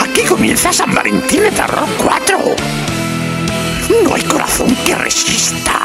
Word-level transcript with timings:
Aquí 0.00 0.22
comienza 0.22 0.72
San 0.72 0.94
Valentín 0.94 1.42
de 1.42 1.50
Terror 1.50 1.88
4. 1.98 2.38
No 4.04 4.14
hay 4.14 4.22
corazón 4.22 4.74
que 4.84 4.94
resista. 4.94 5.80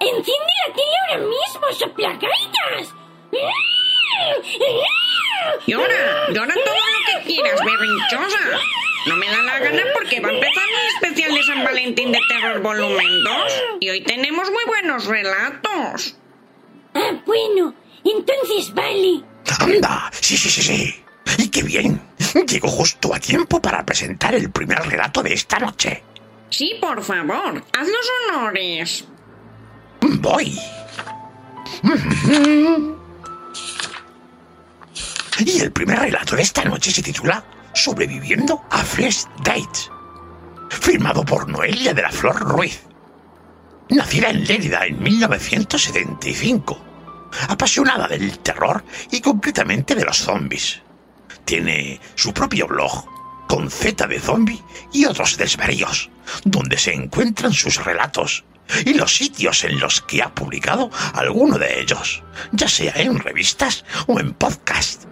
¡Enciende 0.00 0.52
la 0.66 0.74
tele 0.74 0.96
ahora 1.08 1.26
mismo, 1.26 1.72
soplagaitas! 1.72 2.94
Y 5.66 5.72
ahora, 5.72 5.94
y 6.32 6.38
ahora 6.38 6.54
todo 6.54 6.74
lo 6.74 7.22
que 7.22 7.32
quieras, 7.32 7.60
berrinchosa. 7.64 8.38
No 9.06 9.16
me 9.16 9.26
da 9.26 9.42
la 9.42 9.58
gana 9.58 9.82
porque 9.94 10.20
va 10.20 10.28
a 10.28 10.32
empezar 10.32 10.64
el 10.64 10.88
especial 10.94 11.34
de 11.34 11.42
San 11.42 11.64
Valentín 11.64 12.12
de 12.12 12.20
Terror 12.28 12.60
Volumen 12.60 13.24
2. 13.24 13.64
Y 13.80 13.90
hoy 13.90 14.00
tenemos 14.02 14.50
muy 14.50 14.64
buenos 14.66 15.06
relatos. 15.06 16.16
Ah, 16.94 17.12
bueno, 17.24 17.74
entonces 18.04 18.74
vale. 18.74 19.22
Anda, 19.60 20.10
sí, 20.12 20.36
sí, 20.36 20.50
sí, 20.50 20.62
sí. 20.62 21.04
Y 21.38 21.48
qué 21.48 21.62
bien. 21.62 22.00
Llego 22.46 22.68
justo 22.68 23.14
a 23.14 23.20
tiempo 23.20 23.60
para 23.62 23.84
presentar 23.84 24.34
el 24.34 24.50
primer 24.50 24.78
relato 24.80 25.22
de 25.22 25.32
esta 25.34 25.58
noche. 25.58 26.02
Sí, 26.50 26.76
por 26.80 27.02
favor, 27.02 27.62
haz 27.72 27.88
los 27.88 28.10
honores. 28.28 29.04
Voy. 30.00 30.58
Y 35.40 35.60
el 35.60 35.72
primer 35.72 35.98
relato 36.00 36.36
de 36.36 36.42
esta 36.42 36.64
noche 36.64 36.90
se 36.90 37.02
titula 37.02 37.44
Sobreviviendo 37.74 38.62
a 38.70 38.78
First 38.78 39.28
Dates, 39.44 39.90
firmado 40.68 41.24
por 41.24 41.48
Noelia 41.48 41.94
de 41.94 42.02
la 42.02 42.10
Flor 42.10 42.40
Ruiz. 42.40 42.82
Nacida 43.90 44.30
en 44.30 44.44
Lérida 44.44 44.84
en 44.84 45.02
1975, 45.02 46.78
apasionada 47.48 48.08
del 48.08 48.38
terror 48.40 48.84
y 49.10 49.20
concretamente 49.20 49.94
de 49.94 50.04
los 50.04 50.18
zombies. 50.18 50.82
Tiene 51.44 52.00
su 52.14 52.32
propio 52.34 52.66
blog, 52.66 53.06
con 53.46 53.70
Z 53.70 54.06
de 54.06 54.20
zombie 54.20 54.62
y 54.92 55.06
otros 55.06 55.38
desvaríos, 55.38 56.10
donde 56.44 56.76
se 56.76 56.92
encuentran 56.92 57.52
sus 57.52 57.82
relatos 57.82 58.44
y 58.84 58.94
los 58.94 59.16
sitios 59.16 59.64
en 59.64 59.78
los 59.80 60.00
que 60.02 60.22
ha 60.22 60.34
publicado 60.34 60.90
alguno 61.14 61.58
de 61.58 61.80
ellos, 61.80 62.22
ya 62.52 62.68
sea 62.68 62.92
en 62.96 63.18
revistas 63.18 63.84
o 64.06 64.18
en 64.20 64.34
podcast. 64.34 65.04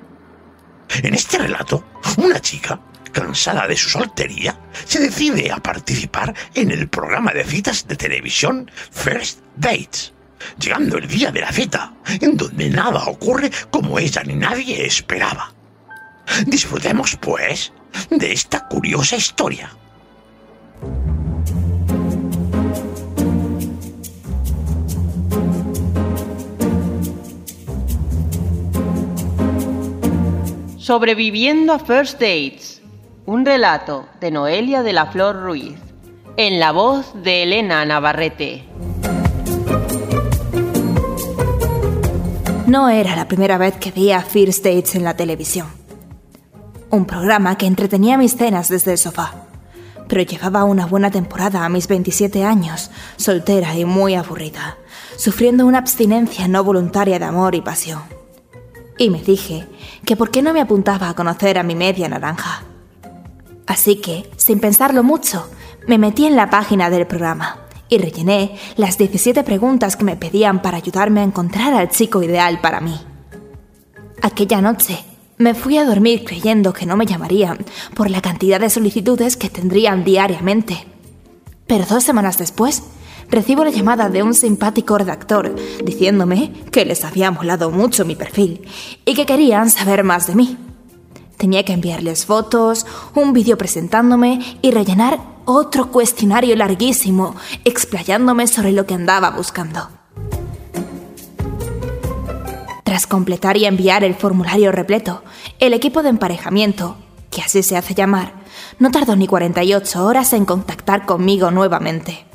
En 1.02 1.14
este 1.14 1.38
relato, 1.38 1.84
una 2.18 2.40
chica, 2.40 2.80
cansada 3.12 3.66
de 3.66 3.76
su 3.76 3.88
soltería, 3.88 4.58
se 4.84 5.00
decide 5.00 5.50
a 5.50 5.58
participar 5.58 6.34
en 6.54 6.70
el 6.70 6.88
programa 6.88 7.32
de 7.32 7.44
citas 7.44 7.88
de 7.88 7.96
televisión 7.96 8.70
First 8.90 9.40
Dates, 9.56 10.12
llegando 10.58 10.98
el 10.98 11.08
día 11.08 11.32
de 11.32 11.40
la 11.40 11.52
cita, 11.52 11.94
en 12.20 12.36
donde 12.36 12.70
nada 12.70 13.04
ocurre 13.06 13.50
como 13.70 13.98
ella 13.98 14.22
ni 14.24 14.34
nadie 14.34 14.86
esperaba. 14.86 15.52
Disfrutemos, 16.46 17.16
pues, 17.16 17.72
de 18.10 18.32
esta 18.32 18.66
curiosa 18.68 19.16
historia. 19.16 19.70
Sobreviviendo 30.86 31.72
a 31.72 31.80
First 31.80 32.20
Dates. 32.20 32.80
Un 33.24 33.44
relato 33.44 34.06
de 34.20 34.30
Noelia 34.30 34.84
de 34.84 34.92
la 34.92 35.06
Flor 35.06 35.42
Ruiz. 35.42 35.74
En 36.36 36.60
la 36.60 36.70
voz 36.70 37.12
de 37.24 37.42
Elena 37.42 37.84
Navarrete. 37.84 38.62
No 42.68 42.88
era 42.88 43.16
la 43.16 43.26
primera 43.26 43.58
vez 43.58 43.74
que 43.78 43.90
veía 43.90 44.20
First 44.20 44.64
Dates 44.64 44.94
en 44.94 45.02
la 45.02 45.16
televisión. 45.16 45.66
Un 46.90 47.04
programa 47.04 47.58
que 47.58 47.66
entretenía 47.66 48.16
mis 48.16 48.36
cenas 48.36 48.68
desde 48.68 48.92
el 48.92 48.98
sofá. 48.98 49.34
Pero 50.06 50.22
llevaba 50.22 50.62
una 50.62 50.86
buena 50.86 51.10
temporada 51.10 51.64
a 51.64 51.68
mis 51.68 51.88
27 51.88 52.44
años, 52.44 52.92
soltera 53.16 53.76
y 53.76 53.84
muy 53.84 54.14
aburrida, 54.14 54.78
sufriendo 55.16 55.66
una 55.66 55.78
abstinencia 55.78 56.46
no 56.46 56.62
voluntaria 56.62 57.18
de 57.18 57.24
amor 57.24 57.56
y 57.56 57.60
pasión. 57.60 58.02
Y 58.98 59.10
me 59.10 59.20
dije 59.20 59.66
que 60.06 60.16
por 60.16 60.30
qué 60.30 60.40
no 60.40 60.54
me 60.54 60.62
apuntaba 60.62 61.10
a 61.10 61.14
conocer 61.14 61.58
a 61.58 61.64
mi 61.64 61.74
media 61.74 62.08
naranja. 62.08 62.62
Así 63.66 63.96
que, 63.96 64.30
sin 64.36 64.60
pensarlo 64.60 65.02
mucho, 65.02 65.50
me 65.86 65.98
metí 65.98 66.24
en 66.24 66.36
la 66.36 66.48
página 66.48 66.88
del 66.88 67.06
programa 67.06 67.58
y 67.88 67.98
rellené 67.98 68.56
las 68.76 68.98
17 68.98 69.42
preguntas 69.42 69.96
que 69.96 70.04
me 70.04 70.16
pedían 70.16 70.62
para 70.62 70.78
ayudarme 70.78 71.20
a 71.20 71.24
encontrar 71.24 71.74
al 71.74 71.90
chico 71.90 72.22
ideal 72.22 72.60
para 72.60 72.80
mí. 72.80 72.98
Aquella 74.22 74.60
noche 74.60 75.04
me 75.38 75.54
fui 75.54 75.76
a 75.76 75.84
dormir 75.84 76.24
creyendo 76.24 76.72
que 76.72 76.86
no 76.86 76.96
me 76.96 77.06
llamarían 77.06 77.58
por 77.94 78.08
la 78.08 78.22
cantidad 78.22 78.60
de 78.60 78.70
solicitudes 78.70 79.36
que 79.36 79.50
tendrían 79.50 80.04
diariamente. 80.04 80.86
Pero 81.66 81.84
dos 81.84 82.04
semanas 82.04 82.38
después, 82.38 82.84
recibo 83.30 83.64
la 83.64 83.70
llamada 83.70 84.08
de 84.08 84.22
un 84.22 84.34
simpático 84.34 84.98
redactor 84.98 85.54
diciéndome 85.84 86.52
que 86.70 86.84
les 86.84 87.04
había 87.04 87.30
molado 87.30 87.70
mucho 87.70 88.04
mi 88.04 88.16
perfil 88.16 88.66
y 89.04 89.14
que 89.14 89.26
querían 89.26 89.70
saber 89.70 90.04
más 90.04 90.26
de 90.26 90.34
mí. 90.34 90.58
Tenía 91.36 91.64
que 91.64 91.74
enviarles 91.74 92.24
fotos, 92.24 92.86
un 93.14 93.32
vídeo 93.32 93.58
presentándome 93.58 94.58
y 94.62 94.70
rellenar 94.70 95.20
otro 95.44 95.90
cuestionario 95.90 96.56
larguísimo 96.56 97.36
explayándome 97.64 98.46
sobre 98.46 98.72
lo 98.72 98.86
que 98.86 98.94
andaba 98.94 99.30
buscando. 99.30 99.88
Tras 102.84 103.06
completar 103.06 103.56
y 103.56 103.66
enviar 103.66 104.04
el 104.04 104.14
formulario 104.14 104.72
repleto, 104.72 105.22
el 105.58 105.74
equipo 105.74 106.02
de 106.02 106.08
emparejamiento, 106.08 106.96
que 107.30 107.42
así 107.42 107.62
se 107.62 107.76
hace 107.76 107.94
llamar, 107.94 108.32
no 108.78 108.90
tardó 108.90 109.16
ni 109.16 109.26
48 109.26 110.04
horas 110.04 110.32
en 110.32 110.44
contactar 110.44 111.04
conmigo 111.04 111.50
nuevamente. 111.50 112.25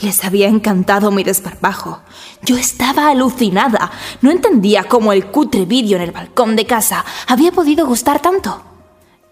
Les 0.00 0.24
había 0.24 0.48
encantado 0.48 1.10
mi 1.10 1.24
desparpajo. 1.24 2.00
Yo 2.42 2.56
estaba 2.56 3.08
alucinada. 3.08 3.90
No 4.22 4.30
entendía 4.30 4.84
cómo 4.84 5.12
el 5.12 5.26
cutre 5.26 5.66
vídeo 5.66 5.96
en 5.96 6.04
el 6.04 6.12
balcón 6.12 6.56
de 6.56 6.66
casa 6.66 7.04
había 7.26 7.52
podido 7.52 7.86
gustar 7.86 8.20
tanto. 8.20 8.62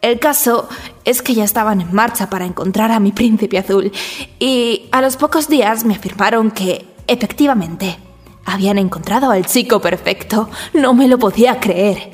El 0.00 0.18
caso 0.20 0.68
es 1.04 1.22
que 1.22 1.34
ya 1.34 1.44
estaban 1.44 1.80
en 1.80 1.92
marcha 1.92 2.30
para 2.30 2.44
encontrar 2.44 2.92
a 2.92 3.00
mi 3.00 3.12
príncipe 3.12 3.58
azul 3.58 3.90
y 4.38 4.88
a 4.92 5.00
los 5.00 5.16
pocos 5.16 5.48
días 5.48 5.84
me 5.84 5.94
afirmaron 5.94 6.50
que, 6.52 6.86
efectivamente, 7.06 7.98
habían 8.44 8.78
encontrado 8.78 9.30
al 9.30 9.46
chico 9.46 9.80
perfecto. 9.80 10.50
No 10.74 10.94
me 10.94 11.08
lo 11.08 11.18
podía 11.18 11.58
creer. 11.58 12.10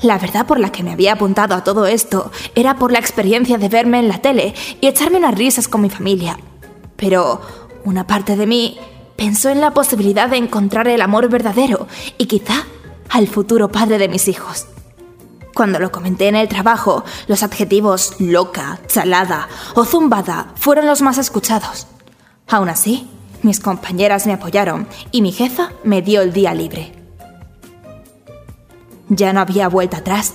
La 0.00 0.16
verdad 0.16 0.46
por 0.46 0.60
la 0.60 0.70
que 0.70 0.84
me 0.84 0.92
había 0.92 1.14
apuntado 1.14 1.56
a 1.56 1.64
todo 1.64 1.86
esto 1.86 2.30
era 2.54 2.76
por 2.76 2.92
la 2.92 3.00
experiencia 3.00 3.58
de 3.58 3.68
verme 3.68 3.98
en 3.98 4.08
la 4.08 4.18
tele 4.18 4.54
y 4.80 4.86
echarme 4.86 5.18
unas 5.18 5.34
risas 5.34 5.66
con 5.66 5.80
mi 5.80 5.90
familia. 5.90 6.38
Pero 6.94 7.40
una 7.84 8.06
parte 8.06 8.36
de 8.36 8.46
mí 8.46 8.78
pensó 9.16 9.48
en 9.48 9.60
la 9.60 9.74
posibilidad 9.74 10.28
de 10.28 10.36
encontrar 10.36 10.86
el 10.86 11.00
amor 11.00 11.28
verdadero 11.28 11.88
y 12.16 12.26
quizá 12.26 12.64
al 13.10 13.26
futuro 13.26 13.72
padre 13.72 13.98
de 13.98 14.08
mis 14.08 14.28
hijos. 14.28 14.68
Cuando 15.52 15.80
lo 15.80 15.90
comenté 15.90 16.28
en 16.28 16.36
el 16.36 16.46
trabajo, 16.46 17.02
los 17.26 17.42
adjetivos 17.42 18.14
loca, 18.20 18.78
chalada 18.86 19.48
o 19.74 19.84
zumbada 19.84 20.52
fueron 20.54 20.86
los 20.86 21.02
más 21.02 21.18
escuchados. 21.18 21.88
Aún 22.46 22.68
así, 22.68 23.10
mis 23.42 23.58
compañeras 23.58 24.28
me 24.28 24.34
apoyaron 24.34 24.86
y 25.10 25.22
mi 25.22 25.32
jefa 25.32 25.72
me 25.82 26.02
dio 26.02 26.22
el 26.22 26.32
día 26.32 26.54
libre. 26.54 26.97
Ya 29.08 29.32
no 29.32 29.40
había 29.40 29.68
vuelta 29.68 29.98
atrás. 29.98 30.34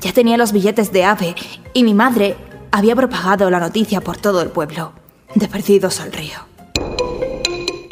Ya 0.00 0.12
tenía 0.12 0.36
los 0.36 0.52
billetes 0.52 0.92
de 0.92 1.04
AVE 1.04 1.34
y 1.74 1.84
mi 1.84 1.94
madre 1.94 2.36
había 2.70 2.94
propagado 2.94 3.50
la 3.50 3.60
noticia 3.60 4.00
por 4.00 4.16
todo 4.16 4.42
el 4.42 4.50
pueblo. 4.50 4.92
De 5.34 5.48
perdidos 5.48 6.00
al 6.00 6.12
río. 6.12 6.38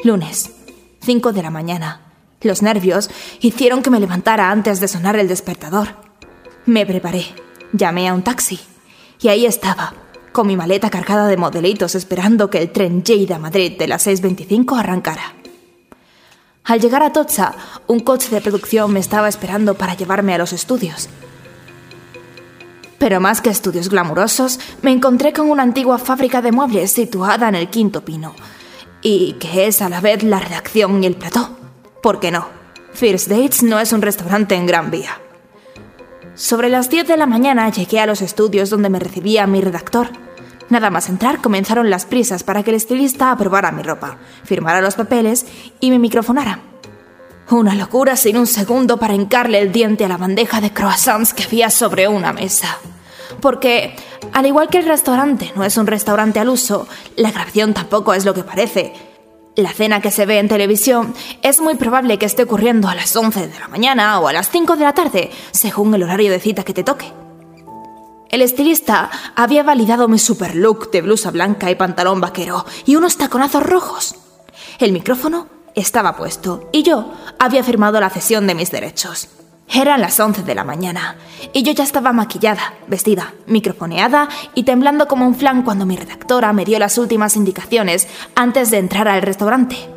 Lunes, 0.04 0.50
5 1.00 1.32
de 1.32 1.42
la 1.42 1.50
mañana. 1.50 2.00
Los 2.40 2.62
nervios 2.62 3.10
hicieron 3.40 3.82
que 3.82 3.90
me 3.90 4.00
levantara 4.00 4.50
antes 4.50 4.80
de 4.80 4.88
sonar 4.88 5.16
el 5.16 5.28
despertador. 5.28 5.88
Me 6.64 6.86
preparé, 6.86 7.26
llamé 7.72 8.08
a 8.08 8.14
un 8.14 8.22
taxi 8.22 8.60
y 9.20 9.28
ahí 9.28 9.46
estaba, 9.46 9.94
con 10.32 10.46
mi 10.46 10.56
maleta 10.56 10.90
cargada 10.90 11.26
de 11.28 11.36
modelitos 11.36 11.94
esperando 11.94 12.50
que 12.50 12.58
el 12.58 12.70
tren 12.70 13.02
Lleida 13.02 13.38
Madrid 13.38 13.78
de 13.78 13.88
las 13.88 14.06
6.25 14.06 14.78
arrancara. 14.78 15.34
Al 16.66 16.80
llegar 16.80 17.04
a 17.04 17.12
Tocha, 17.12 17.54
un 17.86 18.00
coche 18.00 18.28
de 18.30 18.40
producción 18.40 18.92
me 18.92 18.98
estaba 18.98 19.28
esperando 19.28 19.74
para 19.74 19.94
llevarme 19.94 20.34
a 20.34 20.38
los 20.38 20.52
estudios. 20.52 21.08
Pero 22.98 23.20
más 23.20 23.40
que 23.40 23.50
estudios 23.50 23.88
glamurosos, 23.88 24.58
me 24.82 24.90
encontré 24.90 25.32
con 25.32 25.48
una 25.48 25.62
antigua 25.62 25.98
fábrica 25.98 26.42
de 26.42 26.50
muebles 26.50 26.90
situada 26.90 27.48
en 27.48 27.54
el 27.54 27.70
Quinto 27.70 28.04
Pino, 28.04 28.34
y 29.00 29.34
que 29.34 29.68
es 29.68 29.80
a 29.80 29.88
la 29.88 30.00
vez 30.00 30.24
la 30.24 30.40
redacción 30.40 31.04
y 31.04 31.06
el 31.06 31.14
plató. 31.14 31.56
¿Por 32.02 32.18
qué 32.18 32.32
no? 32.32 32.48
First 32.92 33.28
Dates 33.28 33.62
no 33.62 33.78
es 33.78 33.92
un 33.92 34.02
restaurante 34.02 34.56
en 34.56 34.66
Gran 34.66 34.90
Vía. 34.90 35.20
Sobre 36.34 36.68
las 36.68 36.90
10 36.90 37.06
de 37.06 37.16
la 37.16 37.26
mañana 37.26 37.70
llegué 37.70 38.00
a 38.00 38.06
los 38.06 38.22
estudios 38.22 38.70
donde 38.70 38.90
me 38.90 38.98
recibía 38.98 39.46
mi 39.46 39.60
redactor. 39.60 40.25
Nada 40.68 40.90
más 40.90 41.08
entrar 41.08 41.40
comenzaron 41.40 41.90
las 41.90 42.06
prisas 42.06 42.42
para 42.42 42.62
que 42.62 42.70
el 42.70 42.76
estilista 42.76 43.30
aprobara 43.30 43.70
mi 43.70 43.82
ropa, 43.82 44.18
firmara 44.44 44.80
los 44.80 44.96
papeles 44.96 45.46
y 45.80 45.90
me 45.90 45.98
microfonara. 45.98 46.60
Una 47.50 47.74
locura 47.76 48.16
sin 48.16 48.36
un 48.36 48.48
segundo 48.48 48.98
para 48.98 49.14
hincarle 49.14 49.60
el 49.60 49.70
diente 49.70 50.04
a 50.04 50.08
la 50.08 50.16
bandeja 50.16 50.60
de 50.60 50.72
croissants 50.72 51.32
que 51.32 51.44
había 51.44 51.70
sobre 51.70 52.08
una 52.08 52.32
mesa. 52.32 52.78
Porque, 53.40 53.94
al 54.32 54.46
igual 54.46 54.68
que 54.68 54.78
el 54.78 54.86
restaurante 54.86 55.52
no 55.54 55.62
es 55.62 55.76
un 55.76 55.86
restaurante 55.86 56.40
al 56.40 56.48
uso, 56.48 56.88
la 57.14 57.30
grabación 57.30 57.72
tampoco 57.72 58.14
es 58.14 58.24
lo 58.24 58.34
que 58.34 58.42
parece, 58.42 58.92
la 59.56 59.72
cena 59.72 60.00
que 60.00 60.10
se 60.10 60.26
ve 60.26 60.38
en 60.38 60.48
televisión 60.48 61.14
es 61.42 61.60
muy 61.60 61.76
probable 61.76 62.18
que 62.18 62.26
esté 62.26 62.42
ocurriendo 62.42 62.88
a 62.88 62.94
las 62.94 63.14
11 63.14 63.48
de 63.48 63.58
la 63.58 63.68
mañana 63.68 64.20
o 64.20 64.28
a 64.28 64.32
las 64.32 64.50
5 64.50 64.76
de 64.76 64.84
la 64.84 64.92
tarde, 64.92 65.30
según 65.52 65.94
el 65.94 66.02
horario 66.02 66.30
de 66.30 66.40
cita 66.40 66.62
que 66.62 66.74
te 66.74 66.84
toque. 66.84 67.25
El 68.30 68.42
estilista 68.42 69.10
había 69.34 69.62
validado 69.62 70.08
mi 70.08 70.18
super 70.18 70.54
look 70.54 70.90
de 70.90 71.02
blusa 71.02 71.30
blanca 71.30 71.70
y 71.70 71.74
pantalón 71.74 72.20
vaquero 72.20 72.64
y 72.84 72.96
unos 72.96 73.16
taconazos 73.16 73.62
rojos. 73.62 74.16
El 74.78 74.92
micrófono 74.92 75.46
estaba 75.74 76.16
puesto 76.16 76.68
y 76.72 76.82
yo 76.82 77.12
había 77.38 77.62
firmado 77.62 78.00
la 78.00 78.10
cesión 78.10 78.46
de 78.46 78.54
mis 78.54 78.70
derechos. 78.70 79.28
Eran 79.68 80.00
las 80.00 80.18
11 80.18 80.42
de 80.42 80.54
la 80.54 80.64
mañana 80.64 81.16
y 81.52 81.62
yo 81.62 81.72
ya 81.72 81.84
estaba 81.84 82.12
maquillada, 82.12 82.74
vestida, 82.86 83.34
microfoneada 83.46 84.28
y 84.54 84.62
temblando 84.62 85.08
como 85.08 85.26
un 85.26 85.34
flan 85.34 85.62
cuando 85.62 85.86
mi 85.86 85.96
redactora 85.96 86.52
me 86.52 86.64
dio 86.64 86.78
las 86.78 86.98
últimas 86.98 87.36
indicaciones 87.36 88.06
antes 88.34 88.70
de 88.70 88.78
entrar 88.78 89.08
al 89.08 89.22
restaurante. 89.22 89.95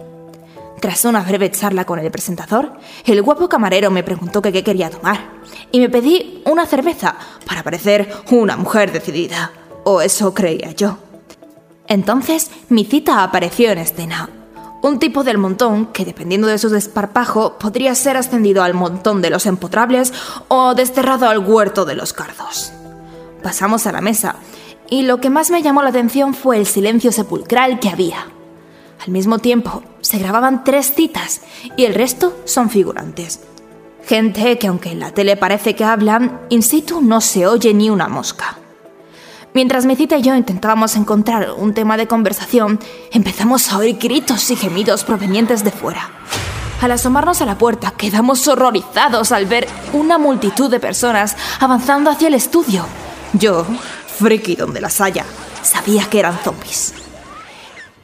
Tras 0.79 1.03
una 1.03 1.21
breve 1.21 1.51
charla 1.51 1.85
con 1.85 1.99
el 1.99 2.09
presentador, 2.09 2.71
el 3.05 3.21
guapo 3.21 3.49
camarero 3.49 3.91
me 3.91 4.03
preguntó 4.03 4.41
qué 4.41 4.63
quería 4.63 4.89
tomar 4.89 5.19
y 5.71 5.79
me 5.79 5.89
pedí 5.89 6.41
una 6.45 6.65
cerveza 6.65 7.15
para 7.45 7.63
parecer 7.63 8.13
una 8.31 8.55
mujer 8.55 8.91
decidida, 8.91 9.51
o 9.83 10.01
eso 10.01 10.33
creía 10.33 10.71
yo. 10.71 10.97
Entonces 11.87 12.51
mi 12.69 12.85
cita 12.85 13.23
apareció 13.23 13.71
en 13.71 13.79
escena, 13.79 14.29
un 14.81 14.99
tipo 14.99 15.25
del 15.25 15.37
montón 15.37 15.87
que, 15.87 16.05
dependiendo 16.05 16.47
de 16.47 16.57
su 16.57 16.69
desparpajo, 16.69 17.57
podría 17.57 17.93
ser 17.95 18.15
ascendido 18.15 18.63
al 18.63 18.73
montón 18.73 19.21
de 19.21 19.29
los 19.29 19.45
empotrables 19.45 20.13
o 20.47 20.73
desterrado 20.75 21.27
al 21.27 21.39
huerto 21.39 21.83
de 21.83 21.95
los 21.95 22.13
cardos. 22.13 22.71
Pasamos 23.43 23.85
a 23.87 23.91
la 23.91 23.99
mesa, 23.99 24.35
y 24.89 25.01
lo 25.01 25.19
que 25.19 25.29
más 25.29 25.51
me 25.51 25.61
llamó 25.61 25.83
la 25.83 25.89
atención 25.89 26.33
fue 26.33 26.57
el 26.57 26.65
silencio 26.65 27.11
sepulcral 27.11 27.79
que 27.79 27.89
había. 27.89 28.27
Al 29.05 29.11
mismo 29.11 29.39
tiempo, 29.39 29.83
se 30.09 30.17
grababan 30.17 30.63
tres 30.63 30.95
citas 30.95 31.41
y 31.77 31.85
el 31.85 31.93
resto 31.93 32.35
son 32.45 32.71
figurantes. 32.71 33.41
Gente 34.07 34.57
que 34.57 34.65
aunque 34.65 34.91
en 34.91 34.99
la 34.99 35.11
tele 35.11 35.37
parece 35.37 35.75
que 35.75 35.83
hablan, 35.83 36.39
in 36.49 36.63
situ 36.63 36.99
no 36.99 37.21
se 37.21 37.45
oye 37.45 37.75
ni 37.75 37.91
una 37.91 38.07
mosca. 38.07 38.57
Mientras 39.53 39.85
mi 39.85 39.95
cita 39.95 40.17
y 40.17 40.23
yo 40.23 40.33
intentábamos 40.33 40.95
encontrar 40.95 41.51
un 41.55 41.75
tema 41.75 41.95
de 41.95 42.07
conversación, 42.07 42.79
empezamos 43.11 43.71
a 43.71 43.77
oír 43.77 43.99
gritos 43.99 44.49
y 44.49 44.55
gemidos 44.55 45.03
provenientes 45.03 45.63
de 45.63 45.69
fuera. 45.69 46.09
Al 46.81 46.91
asomarnos 46.91 47.43
a 47.43 47.45
la 47.45 47.59
puerta, 47.59 47.91
quedamos 47.91 48.47
horrorizados 48.47 49.31
al 49.31 49.45
ver 49.45 49.67
una 49.93 50.17
multitud 50.17 50.71
de 50.71 50.79
personas 50.79 51.37
avanzando 51.59 52.09
hacia 52.09 52.29
el 52.29 52.33
estudio. 52.33 52.83
Yo, 53.33 53.63
friki 54.17 54.55
donde 54.55 54.81
las 54.81 55.01
haya, 55.01 55.25
sabía 55.61 56.09
que 56.09 56.17
eran 56.17 56.39
zombies. 56.39 56.95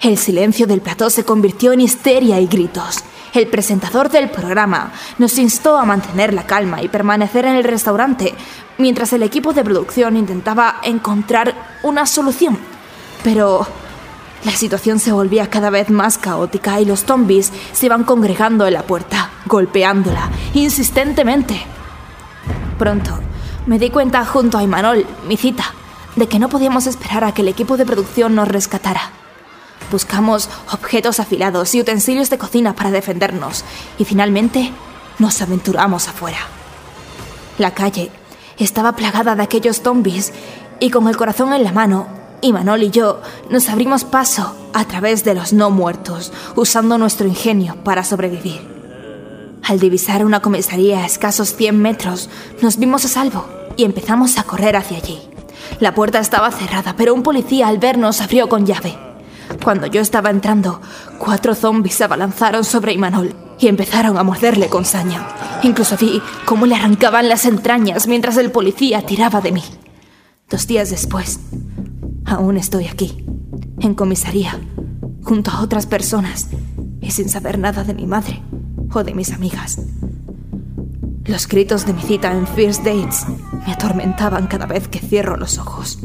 El 0.06 0.20
silencio 0.20 0.68
del 0.68 0.82
plató 0.82 1.10
se 1.10 1.26
convirtió 1.26 1.74
en 1.74 1.82
histeria 1.82 2.40
y 2.40 2.46
gritos 2.46 3.04
el 3.34 3.48
presentador 3.48 4.10
del 4.12 4.30
programa 4.30 4.92
nos 5.18 5.40
instó 5.40 5.78
a 5.78 5.84
mantener 5.84 6.32
la 6.32 6.46
calma 6.46 6.84
y 6.84 6.88
permanecer 6.88 7.46
en 7.46 7.56
el 7.56 7.64
restaurante 7.64 8.36
mientras 8.78 9.14
el 9.14 9.24
equipo 9.24 9.52
de 9.52 9.64
producción 9.64 10.16
intentaba 10.16 10.76
encontrar 10.84 11.80
una 11.82 12.06
solución. 12.06 12.56
Pero 13.24 13.66
la 14.44 14.52
situación 14.52 15.00
se 15.00 15.12
volvía 15.12 15.50
cada 15.50 15.72
vez 15.72 15.90
más 15.90 16.20
caótica 16.20 16.80
y 16.80 16.86
los 16.86 17.04
zombies 17.04 17.52
se 17.74 17.88
iban 17.88 18.04
congregando 18.04 18.68
en 18.68 18.76
la 18.76 18.84
puerta, 18.84 19.32
golpeándola 19.48 20.30
insistentemente. 20.54 21.60
Pronto 22.78 23.20
me 23.66 23.80
di 23.80 23.90
cuenta 23.90 24.24
junto 24.24 24.60
a 24.60 24.64
Imanol, 24.64 25.04
mi 25.28 25.36
cita, 25.36 25.66
de 26.16 26.28
que 26.28 26.38
no 26.38 26.50
podíamos 26.50 26.86
esperar 26.86 27.24
a 27.24 27.34
que 27.34 27.42
el 27.42 27.48
equipo 27.48 27.76
de 27.76 27.88
producción 27.88 28.36
nos 28.36 28.48
rescatara. 28.48 29.25
Buscamos 29.92 30.50
objetos 30.72 31.20
afilados 31.20 31.74
y 31.76 31.82
utensilios 31.82 32.30
de 32.30 32.38
cocina 32.38 32.76
para 32.76 32.92
defendernos 32.92 33.64
y 33.98 34.06
finalmente 34.06 34.72
nos 35.20 35.42
aventuramos 35.42 36.08
afuera. 36.08 36.40
La 37.58 37.74
calle 37.74 38.12
estaba 38.58 38.96
plagada 38.96 39.36
de 39.36 39.44
aquellos 39.44 39.82
zombies 39.82 40.34
y 40.80 40.90
con 40.90 41.08
el 41.08 41.18
corazón 41.18 41.54
en 41.54 41.64
la 41.64 41.72
mano, 41.72 42.08
Imanol 42.42 42.84
y 42.84 42.92
yo 42.92 43.22
nos 43.50 43.70
abrimos 43.70 44.04
paso 44.04 44.56
a 44.74 44.86
través 44.86 45.24
de 45.24 45.34
los 45.34 45.54
no 45.54 45.72
muertos, 45.72 46.34
usando 46.56 46.98
nuestro 46.98 47.28
ingenio 47.28 47.78
para 47.84 48.04
sobrevivir. 48.04 48.76
Al 49.64 49.80
divisar 49.80 50.26
una 50.26 50.42
comisaría 50.42 51.00
a 51.00 51.06
escasos 51.06 51.56
100 51.56 51.82
metros, 51.82 52.30
nos 52.62 52.78
vimos 52.78 53.06
a 53.06 53.08
salvo 53.08 53.48
y 53.78 53.84
empezamos 53.84 54.38
a 54.38 54.44
correr 54.44 54.76
hacia 54.76 54.98
allí. 54.98 55.22
La 55.80 55.96
puerta 55.96 56.20
estaba 56.20 56.52
cerrada, 56.52 56.96
pero 56.96 57.14
un 57.14 57.24
policía 57.24 57.68
al 57.68 57.80
vernos 57.80 58.22
abrió 58.22 58.48
con 58.48 58.66
llave. 58.66 59.05
Cuando 59.64 59.88
yo 59.88 60.02
estaba 60.02 60.30
entrando, 60.30 60.82
cuatro 61.18 61.56
zombies 61.56 61.96
se 61.96 62.04
abalanzaron 62.04 62.64
sobre 62.64 62.94
Imanol 62.94 63.36
y 63.60 63.68
empezaron 63.68 64.18
a 64.18 64.24
morderle 64.24 64.68
con 64.68 64.86
saña. 64.86 65.28
Incluso 65.64 65.98
vi 65.98 66.22
cómo 66.46 66.66
le 66.66 66.76
arrancaban 66.76 67.30
las 67.30 67.46
entrañas 67.46 68.08
mientras 68.08 68.38
el 68.38 68.52
policía 68.52 69.06
tiraba 69.06 69.42
de 69.42 69.52
mí. 69.52 69.64
Dos 70.50 70.68
días 70.68 70.90
después, 70.90 71.40
aún 72.26 72.58
estoy 72.58 72.88
aquí, 72.88 73.26
en 73.80 73.96
comisaría, 73.96 74.60
junto 75.24 75.52
a 75.52 75.62
otras 75.62 75.88
personas 75.88 76.50
y 77.02 77.12
sin 77.12 77.30
saber 77.30 77.58
nada 77.58 77.84
de 77.84 77.94
mi 77.94 78.06
madre 78.06 78.44
o 78.94 79.04
de 79.04 79.14
mis 79.14 79.32
amigas. 79.32 79.80
Los 81.26 81.48
gritos 81.48 81.88
de 81.88 81.94
mi 81.94 82.02
cita 82.02 82.32
en 82.32 82.46
First 82.46 82.84
Dates 82.84 83.26
me 83.66 83.74
atormentaban 83.74 84.46
cada 84.46 84.68
vez 84.68 84.88
que 84.88 85.00
cierro 85.00 85.38
los 85.38 85.58
ojos. 85.58 85.98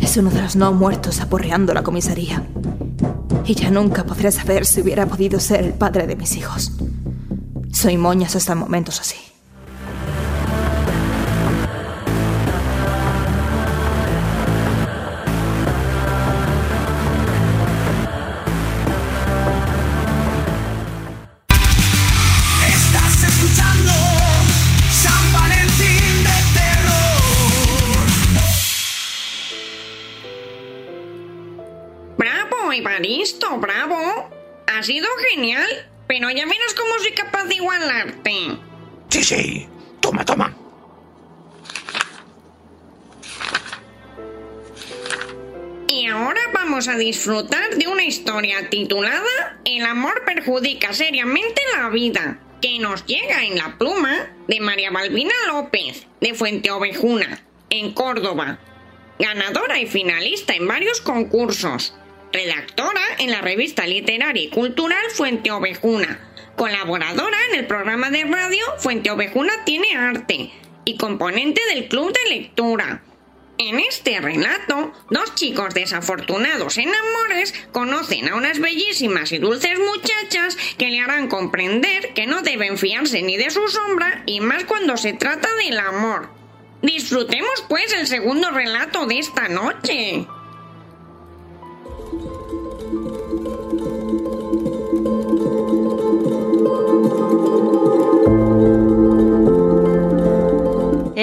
Es 0.00 0.16
uno 0.16 0.30
de 0.30 0.42
los 0.42 0.56
no 0.56 0.72
muertos 0.72 1.20
aporreando 1.20 1.74
la 1.74 1.82
comisaría. 1.82 2.42
Y 3.44 3.54
ya 3.54 3.70
nunca 3.70 4.04
podré 4.04 4.32
saber 4.32 4.66
si 4.66 4.80
hubiera 4.80 5.06
podido 5.06 5.40
ser 5.40 5.64
el 5.64 5.72
padre 5.72 6.06
de 6.06 6.16
mis 6.16 6.36
hijos. 6.36 6.72
Soy 7.72 7.96
moñas 7.96 8.36
hasta 8.36 8.54
momentos 8.54 9.00
así. 9.00 9.27
Ha 34.78 34.82
sido 34.84 35.08
genial, 35.32 35.66
pero 36.06 36.30
ya 36.30 36.46
verás 36.46 36.72
cómo 36.76 37.00
soy 37.00 37.10
capaz 37.10 37.46
de 37.46 37.56
igualarte. 37.56 38.58
Sí, 39.08 39.24
sí. 39.24 39.68
Toma, 40.00 40.24
toma. 40.24 40.56
Y 45.88 46.06
ahora 46.06 46.40
vamos 46.54 46.86
a 46.86 46.96
disfrutar 46.96 47.74
de 47.74 47.88
una 47.88 48.04
historia 48.04 48.70
titulada 48.70 49.58
El 49.64 49.84
amor 49.84 50.22
perjudica 50.24 50.92
seriamente 50.92 51.60
la 51.76 51.88
vida, 51.88 52.38
que 52.62 52.78
nos 52.78 53.04
llega 53.04 53.44
en 53.46 53.58
la 53.58 53.78
pluma 53.78 54.30
de 54.46 54.60
María 54.60 54.92
Balbina 54.92 55.34
López, 55.48 56.06
de 56.20 56.34
Fuente 56.34 56.70
Ovejuna, 56.70 57.42
en 57.70 57.94
Córdoba. 57.94 58.60
Ganadora 59.18 59.80
y 59.80 59.88
finalista 59.88 60.54
en 60.54 60.68
varios 60.68 61.00
concursos. 61.00 61.94
Redactora 62.32 63.00
en 63.18 63.30
la 63.30 63.40
revista 63.40 63.86
literaria 63.86 64.42
y 64.42 64.48
cultural 64.48 65.02
Fuente 65.14 65.50
Ovejuna. 65.50 66.20
Colaboradora 66.56 67.38
en 67.50 67.58
el 67.58 67.66
programa 67.66 68.10
de 68.10 68.24
radio 68.24 68.64
Fuente 68.78 69.10
Ovejuna 69.10 69.64
tiene 69.64 69.96
arte. 69.96 70.50
Y 70.84 70.98
componente 70.98 71.60
del 71.72 71.88
club 71.88 72.12
de 72.12 72.30
lectura. 72.30 73.02
En 73.56 73.80
este 73.80 74.20
relato, 74.20 74.92
dos 75.10 75.34
chicos 75.34 75.74
desafortunados 75.74 76.78
en 76.78 76.90
amores 76.94 77.54
conocen 77.72 78.28
a 78.28 78.36
unas 78.36 78.60
bellísimas 78.60 79.32
y 79.32 79.38
dulces 79.38 79.78
muchachas 79.78 80.56
que 80.76 80.90
le 80.90 81.00
harán 81.00 81.28
comprender 81.28 82.12
que 82.14 82.26
no 82.26 82.42
deben 82.42 82.78
fiarse 82.78 83.22
ni 83.22 83.36
de 83.36 83.50
su 83.50 83.66
sombra 83.68 84.22
y 84.26 84.40
más 84.40 84.64
cuando 84.64 84.96
se 84.96 85.14
trata 85.14 85.48
del 85.56 85.78
amor. 85.78 86.30
Disfrutemos 86.82 87.64
pues 87.68 87.92
el 87.94 88.06
segundo 88.06 88.50
relato 88.50 89.06
de 89.06 89.18
esta 89.18 89.48
noche. 89.48 90.26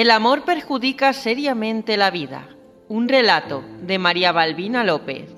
El 0.06 0.10
amor 0.10 0.44
perjudica 0.44 1.12
seriamente 1.12 1.96
la 1.96 2.10
vida. 2.10 2.48
Un 2.88 3.08
relato 3.08 3.64
de 3.80 3.98
María 3.98 4.30
Balbina 4.30 4.84
López. 4.84 5.30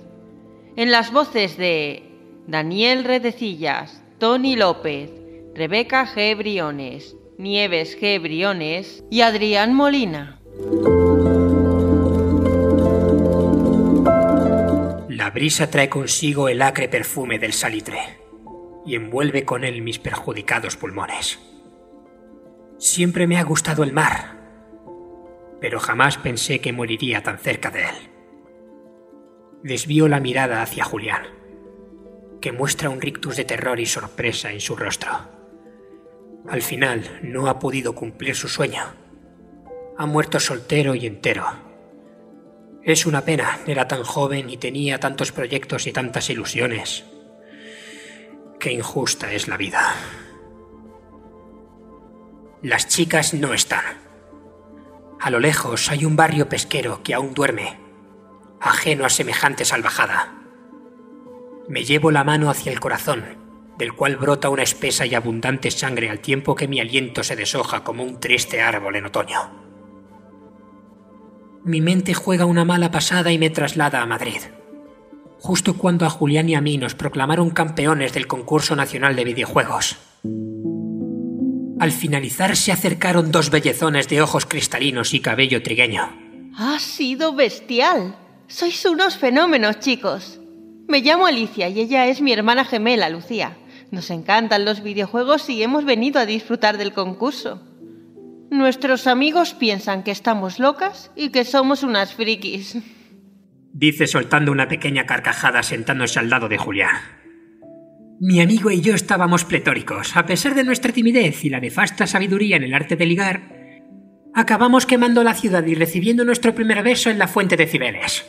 En 0.76 0.90
las 0.90 1.10
voces 1.10 1.56
de 1.56 2.02
Daniel 2.46 3.04
Redecillas, 3.04 4.02
Tony 4.18 4.56
López, 4.56 5.10
Rebeca 5.54 6.06
G. 6.06 6.36
Briones, 6.36 7.16
Nieves 7.38 7.98
G. 7.98 8.20
Briones 8.20 9.04
y 9.10 9.22
Adrián 9.22 9.74
Molina. 9.74 10.40
La 15.08 15.30
brisa 15.30 15.70
trae 15.70 15.88
consigo 15.88 16.48
el 16.48 16.60
acre 16.60 16.88
perfume 16.88 17.38
del 17.38 17.52
salitre 17.52 18.27
y 18.88 18.94
envuelve 18.94 19.44
con 19.44 19.64
él 19.64 19.82
mis 19.82 19.98
perjudicados 19.98 20.76
pulmones. 20.76 21.38
Siempre 22.78 23.26
me 23.26 23.36
ha 23.36 23.44
gustado 23.44 23.84
el 23.84 23.92
mar, 23.92 24.38
pero 25.60 25.78
jamás 25.78 26.16
pensé 26.16 26.60
que 26.60 26.72
moriría 26.72 27.22
tan 27.22 27.38
cerca 27.38 27.70
de 27.70 27.82
él. 27.82 28.10
Desvío 29.62 30.08
la 30.08 30.20
mirada 30.20 30.62
hacia 30.62 30.84
Julián, 30.84 31.24
que 32.40 32.50
muestra 32.52 32.88
un 32.88 33.02
rictus 33.02 33.36
de 33.36 33.44
terror 33.44 33.78
y 33.78 33.84
sorpresa 33.84 34.52
en 34.52 34.60
su 34.60 34.74
rostro. 34.74 35.10
Al 36.48 36.62
final 36.62 37.20
no 37.22 37.48
ha 37.48 37.58
podido 37.58 37.94
cumplir 37.94 38.34
su 38.36 38.48
sueño. 38.48 38.84
Ha 39.98 40.06
muerto 40.06 40.40
soltero 40.40 40.94
y 40.94 41.06
entero. 41.06 41.44
Es 42.82 43.04
una 43.04 43.26
pena, 43.26 43.58
era 43.66 43.86
tan 43.86 44.02
joven 44.02 44.48
y 44.48 44.56
tenía 44.56 44.98
tantos 44.98 45.30
proyectos 45.30 45.86
y 45.86 45.92
tantas 45.92 46.30
ilusiones. 46.30 47.04
Qué 48.58 48.72
injusta 48.72 49.32
es 49.32 49.46
la 49.46 49.56
vida. 49.56 49.94
Las 52.60 52.88
chicas 52.88 53.34
no 53.34 53.54
están. 53.54 53.84
A 55.20 55.30
lo 55.30 55.38
lejos 55.38 55.90
hay 55.90 56.04
un 56.04 56.16
barrio 56.16 56.48
pesquero 56.48 57.02
que 57.04 57.14
aún 57.14 57.34
duerme, 57.34 57.78
ajeno 58.60 59.04
a 59.04 59.10
semejante 59.10 59.64
salvajada. 59.64 60.34
Me 61.68 61.84
llevo 61.84 62.10
la 62.10 62.24
mano 62.24 62.50
hacia 62.50 62.72
el 62.72 62.80
corazón, 62.80 63.24
del 63.78 63.92
cual 63.92 64.16
brota 64.16 64.48
una 64.48 64.64
espesa 64.64 65.06
y 65.06 65.14
abundante 65.14 65.70
sangre 65.70 66.10
al 66.10 66.18
tiempo 66.18 66.56
que 66.56 66.66
mi 66.66 66.80
aliento 66.80 67.22
se 67.22 67.36
deshoja 67.36 67.84
como 67.84 68.02
un 68.02 68.18
triste 68.18 68.60
árbol 68.60 68.96
en 68.96 69.06
otoño. 69.06 69.52
Mi 71.62 71.80
mente 71.80 72.12
juega 72.12 72.44
una 72.44 72.64
mala 72.64 72.90
pasada 72.90 73.30
y 73.30 73.38
me 73.38 73.50
traslada 73.50 74.02
a 74.02 74.06
Madrid. 74.06 74.40
Justo 75.40 75.76
cuando 75.76 76.04
a 76.04 76.10
Julián 76.10 76.48
y 76.48 76.54
a 76.54 76.60
mí 76.60 76.78
nos 76.78 76.94
proclamaron 76.94 77.50
campeones 77.50 78.12
del 78.12 78.26
concurso 78.26 78.74
nacional 78.74 79.14
de 79.16 79.24
videojuegos. 79.24 79.96
Al 81.80 81.92
finalizar 81.92 82.56
se 82.56 82.72
acercaron 82.72 83.30
dos 83.30 83.50
bellezones 83.50 84.08
de 84.08 84.20
ojos 84.20 84.46
cristalinos 84.46 85.14
y 85.14 85.20
cabello 85.20 85.62
trigueño. 85.62 86.08
Ha 86.56 86.80
sido 86.80 87.34
bestial. 87.34 88.16
Sois 88.48 88.84
unos 88.84 89.16
fenómenos, 89.16 89.78
chicos. 89.78 90.40
Me 90.88 91.00
llamo 91.02 91.26
Alicia 91.26 91.68
y 91.68 91.80
ella 91.80 92.06
es 92.06 92.20
mi 92.20 92.32
hermana 92.32 92.64
gemela, 92.64 93.08
Lucía. 93.08 93.56
Nos 93.92 94.10
encantan 94.10 94.64
los 94.64 94.82
videojuegos 94.82 95.48
y 95.48 95.62
hemos 95.62 95.84
venido 95.84 96.18
a 96.18 96.26
disfrutar 96.26 96.78
del 96.78 96.92
concurso. 96.92 97.62
Nuestros 98.50 99.06
amigos 99.06 99.54
piensan 99.54 100.02
que 100.02 100.10
estamos 100.10 100.58
locas 100.58 101.10
y 101.14 101.28
que 101.28 101.44
somos 101.44 101.82
unas 101.82 102.12
frikis. 102.12 102.78
Dice 103.78 104.08
soltando 104.08 104.50
una 104.50 104.66
pequeña 104.66 105.06
carcajada 105.06 105.62
sentándose 105.62 106.18
al 106.18 106.28
lado 106.28 106.48
de 106.48 106.58
Julián. 106.58 106.96
Mi 108.18 108.40
amigo 108.40 108.72
y 108.72 108.80
yo 108.80 108.92
estábamos 108.92 109.44
pletóricos. 109.44 110.16
A 110.16 110.26
pesar 110.26 110.56
de 110.56 110.64
nuestra 110.64 110.92
timidez 110.92 111.44
y 111.44 111.48
la 111.48 111.60
nefasta 111.60 112.08
sabiduría 112.08 112.56
en 112.56 112.64
el 112.64 112.74
arte 112.74 112.96
de 112.96 113.06
ligar, 113.06 113.40
acabamos 114.34 114.84
quemando 114.84 115.22
la 115.22 115.32
ciudad 115.32 115.64
y 115.64 115.76
recibiendo 115.76 116.24
nuestro 116.24 116.56
primer 116.56 116.82
beso 116.82 117.08
en 117.08 117.20
la 117.20 117.28
fuente 117.28 117.56
de 117.56 117.68
Cibeles. 117.68 118.26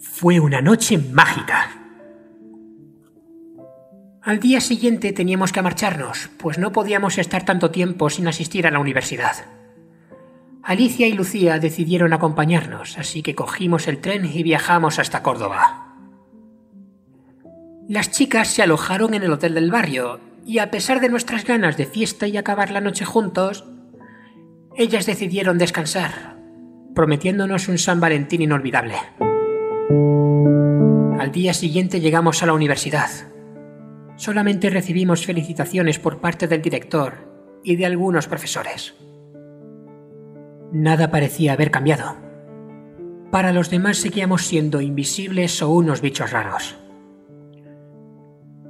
Fue 0.00 0.40
una 0.40 0.60
noche 0.60 0.98
mágica. 0.98 1.70
Al 4.22 4.40
día 4.40 4.60
siguiente 4.60 5.12
teníamos 5.12 5.52
que 5.52 5.62
marcharnos, 5.62 6.30
pues 6.36 6.58
no 6.58 6.72
podíamos 6.72 7.16
estar 7.18 7.44
tanto 7.44 7.70
tiempo 7.70 8.10
sin 8.10 8.26
asistir 8.26 8.66
a 8.66 8.72
la 8.72 8.80
universidad. 8.80 9.59
Alicia 10.62 11.06
y 11.06 11.12
Lucía 11.12 11.58
decidieron 11.58 12.12
acompañarnos, 12.12 12.98
así 12.98 13.22
que 13.22 13.34
cogimos 13.34 13.88
el 13.88 13.98
tren 13.98 14.24
y 14.26 14.42
viajamos 14.42 14.98
hasta 14.98 15.22
Córdoba. 15.22 15.96
Las 17.88 18.10
chicas 18.10 18.48
se 18.48 18.62
alojaron 18.62 19.14
en 19.14 19.22
el 19.22 19.32
hotel 19.32 19.54
del 19.54 19.70
barrio, 19.70 20.20
y 20.46 20.58
a 20.58 20.70
pesar 20.70 21.00
de 21.00 21.08
nuestras 21.08 21.44
ganas 21.44 21.76
de 21.76 21.86
fiesta 21.86 22.26
y 22.26 22.36
acabar 22.36 22.70
la 22.70 22.80
noche 22.80 23.04
juntos, 23.04 23.64
ellas 24.76 25.06
decidieron 25.06 25.58
descansar, 25.58 26.36
prometiéndonos 26.94 27.68
un 27.68 27.78
San 27.78 28.00
Valentín 28.00 28.42
inolvidable. 28.42 28.94
Al 31.18 31.32
día 31.32 31.54
siguiente 31.54 32.00
llegamos 32.00 32.42
a 32.42 32.46
la 32.46 32.52
universidad. 32.52 33.10
Solamente 34.16 34.70
recibimos 34.70 35.24
felicitaciones 35.24 35.98
por 35.98 36.20
parte 36.20 36.46
del 36.46 36.62
director 36.62 37.60
y 37.64 37.76
de 37.76 37.86
algunos 37.86 38.26
profesores. 38.26 38.94
Nada 40.72 41.10
parecía 41.10 41.52
haber 41.52 41.70
cambiado. 41.70 42.16
Para 43.30 43.52
los 43.52 43.70
demás 43.70 43.98
seguíamos 43.98 44.46
siendo 44.46 44.80
invisibles 44.80 45.62
o 45.62 45.70
unos 45.70 46.00
bichos 46.00 46.32
raros. 46.32 46.76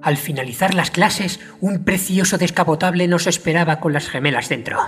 Al 0.02 0.16
finalizar 0.16 0.75
las 0.75 0.90
clases, 0.90 1.40
un 1.61 1.85
precioso 1.85 2.38
descapotable 2.38 3.07
nos 3.07 3.26
esperaba 3.26 3.80
con 3.80 3.92
las 3.92 4.09
gemelas 4.09 4.49
dentro. 4.49 4.78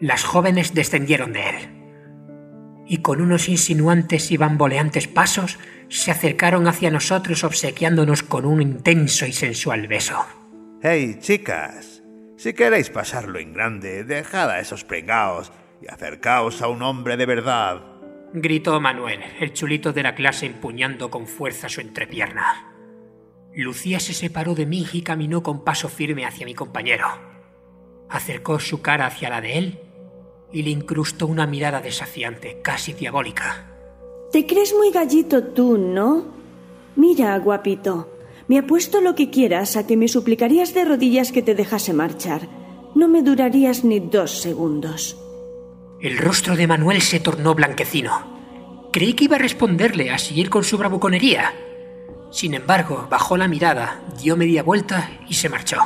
Las 0.00 0.24
jóvenes 0.24 0.74
descendieron 0.74 1.32
de 1.32 1.48
él 1.48 1.76
y 2.88 2.98
con 2.98 3.20
unos 3.20 3.48
insinuantes 3.48 4.30
y 4.30 4.36
bamboleantes 4.36 5.08
pasos 5.08 5.58
se 5.88 6.10
acercaron 6.10 6.68
hacia 6.68 6.90
nosotros 6.90 7.44
obsequiándonos 7.44 8.22
con 8.22 8.44
un 8.44 8.62
intenso 8.62 9.26
y 9.26 9.32
sensual 9.32 9.88
beso. 9.88 10.24
Hey, 10.82 11.16
chicas, 11.20 12.02
si 12.36 12.52
queréis 12.52 12.90
pasarlo 12.90 13.38
en 13.38 13.52
grande, 13.52 14.04
dejad 14.04 14.50
a 14.50 14.60
esos 14.60 14.84
pringaos 14.84 15.52
y 15.80 15.88
acercaos 15.88 16.62
a 16.62 16.68
un 16.68 16.82
hombre 16.82 17.16
de 17.16 17.26
verdad. 17.26 17.82
Gritó 18.32 18.80
Manuel, 18.80 19.20
el 19.40 19.52
chulito 19.52 19.92
de 19.92 20.02
la 20.02 20.14
clase 20.14 20.46
empuñando 20.46 21.10
con 21.10 21.26
fuerza 21.26 21.68
su 21.68 21.80
entrepierna. 21.80 22.72
Lucía 23.54 24.00
se 24.00 24.12
separó 24.12 24.54
de 24.54 24.66
mí 24.66 24.86
y 24.92 25.02
caminó 25.02 25.42
con 25.42 25.64
paso 25.64 25.88
firme 25.88 26.26
hacia 26.26 26.44
mi 26.44 26.54
compañero. 26.54 27.06
Acercó 28.08 28.60
su 28.60 28.82
cara 28.82 29.06
hacia 29.06 29.30
la 29.30 29.40
de 29.40 29.58
él 29.58 29.80
y 30.52 30.62
le 30.62 30.70
incrustó 30.70 31.26
una 31.26 31.46
mirada 31.46 31.80
desafiante, 31.80 32.60
casi 32.62 32.92
diabólica. 32.92 33.72
Te 34.30 34.46
crees 34.46 34.74
muy 34.74 34.90
gallito 34.90 35.44
tú, 35.44 35.78
¿no? 35.78 36.24
Mira, 36.96 37.38
guapito, 37.38 38.12
me 38.48 38.58
apuesto 38.58 39.00
lo 39.00 39.14
que 39.14 39.30
quieras 39.30 39.76
a 39.76 39.86
que 39.86 39.96
me 39.96 40.08
suplicarías 40.08 40.74
de 40.74 40.84
rodillas 40.84 41.32
que 41.32 41.42
te 41.42 41.54
dejase 41.54 41.92
marchar. 41.92 42.48
No 42.94 43.08
me 43.08 43.22
durarías 43.22 43.84
ni 43.84 44.00
dos 44.00 44.40
segundos. 44.40 45.18
El 46.06 46.18
rostro 46.18 46.54
de 46.54 46.68
Manuel 46.68 47.02
se 47.02 47.18
tornó 47.18 47.56
blanquecino. 47.56 48.88
Creí 48.92 49.14
que 49.14 49.24
iba 49.24 49.34
a 49.34 49.40
responderle 49.40 50.12
a 50.12 50.18
seguir 50.18 50.50
con 50.50 50.62
su 50.62 50.78
bravuconería. 50.78 51.52
Sin 52.30 52.54
embargo, 52.54 53.08
bajó 53.10 53.36
la 53.36 53.48
mirada, 53.48 54.00
dio 54.22 54.36
media 54.36 54.62
vuelta 54.62 55.10
y 55.28 55.34
se 55.34 55.48
marchó. 55.48 55.78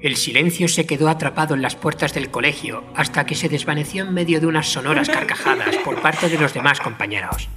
El 0.00 0.16
silencio 0.16 0.66
se 0.66 0.84
quedó 0.84 1.08
atrapado 1.08 1.54
en 1.54 1.62
las 1.62 1.76
puertas 1.76 2.12
del 2.12 2.32
colegio 2.32 2.82
hasta 2.96 3.24
que 3.24 3.36
se 3.36 3.48
desvaneció 3.48 4.02
en 4.02 4.14
medio 4.14 4.40
de 4.40 4.48
unas 4.48 4.66
sonoras 4.66 5.08
carcajadas 5.08 5.76
por 5.84 6.02
parte 6.02 6.28
de 6.28 6.38
los 6.38 6.52
demás 6.52 6.80
compañeros. 6.80 7.48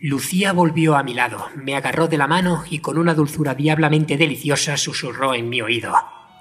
Lucía 0.00 0.52
volvió 0.52 0.96
a 0.96 1.04
mi 1.04 1.14
lado, 1.14 1.46
me 1.54 1.76
agarró 1.76 2.08
de 2.08 2.18
la 2.18 2.26
mano 2.26 2.64
y 2.68 2.80
con 2.80 2.98
una 2.98 3.14
dulzura 3.14 3.54
diablamente 3.54 4.16
deliciosa 4.16 4.76
susurró 4.76 5.34
en 5.34 5.48
mi 5.48 5.62
oído. 5.62 5.94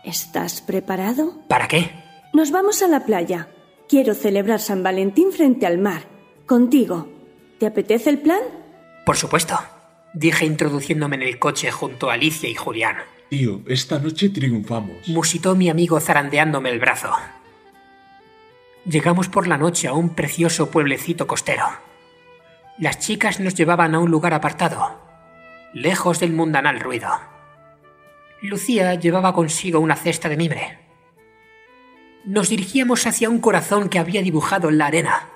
¿Estás 0.04 0.62
preparado? 0.62 1.44
¿Para 1.48 1.68
qué? 1.68 2.07
Nos 2.34 2.52
vamos 2.52 2.82
a 2.82 2.88
la 2.88 3.06
playa. 3.06 3.48
Quiero 3.88 4.14
celebrar 4.14 4.60
San 4.60 4.84
Valentín 4.84 5.32
frente 5.32 5.66
al 5.66 5.78
mar. 5.78 6.04
Contigo. 6.46 7.08
¿Te 7.60 7.66
apetece 7.66 8.10
el 8.10 8.20
plan? 8.20 8.42
Por 9.06 9.18
supuesto, 9.18 9.58
dije 10.14 10.46
introduciéndome 10.46 11.16
en 11.16 11.24
el 11.24 11.40
coche 11.40 11.72
junto 11.72 12.10
a 12.10 12.14
Alicia 12.14 12.50
y 12.50 12.56
Julián. 12.56 12.98
Tío, 13.30 13.62
esta 13.68 14.00
noche 14.00 14.30
triunfamos. 14.30 15.08
Musitó 15.08 15.56
mi 15.56 15.70
amigo 15.70 16.00
zarandeándome 16.00 16.70
el 16.70 16.80
brazo. 16.80 17.12
Llegamos 18.86 19.28
por 19.28 19.48
la 19.48 19.58
noche 19.58 19.88
a 19.88 19.94
un 19.94 20.16
precioso 20.16 20.70
pueblecito 20.70 21.28
costero. 21.28 21.66
Las 22.78 23.00
chicas 23.00 23.40
nos 23.40 23.56
llevaban 23.56 23.96
a 23.96 24.00
un 24.00 24.12
lugar 24.12 24.34
apartado, 24.34 25.02
lejos 25.74 26.20
del 26.20 26.32
mundanal 26.32 26.80
ruido. 26.80 27.10
Lucía 28.42 28.94
llevaba 28.96 29.34
consigo 29.34 29.80
una 29.80 29.96
cesta 29.96 30.30
de 30.30 30.38
mimbre. 30.38 30.87
Nos 32.28 32.50
dirigíamos 32.50 33.08
hacia 33.08 33.30
un 33.30 33.40
corazón 33.40 33.88
que 33.88 34.00
había 34.00 34.22
dibujado 34.22 34.68
en 34.68 34.78
la 34.78 34.88
arena, 34.88 35.30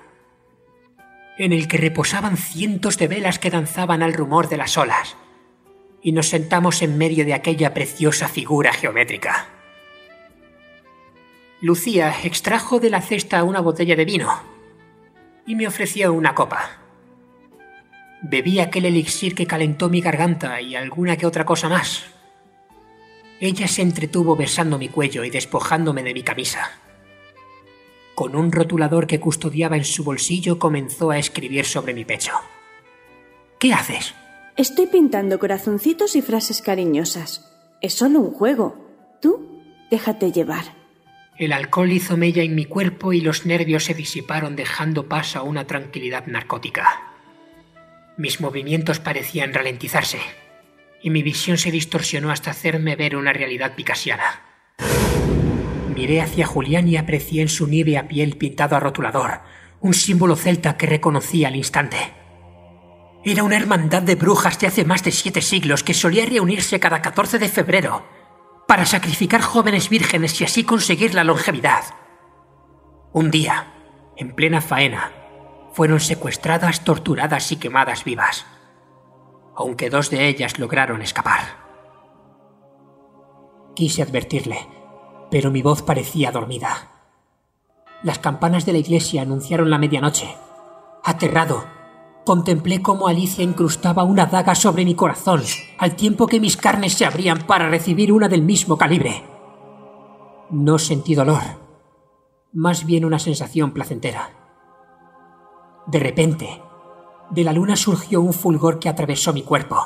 en 1.38 1.54
el 1.54 1.66
que 1.66 1.78
reposaban 1.78 2.36
cientos 2.36 2.98
de 2.98 3.08
velas 3.08 3.38
que 3.38 3.48
danzaban 3.48 4.02
al 4.02 4.12
rumor 4.12 4.50
de 4.50 4.58
las 4.58 4.76
olas, 4.76 5.16
y 6.02 6.12
nos 6.12 6.28
sentamos 6.28 6.82
en 6.82 6.98
medio 6.98 7.24
de 7.24 7.32
aquella 7.32 7.72
preciosa 7.72 8.28
figura 8.28 8.74
geométrica. 8.74 9.46
Lucía 11.62 12.14
extrajo 12.24 12.78
de 12.78 12.90
la 12.90 13.00
cesta 13.00 13.42
una 13.42 13.60
botella 13.60 13.96
de 13.96 14.04
vino 14.04 14.30
y 15.46 15.54
me 15.54 15.66
ofreció 15.66 16.12
una 16.12 16.34
copa. 16.34 16.72
Bebí 18.20 18.60
aquel 18.60 18.84
elixir 18.84 19.34
que 19.34 19.46
calentó 19.46 19.88
mi 19.88 20.02
garganta 20.02 20.60
y 20.60 20.76
alguna 20.76 21.16
que 21.16 21.24
otra 21.24 21.46
cosa 21.46 21.70
más. 21.70 22.04
Ella 23.40 23.66
se 23.66 23.80
entretuvo 23.80 24.36
besando 24.36 24.76
mi 24.76 24.90
cuello 24.90 25.24
y 25.24 25.30
despojándome 25.30 26.02
de 26.02 26.12
mi 26.12 26.22
camisa. 26.22 26.81
Con 28.14 28.36
un 28.36 28.52
rotulador 28.52 29.06
que 29.06 29.20
custodiaba 29.20 29.76
en 29.76 29.84
su 29.84 30.04
bolsillo 30.04 30.58
comenzó 30.58 31.10
a 31.10 31.18
escribir 31.18 31.64
sobre 31.64 31.94
mi 31.94 32.04
pecho. 32.04 32.32
¿Qué 33.58 33.72
haces? 33.72 34.14
Estoy 34.56 34.86
pintando 34.86 35.38
corazoncitos 35.38 36.14
y 36.14 36.22
frases 36.22 36.60
cariñosas. 36.60 37.50
Es 37.80 37.94
solo 37.94 38.20
un 38.20 38.32
juego. 38.32 38.76
Tú, 39.22 39.62
déjate 39.90 40.30
llevar. 40.30 40.64
El 41.38 41.52
alcohol 41.52 41.90
hizo 41.90 42.16
mella 42.16 42.42
en 42.42 42.54
mi 42.54 42.66
cuerpo 42.66 43.14
y 43.14 43.22
los 43.22 43.46
nervios 43.46 43.84
se 43.84 43.94
disiparon 43.94 44.56
dejando 44.56 45.08
paso 45.08 45.38
a 45.38 45.42
una 45.42 45.66
tranquilidad 45.66 46.26
narcótica. 46.26 47.14
Mis 48.18 48.40
movimientos 48.40 49.00
parecían 49.00 49.54
ralentizarse 49.54 50.18
y 51.02 51.10
mi 51.10 51.22
visión 51.22 51.56
se 51.56 51.70
distorsionó 51.70 52.30
hasta 52.30 52.50
hacerme 52.50 52.94
ver 52.94 53.16
una 53.16 53.32
realidad 53.32 53.74
picasiana. 53.74 54.42
Miré 55.94 56.20
hacia 56.20 56.46
Julián 56.46 56.88
y 56.88 56.96
aprecié 56.96 57.42
en 57.42 57.48
su 57.48 57.66
nívea 57.66 58.08
piel 58.08 58.36
pintado 58.36 58.76
a 58.76 58.80
rotulador 58.80 59.40
un 59.82 59.94
símbolo 59.94 60.36
celta 60.36 60.76
que 60.76 60.86
reconocí 60.86 61.44
al 61.44 61.56
instante. 61.56 62.14
Era 63.24 63.42
una 63.42 63.56
hermandad 63.56 64.02
de 64.02 64.14
brujas 64.14 64.58
de 64.58 64.68
hace 64.68 64.84
más 64.84 65.02
de 65.04 65.10
siete 65.10 65.42
siglos 65.42 65.82
que 65.82 65.92
solía 65.92 66.24
reunirse 66.24 66.80
cada 66.80 67.02
14 67.02 67.38
de 67.38 67.48
febrero 67.48 68.06
para 68.66 68.86
sacrificar 68.86 69.42
jóvenes 69.42 69.88
vírgenes 69.88 70.40
y 70.40 70.44
así 70.44 70.64
conseguir 70.64 71.14
la 71.14 71.24
longevidad. 71.24 71.82
Un 73.12 73.30
día, 73.30 73.74
en 74.16 74.34
plena 74.34 74.60
faena, 74.60 75.12
fueron 75.72 76.00
secuestradas, 76.00 76.84
torturadas 76.84 77.50
y 77.50 77.56
quemadas 77.56 78.04
vivas, 78.04 78.46
aunque 79.56 79.90
dos 79.90 80.10
de 80.10 80.28
ellas 80.28 80.58
lograron 80.58 81.02
escapar. 81.02 81.60
Quise 83.74 84.02
advertirle, 84.02 84.58
pero 85.32 85.50
mi 85.50 85.62
voz 85.62 85.80
parecía 85.80 86.30
dormida. 86.30 86.90
Las 88.02 88.18
campanas 88.18 88.66
de 88.66 88.72
la 88.72 88.78
iglesia 88.78 89.22
anunciaron 89.22 89.70
la 89.70 89.78
medianoche. 89.78 90.36
Aterrado, 91.02 91.64
contemplé 92.26 92.82
cómo 92.82 93.08
Alicia 93.08 93.42
incrustaba 93.42 94.04
una 94.04 94.26
daga 94.26 94.54
sobre 94.54 94.84
mi 94.84 94.94
corazón, 94.94 95.40
al 95.78 95.96
tiempo 95.96 96.26
que 96.26 96.38
mis 96.38 96.58
carnes 96.58 96.92
se 96.92 97.06
abrían 97.06 97.46
para 97.46 97.70
recibir 97.70 98.12
una 98.12 98.28
del 98.28 98.42
mismo 98.42 98.76
calibre. 98.76 99.24
No 100.50 100.78
sentí 100.78 101.14
dolor, 101.14 101.42
más 102.52 102.84
bien 102.84 103.06
una 103.06 103.18
sensación 103.18 103.72
placentera. 103.72 104.32
De 105.86 105.98
repente, 105.98 106.60
de 107.30 107.42
la 107.42 107.54
luna 107.54 107.76
surgió 107.76 108.20
un 108.20 108.34
fulgor 108.34 108.78
que 108.78 108.90
atravesó 108.90 109.32
mi 109.32 109.42
cuerpo. 109.42 109.78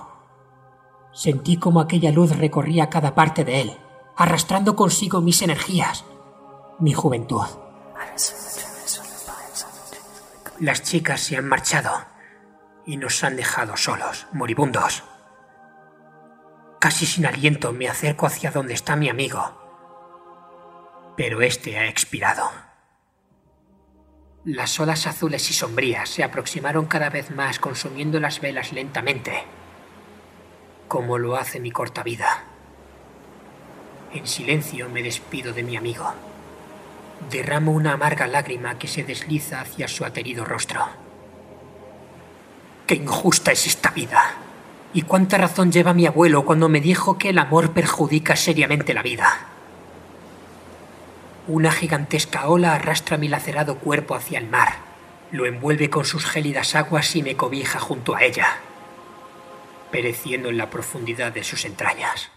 Sentí 1.12 1.56
como 1.56 1.78
aquella 1.78 2.10
luz 2.10 2.36
recorría 2.36 2.90
cada 2.90 3.14
parte 3.14 3.44
de 3.44 3.60
él, 3.60 3.76
arrastrando 4.16 4.76
consigo 4.76 5.20
mis 5.20 5.42
energías, 5.42 6.04
mi 6.78 6.94
juventud. 6.94 7.44
Las 10.58 10.82
chicas 10.82 11.20
se 11.20 11.36
han 11.36 11.46
marchado 11.46 11.92
y 12.86 12.96
nos 12.96 13.22
han 13.22 13.36
dejado 13.36 13.76
solos, 13.76 14.26
moribundos. 14.32 15.04
Casi 16.80 17.04
sin 17.04 17.26
aliento 17.26 17.72
me 17.72 17.88
acerco 17.88 18.26
hacia 18.26 18.50
donde 18.50 18.72
está 18.72 18.96
mi 18.96 19.10
amigo, 19.10 19.42
pero 21.16 21.42
este 21.42 21.78
ha 21.78 21.86
expirado. 21.86 22.50
Las 24.44 24.78
olas 24.80 25.06
azules 25.06 25.50
y 25.50 25.54
sombrías 25.54 26.08
se 26.08 26.22
aproximaron 26.22 26.86
cada 26.86 27.10
vez 27.10 27.30
más 27.30 27.58
consumiendo 27.58 28.20
las 28.20 28.40
velas 28.40 28.72
lentamente, 28.72 29.44
como 30.88 31.18
lo 31.18 31.36
hace 31.36 31.60
mi 31.60 31.70
corta 31.70 32.02
vida. 32.02 32.55
En 34.16 34.26
silencio 34.26 34.88
me 34.88 35.02
despido 35.02 35.52
de 35.52 35.62
mi 35.62 35.76
amigo. 35.76 36.10
Derramo 37.30 37.72
una 37.72 37.92
amarga 37.92 38.26
lágrima 38.26 38.78
que 38.78 38.88
se 38.88 39.04
desliza 39.04 39.60
hacia 39.60 39.88
su 39.88 40.06
aterido 40.06 40.46
rostro. 40.46 40.86
¡Qué 42.86 42.94
injusta 42.94 43.52
es 43.52 43.66
esta 43.66 43.90
vida! 43.90 44.36
¿Y 44.94 45.02
cuánta 45.02 45.36
razón 45.36 45.70
lleva 45.70 45.92
mi 45.92 46.06
abuelo 46.06 46.46
cuando 46.46 46.70
me 46.70 46.80
dijo 46.80 47.18
que 47.18 47.28
el 47.28 47.38
amor 47.38 47.72
perjudica 47.72 48.36
seriamente 48.36 48.94
la 48.94 49.02
vida? 49.02 49.48
Una 51.46 51.70
gigantesca 51.70 52.48
ola 52.48 52.74
arrastra 52.74 53.18
mi 53.18 53.28
lacerado 53.28 53.76
cuerpo 53.76 54.14
hacia 54.14 54.38
el 54.38 54.48
mar, 54.48 54.76
lo 55.30 55.44
envuelve 55.44 55.90
con 55.90 56.06
sus 56.06 56.24
gélidas 56.24 56.74
aguas 56.74 57.14
y 57.16 57.22
me 57.22 57.36
cobija 57.36 57.80
junto 57.80 58.16
a 58.16 58.22
ella, 58.22 58.60
pereciendo 59.90 60.48
en 60.48 60.56
la 60.56 60.70
profundidad 60.70 61.32
de 61.32 61.44
sus 61.44 61.66
entrañas. 61.66 62.30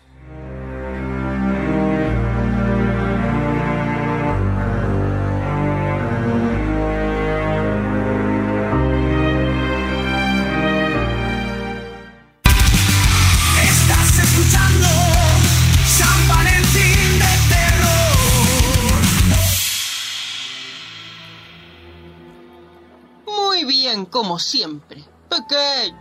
Como 24.06 24.40
siempre. 24.40 25.04
Pequeño. 25.30 25.98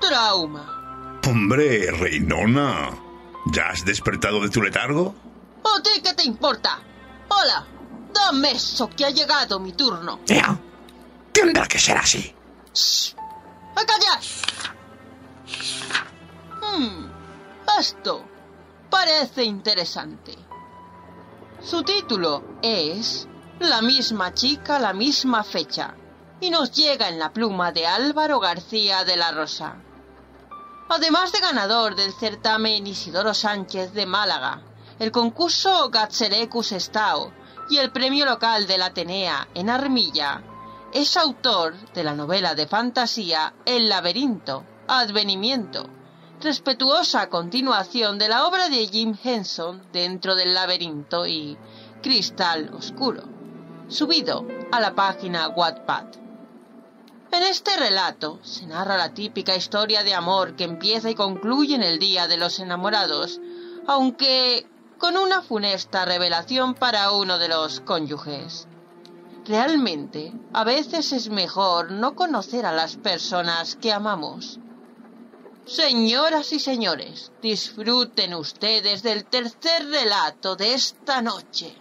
Trauma. 0.00 1.20
Hombre, 1.26 1.90
Reinona. 1.90 2.90
¿Ya 3.52 3.68
has 3.68 3.84
despertado 3.84 4.40
de 4.40 4.50
tu 4.50 4.62
letargo? 4.62 5.14
¿A 5.64 5.82
ti 5.82 6.00
qué 6.02 6.14
te 6.14 6.24
importa? 6.24 6.78
Hola, 7.28 7.66
dame 8.12 8.52
eso 8.52 8.88
que 8.88 9.04
ha 9.04 9.10
llegado 9.10 9.58
mi 9.58 9.72
turno. 9.72 10.20
Ya. 10.26 10.58
Tendrá 11.32 11.66
que 11.66 11.78
ser 11.78 11.96
así. 11.96 12.34
¡A 13.74 13.84
callar! 13.84 14.20
Hmm, 16.62 17.06
esto 17.78 18.24
parece 18.88 19.44
interesante. 19.44 20.34
Su 21.60 21.82
título 21.82 22.58
es 22.62 23.28
La 23.60 23.82
misma 23.82 24.32
chica, 24.32 24.78
la 24.78 24.92
misma 24.92 25.42
fecha. 25.42 25.94
Y 26.40 26.50
nos 26.50 26.72
llega 26.72 27.08
en 27.08 27.18
la 27.18 27.32
pluma 27.32 27.72
de 27.72 27.86
Álvaro 27.86 28.40
García 28.40 29.04
de 29.04 29.16
la 29.16 29.32
Rosa. 29.32 29.76
Además 30.88 31.32
de 31.32 31.40
ganador 31.40 31.96
del 31.96 32.12
certamen 32.12 32.86
Isidoro 32.86 33.34
Sánchez 33.34 33.92
de 33.92 34.06
Málaga, 34.06 34.62
el 34.98 35.10
concurso 35.10 35.88
Gatserecus 35.90 36.72
Estao 36.72 37.32
y 37.68 37.78
el 37.78 37.90
premio 37.90 38.24
local 38.24 38.66
de 38.66 38.78
la 38.78 38.86
Atenea 38.86 39.48
en 39.54 39.70
Armilla, 39.70 40.42
es 40.92 41.16
autor 41.16 41.74
de 41.92 42.04
la 42.04 42.14
novela 42.14 42.54
de 42.54 42.66
fantasía 42.66 43.54
El 43.64 43.88
laberinto, 43.88 44.64
Advenimiento, 44.86 45.88
respetuosa 46.40 47.28
continuación 47.28 48.18
de 48.18 48.28
la 48.28 48.46
obra 48.46 48.68
de 48.68 48.86
Jim 48.86 49.16
Henson 49.22 49.82
Dentro 49.92 50.36
del 50.36 50.54
laberinto 50.54 51.26
y 51.26 51.56
Cristal 52.02 52.70
Oscuro, 52.72 53.24
subido 53.88 54.46
a 54.70 54.80
la 54.80 54.94
página 54.94 55.48
Wattpad. 55.48 56.25
En 57.36 57.42
este 57.42 57.76
relato 57.76 58.40
se 58.42 58.64
narra 58.64 58.96
la 58.96 59.12
típica 59.12 59.54
historia 59.54 60.02
de 60.02 60.14
amor 60.14 60.56
que 60.56 60.64
empieza 60.64 61.10
y 61.10 61.14
concluye 61.14 61.74
en 61.74 61.82
el 61.82 61.98
Día 61.98 62.28
de 62.28 62.38
los 62.38 62.58
Enamorados, 62.60 63.42
aunque 63.86 64.66
con 64.96 65.18
una 65.18 65.42
funesta 65.42 66.06
revelación 66.06 66.72
para 66.72 67.10
uno 67.10 67.36
de 67.36 67.48
los 67.48 67.80
cónyuges. 67.80 68.66
Realmente, 69.44 70.32
a 70.54 70.64
veces 70.64 71.12
es 71.12 71.28
mejor 71.28 71.90
no 71.90 72.14
conocer 72.14 72.64
a 72.64 72.72
las 72.72 72.96
personas 72.96 73.76
que 73.76 73.92
amamos. 73.92 74.58
Señoras 75.66 76.54
y 76.54 76.58
señores, 76.58 77.32
disfruten 77.42 78.32
ustedes 78.32 79.02
del 79.02 79.26
tercer 79.26 79.86
relato 79.90 80.56
de 80.56 80.72
esta 80.72 81.20
noche. 81.20 81.76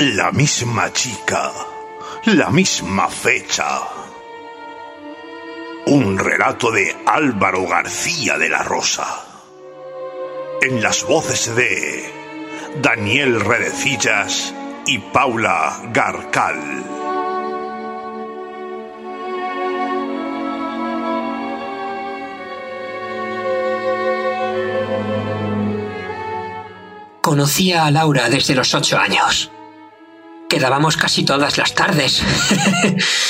La 0.00 0.32
misma 0.32 0.90
chica, 0.94 1.52
la 2.24 2.48
misma 2.48 3.06
fecha. 3.06 3.82
Un 5.88 6.18
relato 6.18 6.70
de 6.70 6.96
Álvaro 7.04 7.66
García 7.66 8.38
de 8.38 8.48
la 8.48 8.62
Rosa. 8.62 9.04
En 10.62 10.82
las 10.82 11.04
voces 11.04 11.54
de 11.54 12.10
Daniel 12.80 13.42
Redecillas 13.42 14.54
y 14.86 15.00
Paula 15.00 15.82
Garcal. 15.92 16.82
Conocía 27.20 27.84
a 27.84 27.90
Laura 27.90 28.30
desde 28.30 28.54
los 28.54 28.72
ocho 28.72 28.98
años. 28.98 29.52
Quedábamos 30.60 30.98
casi 30.98 31.24
todas 31.24 31.56
las 31.56 31.74
tardes. 31.74 32.22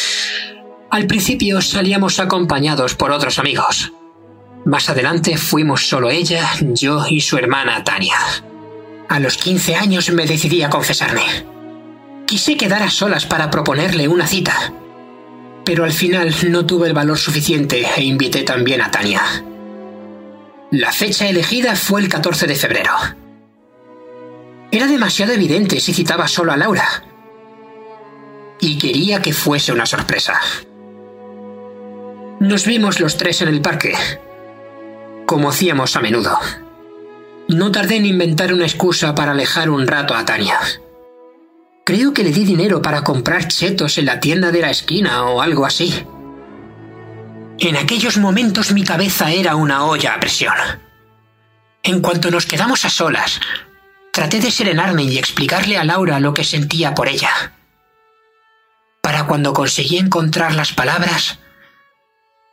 Al 0.91 1.07
principio 1.07 1.63
salíamos 1.63 2.19
acompañados 2.19 2.97
por 2.97 3.13
otros 3.13 3.39
amigos. 3.39 3.93
Más 4.65 4.91
adelante 4.91 5.37
fuimos 5.37 5.89
solo 5.89 6.11
ella, 6.11 6.51
yo 6.61 7.07
y 7.09 7.21
su 7.21 7.39
hermana 7.39 7.85
Tania. 7.85 8.19
A 9.09 9.21
los 9.21 9.37
15 9.37 9.77
años 9.77 10.11
me 10.11 10.27
decidí 10.27 10.65
a 10.65 10.71
confesarme. 10.71 11.23
Quise 12.27 12.57
quedar 12.57 12.83
a 12.83 12.91
solas 12.91 13.27
para 13.27 13.49
proponerle 13.49 14.09
una 14.09 14.27
cita. 14.27 14.73
Pero 15.65 15.85
al 15.85 15.93
final 15.93 16.35
no 16.49 16.67
tuve 16.67 16.89
el 16.89 16.95
valor 16.95 17.17
suficiente 17.17 17.87
e 17.97 18.03
invité 18.03 18.43
también 18.43 18.83
a 18.83 18.91
Tania. 18.91 19.23
La 20.73 20.91
fecha 20.91 21.29
elegida 21.29 21.77
fue 21.77 22.01
el 22.01 22.09
14 22.09 22.49
de 22.49 22.57
febrero. 22.57 22.93
Era 24.73 24.89
demasiado 24.89 25.33
evidente 25.33 25.79
si 25.79 25.95
citaba 25.95 26.27
solo 26.27 26.51
a 26.51 26.57
Laura. 26.57 27.05
Y 28.61 28.79
quería 28.79 29.23
que 29.23 29.33
fuese 29.33 29.73
una 29.73 29.87
sorpresa. 29.87 30.41
Nos 32.41 32.67
vimos 32.67 33.01
los 33.01 33.17
tres 33.17 33.43
en 33.43 33.49
el 33.49 33.61
parque, 33.61 33.95
como 35.27 35.51
hacíamos 35.51 35.97
a 35.97 36.01
menudo. 36.01 36.39
No 37.49 37.71
tardé 37.71 37.97
en 37.97 38.07
inventar 38.07 38.53
una 38.55 38.65
excusa 38.65 39.15
para 39.15 39.33
alejar 39.33 39.71
un 39.71 39.87
rato 39.87 40.15
a 40.15 40.25
Tania. 40.25 40.59
Creo 41.85 42.13
que 42.13 42.23
le 42.23 42.31
di 42.31 42.45
dinero 42.45 42.81
para 42.81 43.03
comprar 43.03 43.49
chetos 43.49 43.99
en 43.99 44.07
la 44.07 44.21
tienda 44.21 44.53
de 44.53 44.61
la 44.61 44.71
esquina 44.71 45.25
o 45.25 45.43
algo 45.43 45.67
así. 45.67 46.07
En 47.59 47.77
aquellos 47.77 48.17
momentos 48.17 48.73
mi 48.73 48.85
cabeza 48.85 49.33
era 49.33 49.57
una 49.57 49.85
olla 49.85 50.15
a 50.15 50.21
presión. 50.21 50.55
En 51.83 52.01
cuanto 52.01 52.31
nos 52.31 52.47
quedamos 52.47 52.85
a 52.85 52.91
solas, 52.91 53.41
traté 54.13 54.41
de 54.41 54.51
serenarme 54.51 55.03
y 55.03 55.19
explicarle 55.19 55.77
a 55.77 55.85
Laura 55.85 56.21
lo 56.21 56.33
que 56.33 56.45
sentía 56.45 56.95
por 56.95 57.09
ella. 57.09 57.53
Para 59.11 59.27
cuando 59.27 59.53
conseguí 59.53 59.99
encontrar 59.99 60.55
las 60.55 60.73
palabras, 60.73 61.41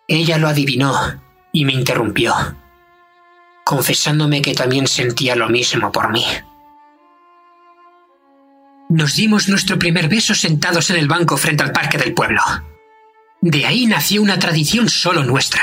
ella 0.08 0.39
lo 0.39 0.48
adivinó 0.48 1.22
y 1.54 1.65
me 1.65 1.74
interrumpió, 1.74 2.34
confesándome 3.63 4.41
que 4.41 4.56
también 4.56 4.88
sentía 4.88 5.36
lo 5.36 5.50
mismo 5.50 5.91
por 5.91 6.12
mí. 6.12 6.26
Nos 8.89 9.13
dimos 9.17 9.50
nuestro 9.50 9.78
primer 9.78 10.10
beso 10.10 10.34
sentados 10.34 10.89
en 10.89 10.96
el 10.96 11.08
banco 11.08 11.38
frente 11.38 11.62
al 11.62 11.72
parque 11.72 12.00
del 12.00 12.15
pueblo. 12.15 12.41
De 13.39 13.67
ahí 13.67 13.86
nació 13.86 14.24
una 14.24 14.39
tradición 14.39 14.89
solo 14.89 15.24
nuestra, 15.24 15.62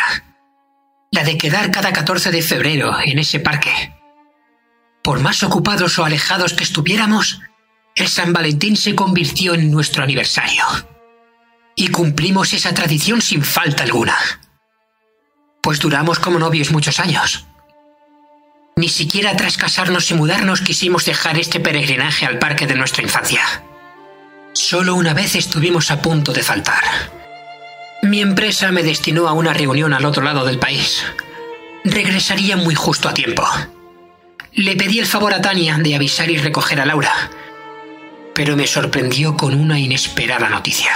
la 1.11 1.25
de 1.25 1.37
quedar 1.37 1.73
cada 1.73 1.93
14 1.93 2.31
de 2.31 2.41
febrero 2.41 2.95
en 3.05 3.19
ese 3.19 3.41
parque. 3.41 3.93
Por 5.03 5.19
más 5.19 5.43
ocupados 5.43 5.99
o 5.99 6.05
alejados 6.05 6.53
que 6.53 6.63
estuviéramos, 6.63 7.41
el 7.95 8.09
San 8.09 8.33
Valentín 8.33 8.77
se 8.77 8.95
convirtió 8.95 9.55
en 9.55 9.71
nuestro 9.71 10.03
aniversario. 10.03 10.65
Y 11.77 11.89
cumplimos 11.89 12.53
esa 12.53 12.75
tradición 12.75 13.21
sin 13.21 13.43
falta 13.43 13.85
alguna. 13.85 14.17
Pues 15.63 15.79
duramos 15.79 16.19
como 16.19 16.39
novios 16.39 16.71
muchos 16.71 16.99
años. 17.01 17.47
Ni 18.77 18.89
siquiera 18.89 19.37
tras 19.37 19.57
casarnos 19.57 20.11
y 20.11 20.15
mudarnos 20.15 20.61
quisimos 20.61 21.05
dejar 21.05 21.39
este 21.39 21.61
peregrinaje 21.61 22.27
al 22.27 22.39
parque 22.39 22.67
de 22.67 22.75
nuestra 22.75 23.03
infancia. 23.03 23.43
Solo 24.53 24.95
una 24.95 25.15
vez 25.15 25.37
estuvimos 25.37 25.91
a 25.91 26.03
punto 26.03 26.33
de 26.33 26.43
faltar. 26.43 26.83
Mi 28.03 28.21
empresa 28.21 28.73
me 28.73 28.83
destinó 28.83 29.29
a 29.29 29.33
una 29.33 29.53
reunión 29.53 29.95
al 29.95 30.05
otro 30.05 30.23
lado 30.23 30.45
del 30.45 30.59
país. 30.59 31.05
Regresaría 31.85 32.57
muy 32.57 32.75
justo 32.75 33.09
a 33.09 33.15
tiempo. 33.15 33.45
Le 34.53 34.77
pedí 34.77 34.99
el 34.99 35.07
favor 35.07 35.33
a 35.33 35.41
Tania 35.41 35.79
de 35.79 35.95
avisar 35.95 36.31
y 36.31 36.39
recoger 36.39 36.81
a 36.81 36.87
Laura, 36.87 37.13
pero 38.35 38.57
me 38.57 38.67
sorprendió 38.67 39.37
con 39.37 39.55
una 39.55 39.79
inesperada 39.79 40.49
noticia. 40.49 40.93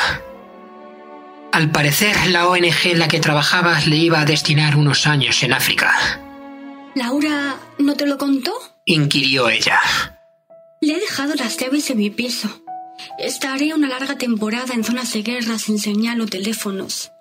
Al 1.53 1.71
parecer, 1.71 2.15
la 2.29 2.49
ONG 2.49 2.87
en 2.87 2.99
la 2.99 3.09
que 3.09 3.21
trabajaba 3.21 3.81
le 3.87 3.97
iba 3.97 4.21
a 4.21 4.25
destinar 4.25 4.77
unos 4.77 5.07
años 5.07 5.43
en 5.43 5.53
África. 5.53 5.93
¿Laura 6.95 7.57
no 7.79 7.95
te 7.95 8.07
lo 8.07 8.19
contó? 8.19 8.53
inquirió 8.85 9.49
ella. 9.49 9.79
Le 10.81 10.95
he 10.95 11.01
dejado 11.01 11.35
las 11.35 11.57
llaves 11.57 11.91
en 11.91 11.99
mi 11.99 12.11
piso. 12.11 12.49
Estaré 13.19 13.75
una 13.75 13.89
larga 13.89 14.17
temporada 14.17 14.75
en 14.75 14.85
zonas 14.85 15.13
de 15.13 15.23
guerra 15.23 15.59
sin 15.59 15.79
señal 15.79 16.21
o 16.21 16.27
teléfonos. 16.27 17.13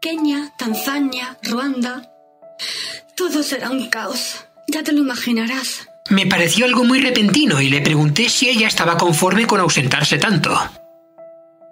Kenia, 0.00 0.52
Tanzania, 0.58 1.38
Ruanda. 1.42 2.10
Todo 3.16 3.42
será 3.42 3.70
un 3.70 3.88
caos. 3.88 4.46
Ya 4.68 4.82
te 4.82 4.92
lo 4.92 5.00
imaginarás. 5.00 5.86
Me 6.10 6.26
pareció 6.26 6.66
algo 6.66 6.84
muy 6.84 7.00
repentino 7.00 7.60
y 7.60 7.70
le 7.70 7.80
pregunté 7.80 8.28
si 8.28 8.48
ella 8.48 8.66
estaba 8.66 8.96
conforme 8.96 9.46
con 9.46 9.60
ausentarse 9.60 10.18
tanto. 10.18 10.56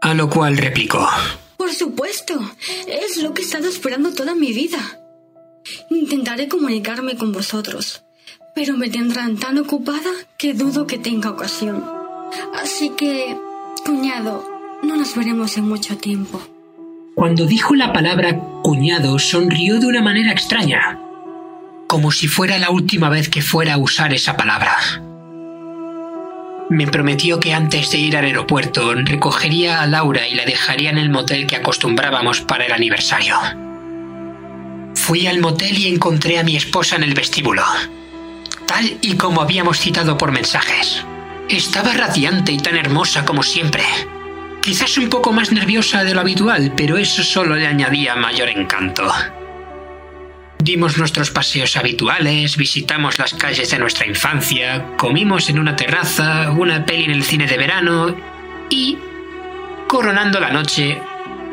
A 0.00 0.14
lo 0.14 0.30
cual 0.30 0.56
replicó. 0.56 1.08
Por 1.56 1.74
supuesto. 1.74 2.40
Es 2.86 3.18
lo 3.18 3.34
que 3.34 3.42
he 3.42 3.44
estado 3.44 3.68
esperando 3.68 4.14
toda 4.14 4.34
mi 4.34 4.52
vida. 4.52 4.78
Intentaré 5.90 6.48
comunicarme 6.48 7.16
con 7.16 7.32
vosotros, 7.32 8.02
pero 8.54 8.76
me 8.76 8.88
tendrán 8.88 9.36
tan 9.36 9.58
ocupada 9.58 10.10
que 10.38 10.54
dudo 10.54 10.86
que 10.86 10.98
tenga 10.98 11.30
ocasión. 11.30 11.84
Así 12.54 12.90
que, 12.90 13.36
cuñado, 13.84 14.48
no 14.82 14.96
nos 14.96 15.14
veremos 15.14 15.56
en 15.58 15.68
mucho 15.68 15.98
tiempo. 15.98 16.40
Cuando 17.14 17.44
dijo 17.44 17.74
la 17.74 17.92
palabra 17.92 18.40
cuñado, 18.62 19.18
sonrió 19.18 19.78
de 19.78 19.86
una 19.86 20.00
manera 20.00 20.32
extraña, 20.32 20.98
como 21.90 22.12
si 22.12 22.28
fuera 22.28 22.56
la 22.56 22.70
última 22.70 23.08
vez 23.08 23.28
que 23.28 23.42
fuera 23.42 23.74
a 23.74 23.76
usar 23.76 24.14
esa 24.14 24.36
palabra. 24.36 24.76
Me 26.68 26.86
prometió 26.86 27.40
que 27.40 27.52
antes 27.52 27.90
de 27.90 27.98
ir 27.98 28.16
al 28.16 28.26
aeropuerto 28.26 28.94
recogería 28.94 29.82
a 29.82 29.88
Laura 29.88 30.28
y 30.28 30.36
la 30.36 30.44
dejaría 30.44 30.90
en 30.90 30.98
el 30.98 31.10
motel 31.10 31.48
que 31.48 31.56
acostumbrábamos 31.56 32.42
para 32.42 32.64
el 32.66 32.72
aniversario. 32.72 33.36
Fui 34.94 35.26
al 35.26 35.40
motel 35.40 35.76
y 35.78 35.88
encontré 35.88 36.38
a 36.38 36.44
mi 36.44 36.54
esposa 36.54 36.94
en 36.94 37.02
el 37.02 37.14
vestíbulo, 37.14 37.64
tal 38.66 38.98
y 39.00 39.16
como 39.16 39.40
habíamos 39.40 39.80
citado 39.80 40.16
por 40.16 40.30
mensajes. 40.30 41.04
Estaba 41.48 41.92
radiante 41.92 42.52
y 42.52 42.58
tan 42.58 42.76
hermosa 42.76 43.24
como 43.24 43.42
siempre. 43.42 43.82
Quizás 44.62 44.96
un 44.96 45.08
poco 45.08 45.32
más 45.32 45.50
nerviosa 45.50 46.04
de 46.04 46.14
lo 46.14 46.20
habitual, 46.20 46.72
pero 46.76 46.98
eso 46.98 47.24
solo 47.24 47.56
le 47.56 47.66
añadía 47.66 48.14
mayor 48.14 48.48
encanto. 48.48 49.12
Dimos 50.62 50.98
nuestros 50.98 51.30
paseos 51.30 51.76
habituales, 51.76 52.58
visitamos 52.58 53.18
las 53.18 53.32
calles 53.32 53.70
de 53.70 53.78
nuestra 53.78 54.06
infancia, 54.06 54.94
comimos 54.98 55.48
en 55.48 55.58
una 55.58 55.74
terraza, 55.74 56.50
una 56.50 56.84
peli 56.84 57.04
en 57.04 57.12
el 57.12 57.24
cine 57.24 57.46
de 57.46 57.56
verano 57.56 58.14
y, 58.68 58.98
coronando 59.88 60.38
la 60.38 60.50
noche, 60.50 61.00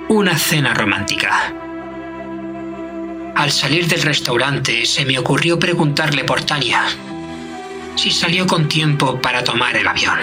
una 0.09 0.37
cena 0.37 0.73
romántica. 0.73 1.53
Al 3.33 3.51
salir 3.51 3.87
del 3.87 4.01
restaurante 4.01 4.85
se 4.85 5.05
me 5.05 5.17
ocurrió 5.17 5.57
preguntarle 5.57 6.25
por 6.25 6.41
Tania, 6.41 6.83
si 7.95 8.11
salió 8.11 8.45
con 8.45 8.67
tiempo 8.67 9.21
para 9.21 9.41
tomar 9.41 9.77
el 9.77 9.87
avión. 9.87 10.19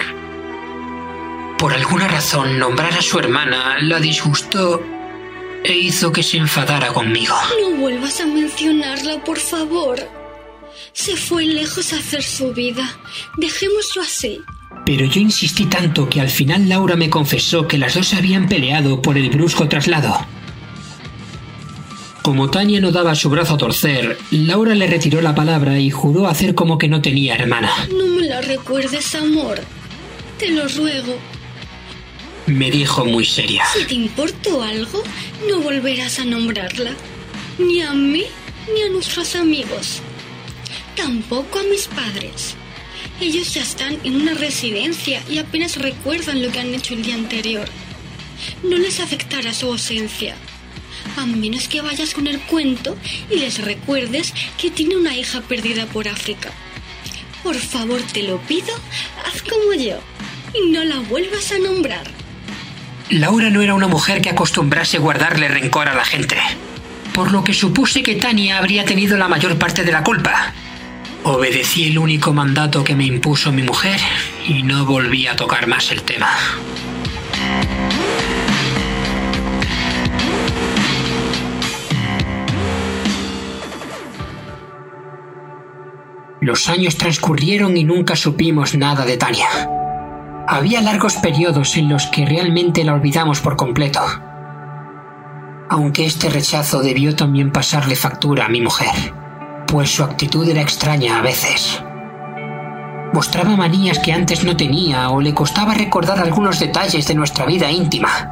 Por 1.57 1.73
alguna 1.73 2.07
razón 2.07 2.59
nombrar 2.59 2.93
a 2.93 3.01
su 3.01 3.17
hermana 3.17 3.77
la 3.79 3.99
disgustó 3.99 4.94
e 5.67 5.77
hizo 5.77 6.11
que 6.11 6.21
se 6.21 6.37
enfadara 6.37 6.93
conmigo. 6.93 7.35
No 7.61 7.77
vuelvas 7.77 8.21
a 8.21 8.25
mencionarla, 8.27 9.23
por 9.23 9.39
favor. 9.39 9.97
Se 10.93 11.15
fue 11.15 11.45
lejos 11.45 11.91
a 11.93 11.97
hacer 11.97 12.23
su 12.23 12.53
vida. 12.53 12.97
Dejémoslo 13.37 14.03
así. 14.03 14.39
Pero 14.85 15.05
yo 15.05 15.19
insistí 15.19 15.65
tanto 15.65 16.07
que 16.07 16.21
al 16.21 16.29
final 16.29 16.69
Laura 16.69 16.95
me 16.95 17.09
confesó 17.09 17.67
que 17.67 17.79
las 17.79 17.95
dos 17.95 18.13
habían 18.13 18.47
peleado 18.47 19.01
por 19.01 19.17
el 19.17 19.29
brusco 19.29 19.67
traslado. 19.67 20.15
Como 22.21 22.49
Tania 22.49 22.81
no 22.81 22.91
daba 22.91 23.15
su 23.15 23.29
brazo 23.29 23.55
a 23.55 23.57
torcer, 23.57 24.17
Laura 24.31 24.75
le 24.75 24.87
retiró 24.87 25.21
la 25.21 25.35
palabra 25.35 25.79
y 25.79 25.89
juró 25.89 26.27
hacer 26.27 26.53
como 26.55 26.77
que 26.77 26.87
no 26.87 27.01
tenía 27.01 27.35
hermana. 27.35 27.71
No 27.89 28.05
me 28.05 28.27
la 28.27 28.41
recuerdes, 28.41 29.15
amor. 29.15 29.59
Te 30.37 30.51
lo 30.51 30.67
ruego. 30.67 31.17
Me 32.47 32.69
dijo 32.69 33.03
muy 33.05 33.25
seria. 33.25 33.63
Si 33.73 33.85
te 33.85 33.95
importó 33.95 34.61
algo, 34.61 35.03
no 35.49 35.61
volverás 35.61 36.19
a 36.19 36.25
nombrarla. 36.25 36.91
Ni 37.57 37.81
a 37.81 37.91
mí, 37.93 38.23
ni 38.71 38.81
a 38.83 38.89
nuestros 38.89 39.35
amigos. 39.35 40.01
Tampoco 40.95 41.59
a 41.59 41.63
mis 41.63 41.87
padres. 41.87 42.55
Ellos 43.19 43.51
ya 43.53 43.63
están 43.63 43.97
en 44.03 44.21
una 44.21 44.35
residencia 44.35 45.23
y 45.27 45.39
apenas 45.39 45.77
recuerdan 45.77 46.43
lo 46.43 46.51
que 46.51 46.59
han 46.59 46.73
hecho 46.75 46.93
el 46.93 47.03
día 47.03 47.15
anterior. 47.15 47.67
No 48.61 48.77
les 48.77 48.99
afectará 48.99 49.51
su 49.51 49.65
ausencia. 49.67 50.35
A 51.17 51.25
menos 51.25 51.67
que 51.67 51.81
vayas 51.81 52.13
con 52.13 52.27
el 52.27 52.39
cuento 52.41 52.95
y 53.31 53.37
les 53.37 53.59
recuerdes 53.63 54.33
que 54.61 54.69
tiene 54.69 54.97
una 54.97 55.17
hija 55.17 55.41
perdida 55.41 55.87
por 55.87 56.07
África. 56.07 56.51
Por 57.41 57.55
favor, 57.55 58.01
te 58.01 58.21
lo 58.21 58.39
pido, 58.41 58.73
haz 59.25 59.41
como 59.41 59.73
yo 59.73 59.99
y 60.53 60.69
no 60.69 60.83
la 60.83 60.99
vuelvas 60.99 61.51
a 61.51 61.59
nombrar. 61.59 62.24
Laura 63.09 63.51
no 63.51 63.61
era 63.61 63.75
una 63.75 63.87
mujer 63.87 64.19
que 64.21 64.31
acostumbrase 64.31 64.97
guardarle 64.97 65.47
rencor 65.47 65.87
a 65.87 65.93
la 65.93 66.03
gente, 66.03 66.37
por 67.13 67.31
lo 67.31 67.43
que 67.43 67.53
supuse 67.53 68.01
que 68.01 68.15
Tania 68.15 68.57
habría 68.57 68.83
tenido 68.83 69.15
la 69.15 69.27
mayor 69.27 69.59
parte 69.59 69.83
de 69.83 69.91
la 69.91 70.03
culpa. 70.03 70.53
Obedecí 71.23 71.87
el 71.87 71.99
único 71.99 72.33
mandato 72.33 72.83
que 72.83 72.95
me 72.95 73.05
impuso 73.05 73.51
mi 73.51 73.61
mujer 73.61 73.99
y 74.47 74.63
no 74.63 74.85
volví 74.85 75.27
a 75.27 75.35
tocar 75.35 75.67
más 75.67 75.91
el 75.91 76.01
tema. 76.01 76.29
Los 86.41 86.69
años 86.69 86.97
transcurrieron 86.97 87.77
y 87.77 87.83
nunca 87.83 88.15
supimos 88.15 88.75
nada 88.75 89.05
de 89.05 89.17
Tania. 89.17 89.47
Había 90.47 90.81
largos 90.81 91.15
periodos 91.15 91.75
en 91.75 91.89
los 91.89 92.05
que 92.07 92.25
realmente 92.25 92.83
la 92.83 92.93
olvidamos 92.93 93.41
por 93.41 93.55
completo. 93.55 94.01
Aunque 95.69 96.05
este 96.05 96.29
rechazo 96.29 96.81
debió 96.81 97.15
también 97.15 97.51
pasarle 97.51 97.95
factura 97.95 98.45
a 98.45 98.49
mi 98.49 98.61
mujer, 98.61 99.13
pues 99.65 99.95
su 99.95 100.03
actitud 100.03 100.47
era 100.47 100.61
extraña 100.61 101.17
a 101.17 101.21
veces. 101.21 101.83
Mostraba 103.11 103.55
manías 103.55 103.97
que 103.97 104.13
antes 104.13 104.43
no 104.43 104.55
tenía 104.55 105.09
o 105.09 105.19
le 105.19 105.33
costaba 105.33 105.73
recordar 105.73 106.19
algunos 106.19 106.59
detalles 106.59 107.07
de 107.07 107.15
nuestra 107.15 107.45
vida 107.45 107.71
íntima. 107.71 108.31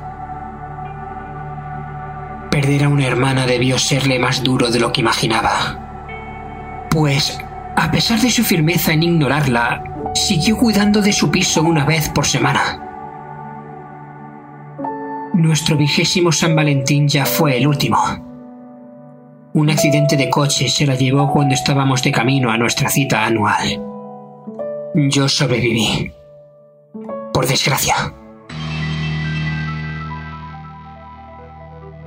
Perder 2.51 2.83
a 2.83 2.89
una 2.89 3.07
hermana 3.07 3.47
debió 3.47 3.79
serle 3.79 4.19
más 4.19 4.43
duro 4.43 4.69
de 4.69 4.79
lo 4.79 4.91
que 4.91 5.01
imaginaba. 5.01 6.87
Pues, 6.91 7.39
a 7.75 7.91
pesar 7.91 8.19
de 8.19 8.29
su 8.29 8.43
firmeza 8.43 8.93
en 8.93 9.03
ignorarla, 9.03 9.83
siguió 10.13 10.57
cuidando 10.57 11.01
de 11.01 11.13
su 11.13 11.31
piso 11.31 11.61
una 11.63 11.85
vez 11.85 12.09
por 12.09 12.25
semana. 12.25 12.79
Nuestro 15.33 15.75
vigésimo 15.75 16.31
San 16.31 16.55
Valentín 16.55 17.07
ya 17.07 17.25
fue 17.25 17.57
el 17.57 17.67
último. 17.67 17.97
Un 19.53 19.69
accidente 19.69 20.15
de 20.15 20.29
coche 20.29 20.69
se 20.69 20.85
la 20.85 20.95
llevó 20.95 21.31
cuando 21.31 21.53
estábamos 21.55 22.03
de 22.03 22.11
camino 22.11 22.51
a 22.51 22.57
nuestra 22.57 22.89
cita 22.89 23.25
anual. 23.25 23.81
Yo 24.95 25.27
sobreviví. 25.27 26.11
Por 27.33 27.47
desgracia. 27.47 28.13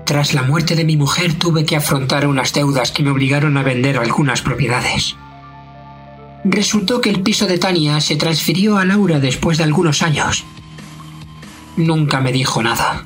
Tras 0.05 0.35
la 0.35 0.43
muerte 0.43 0.77
de 0.77 0.85
mi 0.85 0.97
mujer 0.97 1.35
tuve 1.35 1.65
que 1.65 1.75
afrontar 1.75 2.29
unas 2.29 2.53
deudas 2.53 2.93
que 2.93 3.03
me 3.03 3.11
obligaron 3.11 3.57
a 3.57 3.65
vender 3.65 3.99
algunas 3.99 4.41
propiedades. 4.41 5.17
Resultó 6.49 7.01
que 7.01 7.11
el 7.11 7.23
piso 7.23 7.49
de 7.49 7.59
Tania 7.59 8.01
se 8.01 8.15
transfirió 8.15 8.79
a 8.79 8.85
Laura 8.85 9.19
después 9.19 9.59
de 9.59 9.65
algunos 9.65 10.01
años. 10.03 10.45
Nunca 11.77 12.21
me 12.21 12.31
dijo 12.31 12.63
nada. 12.63 13.05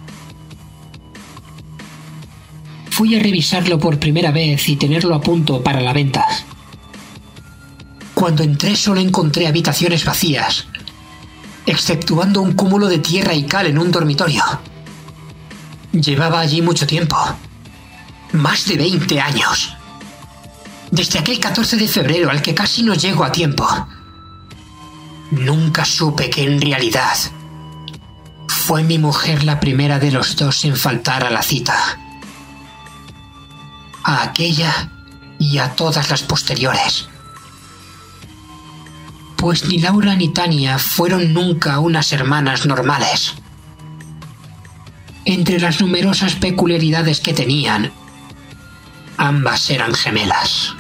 Fui 2.91 3.15
a 3.15 3.19
revisarlo 3.19 3.79
por 3.79 3.99
primera 3.99 4.31
vez 4.31 4.69
y 4.69 4.77
tenerlo 4.77 5.15
a 5.15 5.23
punto 5.23 5.63
para 5.63 5.81
la 5.81 5.95
venta. 5.95 6.27
Cuando 8.13 8.43
entré 8.43 8.77
solo 8.77 9.01
encontré 9.01 9.47
habitaciones 9.47 10.05
vacías, 10.05 10.67
exceptuando 11.65 12.43
un 12.43 12.53
cúmulo 12.53 12.89
de 12.89 12.99
tierra 12.99 13.33
y 13.33 13.45
cal 13.45 13.67
en 13.67 13.79
un 13.79 13.91
dormitorio. 13.91 14.45
Llevaba 15.93 16.41
allí 16.41 16.61
mucho 16.61 16.87
tiempo. 16.87 17.17
Más 18.33 18.67
de 18.67 18.77
20 18.77 19.19
años 19.19 19.80
desde 20.91 21.19
aquel 21.19 21.39
14 21.39 21.77
de 21.77 21.89
febrero 21.89 22.31
al 22.31 22.43
que 22.43 22.55
casi 22.55 22.83
no 22.83 22.95
llego 22.95 23.25
a 23.25 23.33
tiempo. 23.33 23.67
Nunca 25.31 25.85
supe 25.85 26.29
que 26.29 26.45
en 26.45 26.61
realidad 26.61 27.17
fue 28.49 28.83
mi 28.83 28.99
mujer 28.99 29.45
la 29.45 29.61
primera 29.61 29.99
de 29.99 30.11
los 30.11 30.37
dos 30.37 30.65
en 30.65 30.77
faltar 30.77 31.25
a 31.25 31.31
la 31.31 31.43
cita. 31.43 31.99
A 34.03 34.23
aquella 34.23 34.91
y 35.39 35.59
a 35.59 35.75
todas 35.75 36.11
las 36.11 36.23
posteriores. 36.23 37.09
Pues 39.37 39.65
ni 39.67 39.79
Laura 39.79 40.15
ni 40.15 40.29
Tania 40.29 40.79
fueron 40.79 41.33
nunca 41.33 41.79
unas 41.79 42.13
hermanas 42.13 42.67
normales. 42.67 43.35
Entre 45.25 45.59
las 45.59 45.81
numerosas 45.81 46.35
peculiaridades 46.35 47.21
que 47.21 47.33
tenían, 47.33 47.93
ambas 49.17 49.71
eran 49.71 49.95
gemelas. 49.95 50.75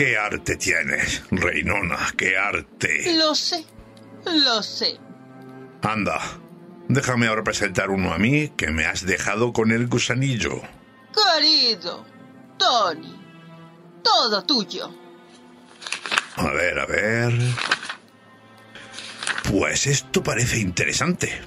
¿Qué 0.00 0.16
arte 0.16 0.56
tienes, 0.56 1.22
Reinona? 1.30 1.98
¿Qué 2.16 2.34
arte? 2.34 3.18
Lo 3.18 3.34
sé, 3.34 3.66
lo 4.24 4.62
sé. 4.62 4.96
Anda, 5.82 6.18
Déjame 6.88 7.26
ahora 7.26 7.44
presentar 7.44 7.90
uno 7.90 8.14
a 8.14 8.16
mí 8.16 8.48
que 8.56 8.70
me 8.70 8.86
has 8.86 9.04
dejado 9.04 9.52
con 9.52 9.72
el 9.72 9.88
gusanillo. 9.88 10.62
Querido, 11.12 12.06
Tony, 12.56 13.14
todo 14.02 14.42
tuyo. 14.46 14.90
A 16.36 16.48
ver, 16.48 16.78
a 16.78 16.86
ver. 16.86 17.34
Pues 19.52 19.86
esto 19.86 20.22
parece 20.22 20.60
interesante. 20.60 21.42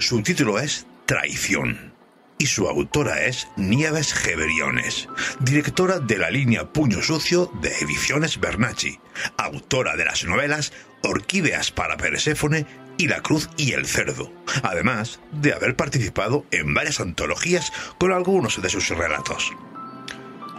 Su 0.00 0.20
título 0.20 0.58
es 0.58 0.84
Traición 1.06 1.93
y 2.38 2.46
su 2.46 2.68
autora 2.68 3.24
es 3.24 3.48
Nieves 3.56 4.12
Geberiones, 4.12 5.08
directora 5.40 5.98
de 5.98 6.18
la 6.18 6.30
línea 6.30 6.72
Puño 6.72 7.02
Sucio 7.02 7.50
de 7.60 7.70
Ediciones 7.78 8.40
Bernacci, 8.40 8.98
autora 9.36 9.96
de 9.96 10.04
las 10.04 10.24
novelas 10.24 10.72
Orquídeas 11.02 11.70
para 11.70 11.96
Perséfone 11.96 12.66
y 12.96 13.08
La 13.08 13.20
Cruz 13.20 13.48
y 13.56 13.72
el 13.72 13.86
Cerdo, 13.86 14.32
además 14.62 15.20
de 15.32 15.52
haber 15.52 15.76
participado 15.76 16.46
en 16.50 16.74
varias 16.74 17.00
antologías 17.00 17.72
con 17.98 18.12
algunos 18.12 18.60
de 18.60 18.68
sus 18.68 18.88
relatos. 18.90 19.52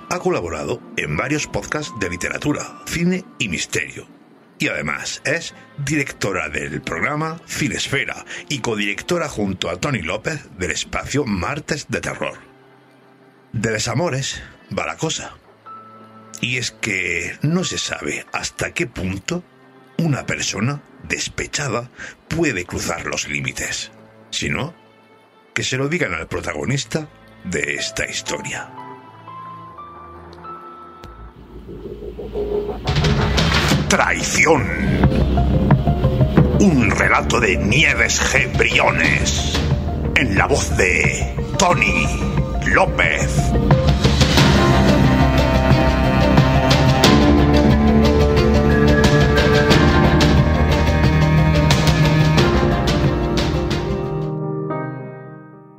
Ha 0.10 0.20
colaborado 0.20 0.82
en 0.98 1.18
varios 1.18 1.48
podcasts 1.48 1.94
de 2.00 2.10
literatura, 2.10 2.82
cine 2.86 3.26
y 3.40 3.50
misterio, 3.50 4.08
y 4.60 4.68
además 4.68 5.22
es 5.26 5.54
directora 5.78 6.50
del 6.50 6.82
programa 6.82 7.42
Cinesfera 7.48 8.26
y 8.50 8.60
codirectora 8.60 9.28
junto 9.28 9.70
a 9.70 9.78
Tony 9.78 10.02
López 10.02 10.42
del 10.58 10.72
espacio 10.72 11.26
Martes 11.26 11.88
de 11.90 12.02
Terror. 12.02 12.38
De 13.52 13.72
desamores 13.72 14.42
va 14.78 14.86
la 14.86 14.98
cosa. 14.98 15.34
Y 16.42 16.58
es 16.58 16.72
que 16.72 17.38
no 17.42 17.64
se 17.64 17.78
sabe 17.78 18.26
hasta 18.32 18.74
qué 18.74 18.88
punto 18.88 19.44
una 19.98 20.26
persona 20.26 20.82
despechada 21.08 21.90
puede 22.28 22.66
cruzar 22.66 23.06
los 23.06 23.28
límites. 23.28 23.92
Si 24.32 24.50
no, 24.50 24.74
que 25.54 25.64
se 25.64 25.78
lo 25.78 25.88
digan 25.88 26.14
al 26.14 26.28
protagonista 26.28 27.08
de 27.46 27.76
esta 27.76 28.06
historia. 28.06 28.85
Traición. 33.96 34.62
Un 36.60 36.92
relato 36.92 37.40
de 37.40 37.56
Nieves 37.56 38.22
G. 38.22 38.58
Briones. 38.58 39.58
En 40.18 40.38
la 40.38 40.48
voz 40.48 40.76
de 40.76 41.34
Tony 41.58 42.06
López. 42.74 43.54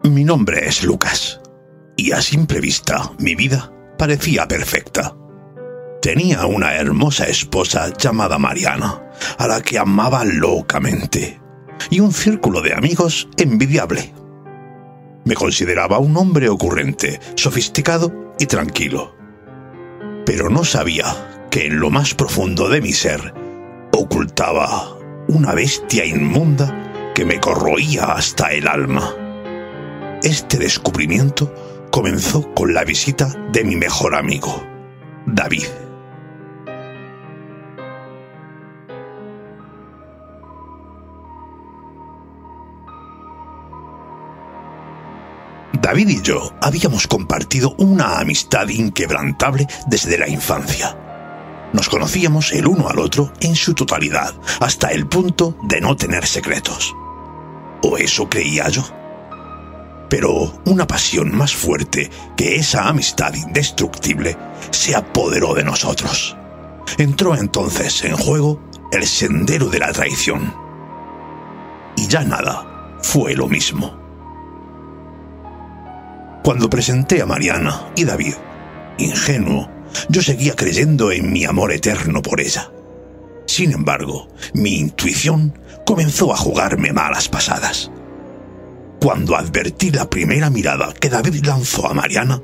Mi 0.04 0.24
nombre 0.24 0.66
es 0.66 0.84
Lucas. 0.84 1.38
Y 1.98 2.12
a 2.12 2.22
simple 2.22 2.60
vista, 2.60 3.10
mi 3.18 3.34
vida 3.34 3.70
parecía 3.98 4.48
perfecta. 4.48 5.14
Tenía 6.06 6.46
una 6.46 6.76
hermosa 6.76 7.24
esposa 7.24 7.92
llamada 7.98 8.38
Mariana, 8.38 9.02
a 9.38 9.48
la 9.48 9.60
que 9.60 9.76
amaba 9.76 10.24
locamente, 10.24 11.40
y 11.90 11.98
un 11.98 12.12
círculo 12.12 12.62
de 12.62 12.74
amigos 12.74 13.28
envidiable. 13.36 14.14
Me 15.24 15.34
consideraba 15.34 15.98
un 15.98 16.16
hombre 16.16 16.48
ocurrente, 16.48 17.18
sofisticado 17.34 18.36
y 18.38 18.46
tranquilo. 18.46 19.16
Pero 20.24 20.48
no 20.48 20.62
sabía 20.62 21.48
que 21.50 21.66
en 21.66 21.80
lo 21.80 21.90
más 21.90 22.14
profundo 22.14 22.68
de 22.68 22.80
mi 22.80 22.92
ser 22.92 23.34
ocultaba 23.90 24.96
una 25.26 25.54
bestia 25.54 26.04
inmunda 26.04 27.12
que 27.16 27.24
me 27.24 27.40
corroía 27.40 28.12
hasta 28.12 28.52
el 28.52 28.68
alma. 28.68 29.12
Este 30.22 30.56
descubrimiento 30.58 31.52
comenzó 31.90 32.54
con 32.54 32.74
la 32.74 32.84
visita 32.84 33.26
de 33.50 33.64
mi 33.64 33.74
mejor 33.74 34.14
amigo, 34.14 34.64
David. 35.26 35.85
David 45.80 46.08
y 46.08 46.22
yo 46.22 46.52
habíamos 46.60 47.06
compartido 47.06 47.74
una 47.78 48.18
amistad 48.18 48.68
inquebrantable 48.68 49.66
desde 49.86 50.18
la 50.18 50.28
infancia. 50.28 50.96
Nos 51.72 51.88
conocíamos 51.88 52.52
el 52.52 52.66
uno 52.66 52.88
al 52.88 52.98
otro 52.98 53.32
en 53.40 53.56
su 53.56 53.74
totalidad, 53.74 54.34
hasta 54.60 54.88
el 54.88 55.06
punto 55.06 55.58
de 55.62 55.80
no 55.80 55.96
tener 55.96 56.26
secretos. 56.26 56.94
O 57.82 57.96
eso 57.96 58.28
creía 58.28 58.68
yo. 58.68 58.84
Pero 60.08 60.60
una 60.64 60.86
pasión 60.86 61.36
más 61.36 61.54
fuerte 61.54 62.10
que 62.36 62.56
esa 62.56 62.88
amistad 62.88 63.34
indestructible 63.34 64.36
se 64.70 64.94
apoderó 64.94 65.54
de 65.54 65.64
nosotros. 65.64 66.36
Entró 66.98 67.34
entonces 67.34 68.04
en 68.04 68.16
juego 68.16 68.60
el 68.92 69.06
sendero 69.06 69.66
de 69.66 69.80
la 69.80 69.92
traición. 69.92 70.54
Y 71.96 72.06
ya 72.06 72.22
nada 72.22 72.98
fue 73.02 73.34
lo 73.34 73.48
mismo. 73.48 74.05
Cuando 76.46 76.70
presenté 76.70 77.20
a 77.20 77.26
Mariana 77.26 77.90
y 77.96 78.04
David, 78.04 78.34
ingenuo, 78.98 79.68
yo 80.08 80.22
seguía 80.22 80.54
creyendo 80.54 81.10
en 81.10 81.32
mi 81.32 81.44
amor 81.44 81.72
eterno 81.72 82.22
por 82.22 82.40
ella. 82.40 82.70
Sin 83.46 83.72
embargo, 83.72 84.28
mi 84.54 84.76
intuición 84.78 85.58
comenzó 85.84 86.32
a 86.32 86.36
jugarme 86.36 86.92
malas 86.92 87.28
pasadas. 87.28 87.90
Cuando 89.00 89.34
advertí 89.34 89.90
la 89.90 90.08
primera 90.08 90.48
mirada 90.48 90.94
que 90.94 91.08
David 91.08 91.44
lanzó 91.44 91.90
a 91.90 91.94
Mariana, 91.94 92.40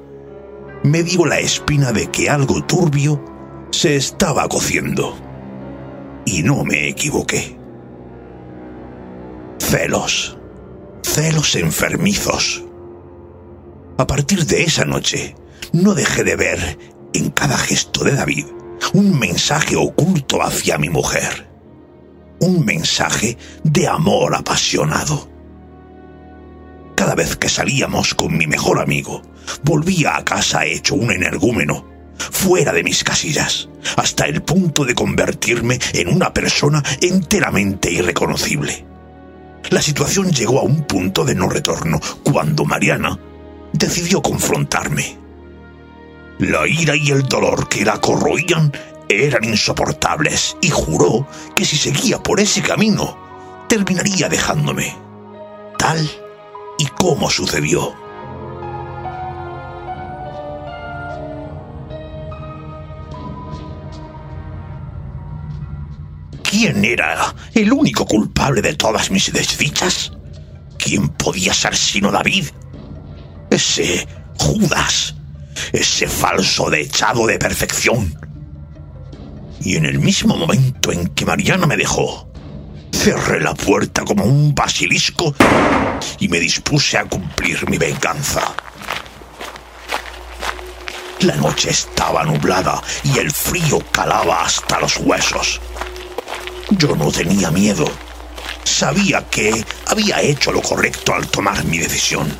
me 0.83 1.05
dio 1.05 1.25
la 1.25 1.39
espina 1.39 1.93
de 1.93 2.11
que 2.11 2.29
algo 2.29 2.65
turbio 2.65 3.25
se 3.71 3.95
estaba 3.95 4.49
cociendo. 4.49 5.17
Y 6.27 6.43
no 6.43 6.65
me 6.65 6.89
equivoqué. 6.89 7.57
Celos. 9.61 10.37
Celos 11.05 11.55
enfermizos. 11.55 12.65
A 14.03 14.07
partir 14.09 14.45
de 14.47 14.65
esa 14.65 14.85
noche, 14.85 15.37
no 15.73 15.95
dejé 15.95 16.25
de 16.25 16.35
ver 16.35 16.77
en 17.15 17.31
cada 17.31 17.57
gesto 17.57 18.03
de 18.03 18.11
David 18.11 18.47
un 18.95 19.17
mensaje 19.17 19.77
oculto 19.77 20.43
hacia 20.43 20.77
mi 20.77 20.89
mujer. 20.89 21.49
Un 22.41 22.65
mensaje 22.65 23.39
de 23.63 23.87
amor 23.87 24.35
apasionado. 24.35 25.31
Cada 26.97 27.15
vez 27.15 27.37
que 27.37 27.49
salíamos 27.49 28.13
con 28.15 28.37
mi 28.37 28.49
mejor 28.49 28.81
amigo, 28.81 29.23
volvía 29.63 30.17
a 30.17 30.25
casa 30.25 30.67
hecho 30.67 30.97
un 30.97 31.13
energúmeno, 31.13 31.87
fuera 32.19 32.73
de 32.73 32.83
mis 32.83 33.05
casillas, 33.05 33.69
hasta 33.97 34.25
el 34.25 34.43
punto 34.43 34.85
de 34.85 34.97
convertirme 34.97 35.79
en 35.93 36.09
una 36.09 36.35
persona 36.35 36.83
enteramente 37.01 37.93
irreconocible. 37.93 38.85
La 39.71 39.81
situación 39.81 40.33
llegó 40.33 40.59
a 40.59 40.65
un 40.65 40.89
punto 40.89 41.25
de 41.25 41.37
no 41.37 41.49
retorno 41.49 42.01
cuando 42.25 42.65
Mariana 42.65 43.17
decidió 43.73 44.23
confrontarme. 44.23 45.19
La 46.39 46.67
ira 46.67 46.97
y 46.97 47.11
el 47.11 47.23
dolor 47.23 47.69
que 47.69 47.85
la 47.85 48.01
corroían 48.01 48.73
eran 49.09 49.45
insoportables 49.45 50.57
y 50.61 50.71
juró 50.71 51.27
que 51.55 51.65
si 51.65 51.77
seguía 51.77 52.19
por 52.23 52.41
ese 52.41 52.63
camino, 52.63 53.17
terminaría 53.69 54.29
dejándome. 54.29 54.97
Tal 55.79 56.11
y 56.79 56.87
como 56.87 57.31
sucedió. 57.31 57.95
¿Quién 66.43 66.85
era 66.85 67.35
el 67.55 67.73
único 67.73 68.05
culpable 68.05 68.61
de 68.61 68.75
todas 68.75 69.11
mis 69.11 69.33
desdichas? 69.33 70.13
¿Quién 70.77 71.09
podía 71.09 71.55
ser 71.55 71.75
sino 71.75 72.11
David? 72.11 72.47
Ese 73.53 74.09
Judas, 74.39 75.15
ese 75.75 76.09
falso 76.09 76.71
dechado 76.71 77.27
de 77.27 77.39
perfección. 77.39 78.19
Y 79.61 79.77
en 79.77 79.85
el 79.85 79.99
mismo 79.99 80.39
momento 80.39 80.91
en 80.91 81.09
que 81.09 81.27
Mariana 81.27 81.67
me 81.67 81.77
dejó, 81.77 82.33
cerré 82.91 83.41
la 83.41 83.53
puerta 83.53 84.07
como 84.07 84.25
un 84.25 84.55
basilisco 84.55 85.35
y 86.19 86.29
me 86.29 86.41
dispuse 86.41 86.97
a 86.97 87.05
cumplir 87.05 87.69
mi 87.69 87.77
venganza. 87.77 88.55
La 91.21 91.37
noche 91.37 91.73
estaba 91.73 92.25
nublada 92.25 92.81
y 93.05 93.19
el 93.19 93.31
frío 93.31 93.81
calaba 93.93 94.47
hasta 94.47 94.81
los 94.81 94.97
huesos. 94.97 95.61
Yo 96.71 96.97
no 96.97 97.13
tenía 97.13 97.51
miedo. 97.51 97.85
Sabía 98.65 99.29
que 99.29 99.63
había 99.89 100.23
hecho 100.23 100.53
lo 100.53 100.63
correcto 100.63 101.13
al 101.13 101.27
tomar 101.27 101.63
mi 101.67 101.77
decisión. 101.77 102.35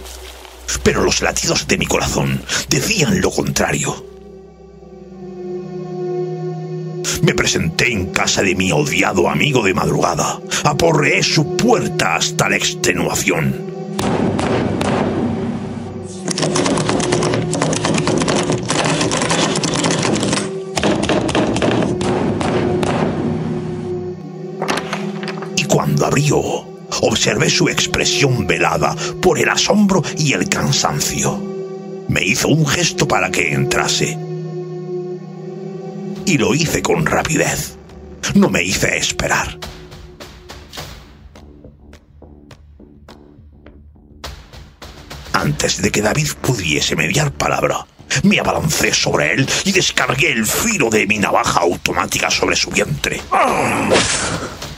Pero 0.83 1.03
los 1.03 1.23
latidos 1.23 1.67
de 1.69 1.79
mi 1.79 1.87
corazón 1.87 2.43
decían 2.69 3.21
lo 3.21 3.31
contrario. 3.31 4.13
Me 7.23 7.35
presenté 7.35 7.93
en 7.93 8.07
casa 8.07 8.43
de 8.43 8.55
mi 8.55 8.73
odiado 8.73 9.29
amigo 9.29 9.63
de 9.63 9.75
madrugada. 9.75 10.41
Aporreé 10.65 11.23
su 11.23 11.57
puerta 11.57 12.17
hasta 12.17 12.49
la 12.49 12.57
extenuación. 12.57 13.73
Y 25.57 25.65
cuando 25.65 26.07
abrió, 26.07 26.72
observé 27.03 27.51
su 27.51 27.69
expresión 27.69 28.47
velada 28.47 28.97
por 29.21 29.39
el 29.39 29.49
asombro 29.49 30.03
y 30.17 30.33
el 30.33 30.49
cansancio. 30.49 31.41
Me 32.09 32.23
hizo 32.23 32.49
un 32.49 32.67
gesto 32.67 33.07
para 33.07 33.31
que 33.31 33.53
entrase. 33.53 34.19
Y 36.25 36.39
lo 36.39 36.55
hice 36.55 36.83
con 36.83 37.05
rapidez. 37.05 37.77
No 38.35 38.49
me 38.49 38.63
hice 38.63 38.97
esperar. 38.97 39.59
Antes 45.33 45.83
de 45.83 45.91
que 45.91 46.03
David 46.03 46.29
pudiese 46.41 46.95
mediar 46.95 47.33
palabra, 47.33 47.85
me 48.23 48.39
abalancé 48.39 48.93
sobre 48.93 49.33
él 49.33 49.49
y 49.65 49.73
descargué 49.73 50.31
el 50.31 50.47
filo 50.47 50.89
de 50.91 51.07
mi 51.07 51.19
navaja 51.19 51.61
automática 51.61 52.31
sobre 52.31 52.55
su 52.55 52.71
vientre. 52.71 53.21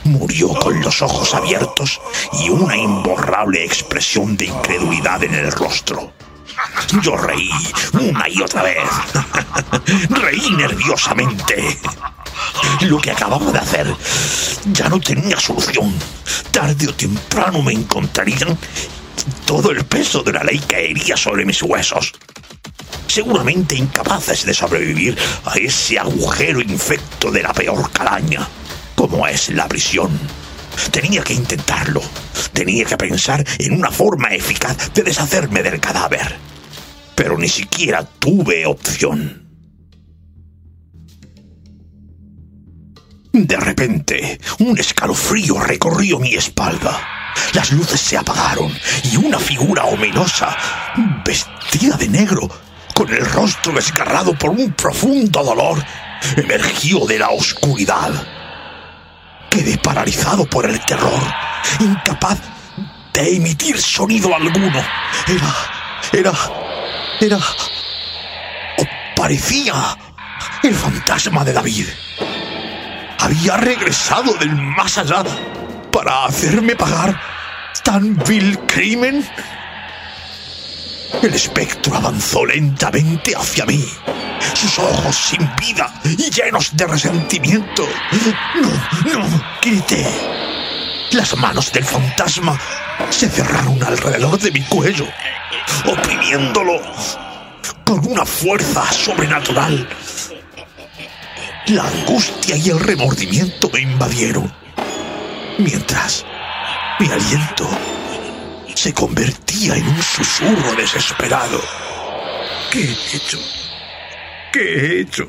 Murió 0.05 0.49
con 0.49 0.79
los 0.81 1.01
ojos 1.01 1.33
abiertos 1.33 1.99
y 2.33 2.49
una 2.49 2.77
imborrable 2.77 3.65
expresión 3.65 4.37
de 4.37 4.45
incredulidad 4.45 5.23
en 5.23 5.33
el 5.33 5.51
rostro. 5.51 6.13
Yo 7.01 7.17
reí 7.17 7.49
una 7.93 8.29
y 8.29 8.39
otra 8.41 8.63
vez. 8.63 8.83
reí 10.09 10.51
nerviosamente. 10.51 11.77
Lo 12.81 12.99
que 12.99 13.11
acababa 13.11 13.51
de 13.51 13.59
hacer 13.59 13.95
ya 14.65 14.89
no 14.89 14.99
tenía 14.99 15.39
solución. 15.39 15.93
Tarde 16.51 16.87
o 16.87 16.93
temprano 16.93 17.61
me 17.63 17.73
encontrarían 17.73 18.57
todo 19.45 19.71
el 19.71 19.85
peso 19.85 20.21
de 20.21 20.33
la 20.33 20.43
ley 20.43 20.59
caería 20.59 21.17
sobre 21.17 21.45
mis 21.45 21.61
huesos. 21.63 22.13
Seguramente 23.07 23.75
incapaces 23.75 24.45
de 24.45 24.53
sobrevivir 24.53 25.17
a 25.45 25.55
ese 25.55 25.97
agujero 25.97 26.61
infecto 26.61 27.31
de 27.31 27.41
la 27.43 27.53
peor 27.53 27.89
calaña, 27.91 28.47
como 28.95 29.27
es 29.27 29.49
la 29.49 29.67
prisión. 29.67 30.17
Tenía 30.91 31.23
que 31.23 31.33
intentarlo. 31.33 32.01
Tenía 32.53 32.85
que 32.85 32.97
pensar 32.97 33.45
en 33.59 33.73
una 33.73 33.91
forma 33.91 34.29
eficaz 34.29 34.93
de 34.93 35.03
deshacerme 35.03 35.61
del 35.61 35.79
cadáver. 35.79 36.35
Pero 37.15 37.37
ni 37.37 37.47
siquiera 37.47 38.03
tuve 38.03 38.65
opción. 38.65 39.45
De 43.31 43.57
repente, 43.57 44.39
un 44.59 44.77
escalofrío 44.77 45.59
recorrió 45.59 46.19
mi 46.19 46.33
espalda. 46.35 47.33
Las 47.53 47.71
luces 47.73 47.99
se 47.99 48.17
apagaron 48.17 48.71
y 49.11 49.17
una 49.17 49.39
figura 49.39 49.83
ominosa, 49.85 50.55
vestida 51.25 51.97
de 51.97 52.07
negro, 52.07 52.49
con 52.93 53.13
el 53.13 53.25
rostro 53.25 53.73
desgarrado 53.73 54.33
por 54.37 54.51
un 54.51 54.71
profundo 54.71 55.43
dolor, 55.43 55.83
emergió 56.37 57.05
de 57.05 57.19
la 57.19 57.29
oscuridad. 57.29 58.34
Quedé 59.55 59.77
paralizado 59.77 60.45
por 60.45 60.69
el 60.69 60.77
terror, 60.81 61.21
incapaz 61.79 62.39
de 63.13 63.37
emitir 63.37 63.79
sonido 63.79 64.35
alguno. 64.35 64.67
Era... 65.27 65.55
era... 66.11 66.33
era... 67.21 67.39
parecía 69.15 69.73
el 70.61 70.75
fantasma 70.75 71.45
de 71.45 71.53
David. 71.53 71.87
Había 73.19 73.55
regresado 73.55 74.33
del 74.33 74.53
más 74.57 74.97
allá 74.97 75.23
para 75.89 76.25
hacerme 76.25 76.75
pagar 76.75 77.17
tan 77.81 78.17
vil 78.27 78.59
crimen? 78.67 79.25
El 81.21 81.33
espectro 81.33 81.95
avanzó 81.95 82.45
lentamente 82.45 83.33
hacia 83.35 83.65
mí, 83.65 83.83
sus 84.53 84.79
ojos 84.79 85.15
sin 85.15 85.49
vida 85.55 85.91
y 86.03 86.29
llenos 86.29 86.75
de 86.75 86.85
resentimiento. 86.85 87.87
No, 89.05 89.19
no, 89.19 89.43
grité. 89.61 90.05
Las 91.11 91.35
manos 91.37 91.71
del 91.71 91.85
fantasma 91.85 92.59
se 93.09 93.29
cerraron 93.29 93.81
alrededor 93.83 94.39
de 94.39 94.51
mi 94.51 94.61
cuello, 94.61 95.07
oprimiéndolo 95.85 96.81
con 97.85 98.05
una 98.05 98.25
fuerza 98.25 98.91
sobrenatural. 98.91 99.87
La 101.67 101.83
angustia 101.83 102.57
y 102.57 102.69
el 102.69 102.79
remordimiento 102.79 103.69
me 103.71 103.81
invadieron 103.81 104.51
mientras 105.57 106.25
mi 106.99 107.07
aliento 107.07 107.67
se 108.75 108.93
convertía 108.93 109.75
en 109.75 109.87
un 109.87 110.01
susurro 110.01 110.75
desesperado. 110.75 111.59
¿Qué 112.71 112.83
he 112.83 113.15
hecho? 113.15 113.39
¿Qué 114.51 114.59
he 114.59 115.01
hecho? 115.01 115.27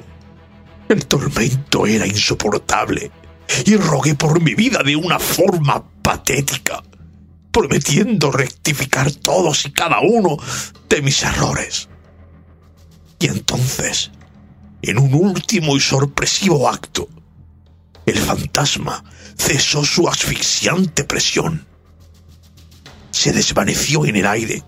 El 0.88 1.07
tormento 1.07 1.86
era 1.86 2.07
insoportable 2.07 3.11
y 3.64 3.76
rogué 3.76 4.14
por 4.14 4.42
mi 4.42 4.55
vida 4.55 4.82
de 4.82 4.97
una 4.97 5.18
forma 5.18 5.82
patética, 6.03 6.82
prometiendo 7.51 8.30
rectificar 8.30 9.11
todos 9.12 9.64
y 9.64 9.72
cada 9.72 10.01
uno 10.01 10.36
de 10.88 11.03
mis 11.03 11.22
errores. 11.22 11.88
Y 13.18 13.28
entonces, 13.28 14.11
en 14.82 14.99
un 14.99 15.14
último 15.14 15.76
y 15.76 15.80
sorpresivo 15.80 16.68
acto, 16.68 17.09
el 18.05 18.18
fantasma 18.18 19.03
cesó 19.36 19.84
su 19.84 20.09
asfixiante 20.09 21.05
presión. 21.05 21.66
Se 23.17 23.33
desvaneció 23.33 24.05
en 24.05 24.17
el 24.17 24.27
aire, 24.27 24.62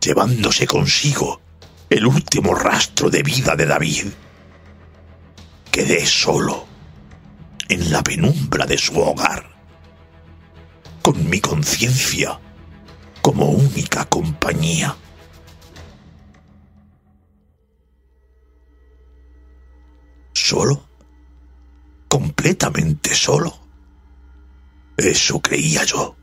llevándose 0.00 0.66
consigo 0.66 1.42
el 1.90 2.06
último 2.06 2.54
rastro 2.54 3.10
de 3.10 3.22
vida 3.22 3.54
de 3.54 3.66
David. 3.66 4.06
Quedé 5.70 6.06
solo 6.06 6.64
en 7.68 7.92
la 7.92 8.02
penumbra 8.02 8.64
de 8.64 8.78
su 8.78 8.98
hogar, 8.98 9.44
con 11.02 11.28
mi 11.28 11.38
conciencia 11.38 12.40
como 13.20 13.50
única 13.50 14.06
compañía. 14.06 14.96
¿Solo? 20.32 20.82
¿Completamente 22.08 23.14
solo? 23.14 23.54
Eso 24.96 25.42
creía 25.42 25.84
yo. 25.84 26.19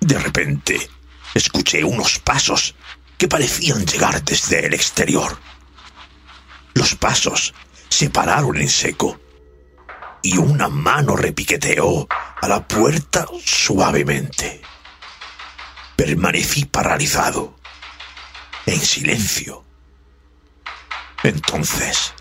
De 0.00 0.18
repente, 0.18 0.88
escuché 1.34 1.84
unos 1.84 2.18
pasos 2.18 2.74
que 3.16 3.28
parecían 3.28 3.84
llegar 3.84 4.22
desde 4.22 4.66
el 4.66 4.74
exterior. 4.74 5.38
Los 6.74 6.94
pasos 6.94 7.52
se 7.88 8.10
pararon 8.10 8.56
en 8.58 8.68
seco 8.68 9.18
y 10.22 10.36
una 10.38 10.68
mano 10.68 11.16
repiqueteó 11.16 12.06
a 12.40 12.48
la 12.48 12.66
puerta 12.66 13.26
suavemente. 13.44 14.62
Permanecí 15.96 16.64
paralizado, 16.66 17.56
en 18.66 18.80
silencio. 18.80 19.64
Entonces, 21.24 22.14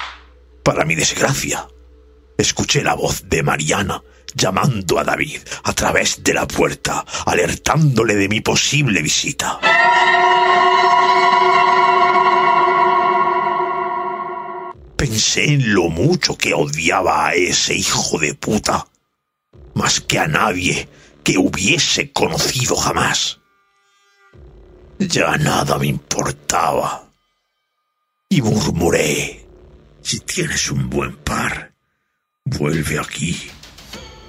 para 0.64 0.84
mi 0.84 0.96
desgracia, 0.96 1.68
escuché 2.38 2.82
la 2.84 2.96
voz 2.96 3.30
de 3.30 3.44
Mariana 3.44 4.02
llamando 4.34 5.00
a 5.00 5.04
David 5.04 5.42
a 5.64 5.74
través 5.74 6.24
de 6.24 6.34
la 6.34 6.48
puerta, 6.48 7.06
alertándole 7.26 8.16
de 8.16 8.30
mi 8.30 8.42
posible 8.42 9.02
visita. 9.02 9.60
Pensé 14.96 15.54
en 15.54 15.74
lo 15.74 15.90
mucho 15.90 16.38
que 16.38 16.54
odiaba 16.54 17.28
a 17.28 17.34
ese 17.36 17.76
hijo 17.76 18.18
de 18.18 18.34
puta, 18.34 18.88
más 19.76 20.02
que 20.02 20.18
a 20.18 20.28
nadie 20.28 20.90
que 21.24 21.38
hubiese 21.38 22.12
conocido 22.12 22.76
jamás. 22.76 23.40
Ya 24.98 25.38
nada 25.38 25.78
me 25.78 25.88
importaba. 25.88 27.04
Y 28.30 28.42
murmuré, 28.42 29.46
si 30.02 30.20
tienes 30.22 30.72
un 30.72 30.90
buen 30.90 31.16
par, 31.18 31.74
vuelve 32.46 33.00
aquí. 33.00 33.52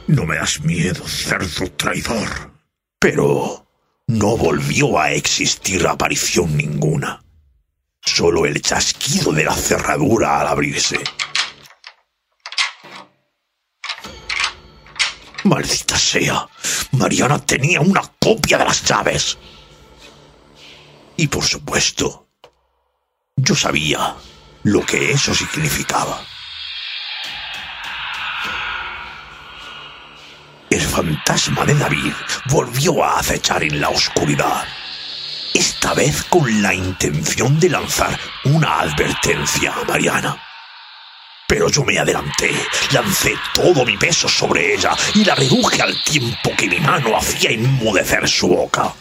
No 0.08 0.24
me 0.24 0.36
das 0.36 0.60
miedo, 0.62 1.06
cerdo 1.06 1.70
traidor. 1.72 2.50
Pero 2.98 3.66
no 4.06 4.38
volvió 4.38 4.98
a 4.98 5.12
existir 5.12 5.86
aparición 5.86 6.56
ninguna. 6.56 7.22
Solo 8.00 8.46
el 8.46 8.62
chasquido 8.62 9.32
de 9.32 9.44
la 9.44 9.54
cerradura 9.54 10.40
al 10.40 10.46
abrirse. 10.46 10.98
Maldita 15.44 15.98
sea, 15.98 16.48
Mariana 16.92 17.38
tenía 17.44 17.82
una 17.82 18.00
copia 18.18 18.56
de 18.56 18.64
las 18.64 18.82
llaves. 18.84 19.36
Y 21.18 21.28
por 21.28 21.44
supuesto, 21.44 22.28
yo 23.36 23.54
sabía 23.54 24.16
lo 24.62 24.86
que 24.86 25.12
eso 25.12 25.34
significaba. 25.34 26.24
Fantasma 30.86 31.64
de 31.64 31.74
David 31.74 32.12
volvió 32.46 33.04
a 33.04 33.18
acechar 33.18 33.62
en 33.62 33.80
la 33.80 33.88
oscuridad. 33.88 34.64
Esta 35.54 35.94
vez 35.94 36.24
con 36.24 36.62
la 36.62 36.74
intención 36.74 37.58
de 37.58 37.70
lanzar 37.70 38.18
una 38.44 38.80
advertencia 38.80 39.72
a 39.72 39.84
Mariana. 39.84 40.42
Pero 41.48 41.70
yo 41.70 41.82
me 41.82 41.98
adelanté, 41.98 42.50
lancé 42.92 43.34
todo 43.54 43.84
mi 43.84 43.96
peso 43.96 44.28
sobre 44.28 44.74
ella 44.74 44.94
y 45.14 45.24
la 45.24 45.34
reduje 45.34 45.80
al 45.80 46.02
tiempo 46.04 46.50
que 46.56 46.68
mi 46.68 46.78
mano 46.78 47.16
hacía 47.16 47.50
enmudecer 47.50 48.28
su 48.28 48.48
boca. 48.48 48.94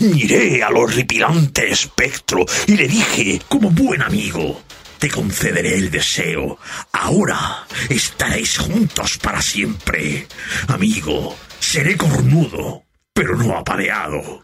Miré 0.00 0.62
al 0.62 0.76
horripilante 0.76 1.70
espectro 1.70 2.44
y 2.66 2.76
le 2.76 2.88
dije, 2.88 3.40
como 3.48 3.70
buen 3.70 4.02
amigo, 4.02 4.60
te 5.04 5.10
concederé 5.10 5.76
el 5.76 5.90
deseo. 5.90 6.58
Ahora 6.92 7.66
estaréis 7.90 8.56
juntos 8.56 9.18
para 9.18 9.42
siempre. 9.42 10.26
Amigo, 10.68 11.36
seré 11.60 11.94
cornudo, 11.94 12.84
pero 13.12 13.36
no 13.36 13.54
apareado. 13.54 14.42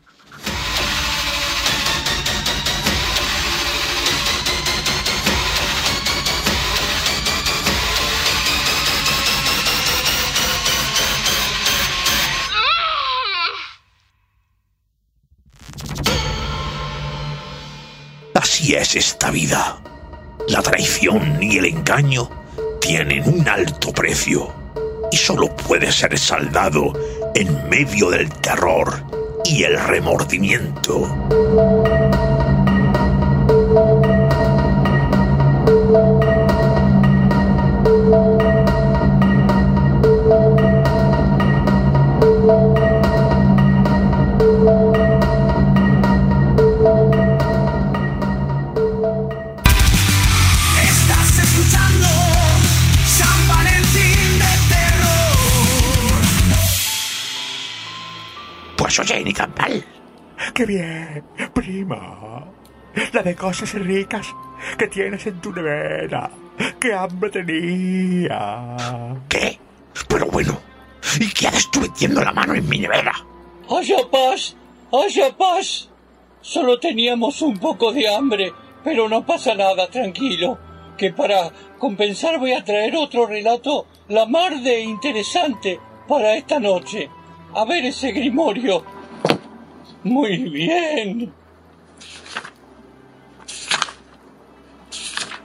Así 18.35 18.75
es 18.75 18.95
esta 18.95 19.31
vida. 19.31 19.90
La 20.51 20.63
traición 20.63 21.41
y 21.41 21.59
el 21.59 21.67
engaño 21.67 22.29
tienen 22.81 23.23
un 23.25 23.49
alto 23.49 23.93
precio 23.93 24.53
y 25.13 25.17
solo 25.17 25.55
puede 25.55 25.93
ser 25.93 26.19
saldado 26.19 26.93
en 27.37 27.69
medio 27.69 28.11
del 28.11 28.29
terror 28.31 29.05
y 29.45 29.63
el 29.63 29.79
remordimiento. 29.79 31.07
Pues 58.91 59.09
oye, 59.09 59.23
ni 59.23 59.33
campal. 59.33 59.85
¡Qué 60.53 60.67
bien, 60.67 61.23
prima! 61.55 62.45
La 63.13 63.23
de 63.23 63.37
cosas 63.37 63.73
ricas 63.75 64.35
que 64.77 64.89
tienes 64.89 65.25
en 65.29 65.41
tu 65.41 65.53
nevera. 65.53 66.29
¡Qué 66.81 66.93
hambre 66.93 67.31
tenía! 67.31 68.77
¿Qué? 69.29 69.61
Pero 70.09 70.27
bueno, 70.27 70.59
¿y 71.21 71.31
qué 71.31 71.47
haces 71.47 71.71
tú 71.71 71.83
metiendo 71.83 72.21
la 72.25 72.33
mano 72.33 72.53
en 72.53 72.69
mi 72.69 72.81
nevera? 72.81 73.13
¡Haya 73.71 73.99
paz! 74.11 74.57
¡Haya 74.91 75.37
paz! 75.37 75.89
Solo 76.41 76.81
teníamos 76.81 77.43
un 77.43 77.61
poco 77.61 77.93
de 77.93 78.13
hambre, 78.13 78.53
pero 78.83 79.09
no 79.09 79.25
pasa 79.25 79.55
nada, 79.55 79.89
tranquilo. 79.89 80.59
Que 80.99 81.13
para 81.13 81.53
compensar 81.79 82.41
voy 82.41 82.55
a 82.55 82.65
traer 82.65 82.97
otro 82.97 83.25
relato, 83.27 83.87
la 84.09 84.27
mar 84.27 84.61
de 84.61 84.81
interesante, 84.81 85.79
para 86.09 86.35
esta 86.35 86.59
noche. 86.59 87.09
A 87.55 87.65
ver 87.65 87.85
ese 87.85 88.13
grimorio. 88.13 88.85
Muy 90.05 90.37
bien. 90.49 91.33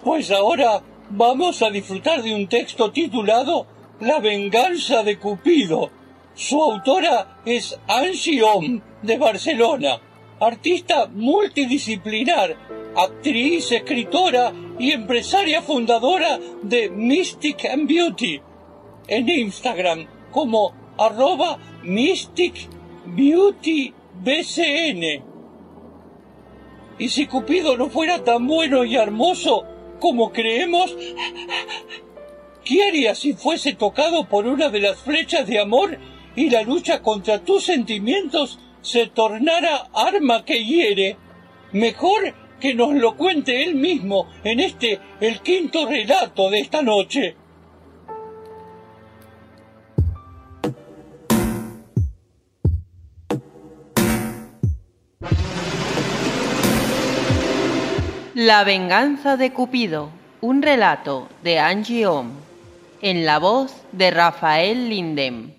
Pues 0.03 0.29
ahora 0.29 0.83
vamos 1.09 1.61
a 1.63 1.71
disfrutar 1.71 2.21
de 2.21 2.33
un 2.33 2.47
texto 2.47 2.91
titulado 2.91 3.65
La 3.99 4.19
venganza 4.19 5.01
de 5.01 5.17
Cupido. 5.17 5.89
Su 6.35 6.61
autora 6.61 7.39
es 7.45 7.79
Angie 7.87 8.43
Om, 8.43 8.81
de 9.01 9.17
Barcelona, 9.17 9.99
artista 10.39 11.07
multidisciplinar, 11.07 12.55
actriz, 12.95 13.71
escritora 13.71 14.53
y 14.77 14.91
empresaria 14.91 15.61
fundadora 15.61 16.39
de 16.61 16.89
Mystic 16.89 17.65
and 17.65 17.87
Beauty 17.87 18.41
en 19.07 19.29
Instagram 19.29 20.05
como 20.31 20.84
arroba 20.97 21.59
Mystic 21.83 22.67
Beauty 23.05 23.93
BCN. 24.23 25.23
Y 26.97 27.09
si 27.09 27.27
Cupido 27.27 27.77
no 27.77 27.89
fuera 27.89 28.23
tan 28.23 28.47
bueno 28.47 28.85
y 28.85 28.95
hermoso 28.95 29.65
como 29.99 30.31
creemos, 30.31 30.95
¿qué 32.63 32.83
haría 32.83 33.15
si 33.15 33.33
fuese 33.33 33.73
tocado 33.73 34.27
por 34.29 34.47
una 34.47 34.69
de 34.69 34.79
las 34.79 34.97
flechas 34.97 35.45
de 35.47 35.59
amor 35.59 35.97
y 36.35 36.49
la 36.49 36.63
lucha 36.63 37.01
contra 37.01 37.43
tus 37.43 37.65
sentimientos 37.65 38.59
se 38.81 39.07
tornara 39.07 39.89
arma 39.93 40.45
que 40.45 40.63
hiere? 40.63 41.17
Mejor 41.73 42.33
que 42.59 42.73
nos 42.73 42.93
lo 42.93 43.17
cuente 43.17 43.63
él 43.63 43.75
mismo 43.75 44.29
en 44.43 44.61
este, 44.61 44.99
el 45.19 45.41
quinto 45.41 45.85
relato 45.85 46.49
de 46.49 46.59
esta 46.59 46.81
noche. 46.81 47.35
La 58.45 58.63
venganza 58.63 59.37
de 59.37 59.51
Cupido, 59.53 60.11
un 60.39 60.61
relato 60.61 61.27
de 61.43 61.57
Angie 61.57 62.05
Om, 62.05 62.29
en 63.01 63.25
la 63.25 63.39
voz 63.39 63.73
de 63.91 64.11
Rafael 64.11 64.87
Lindem. 64.87 65.49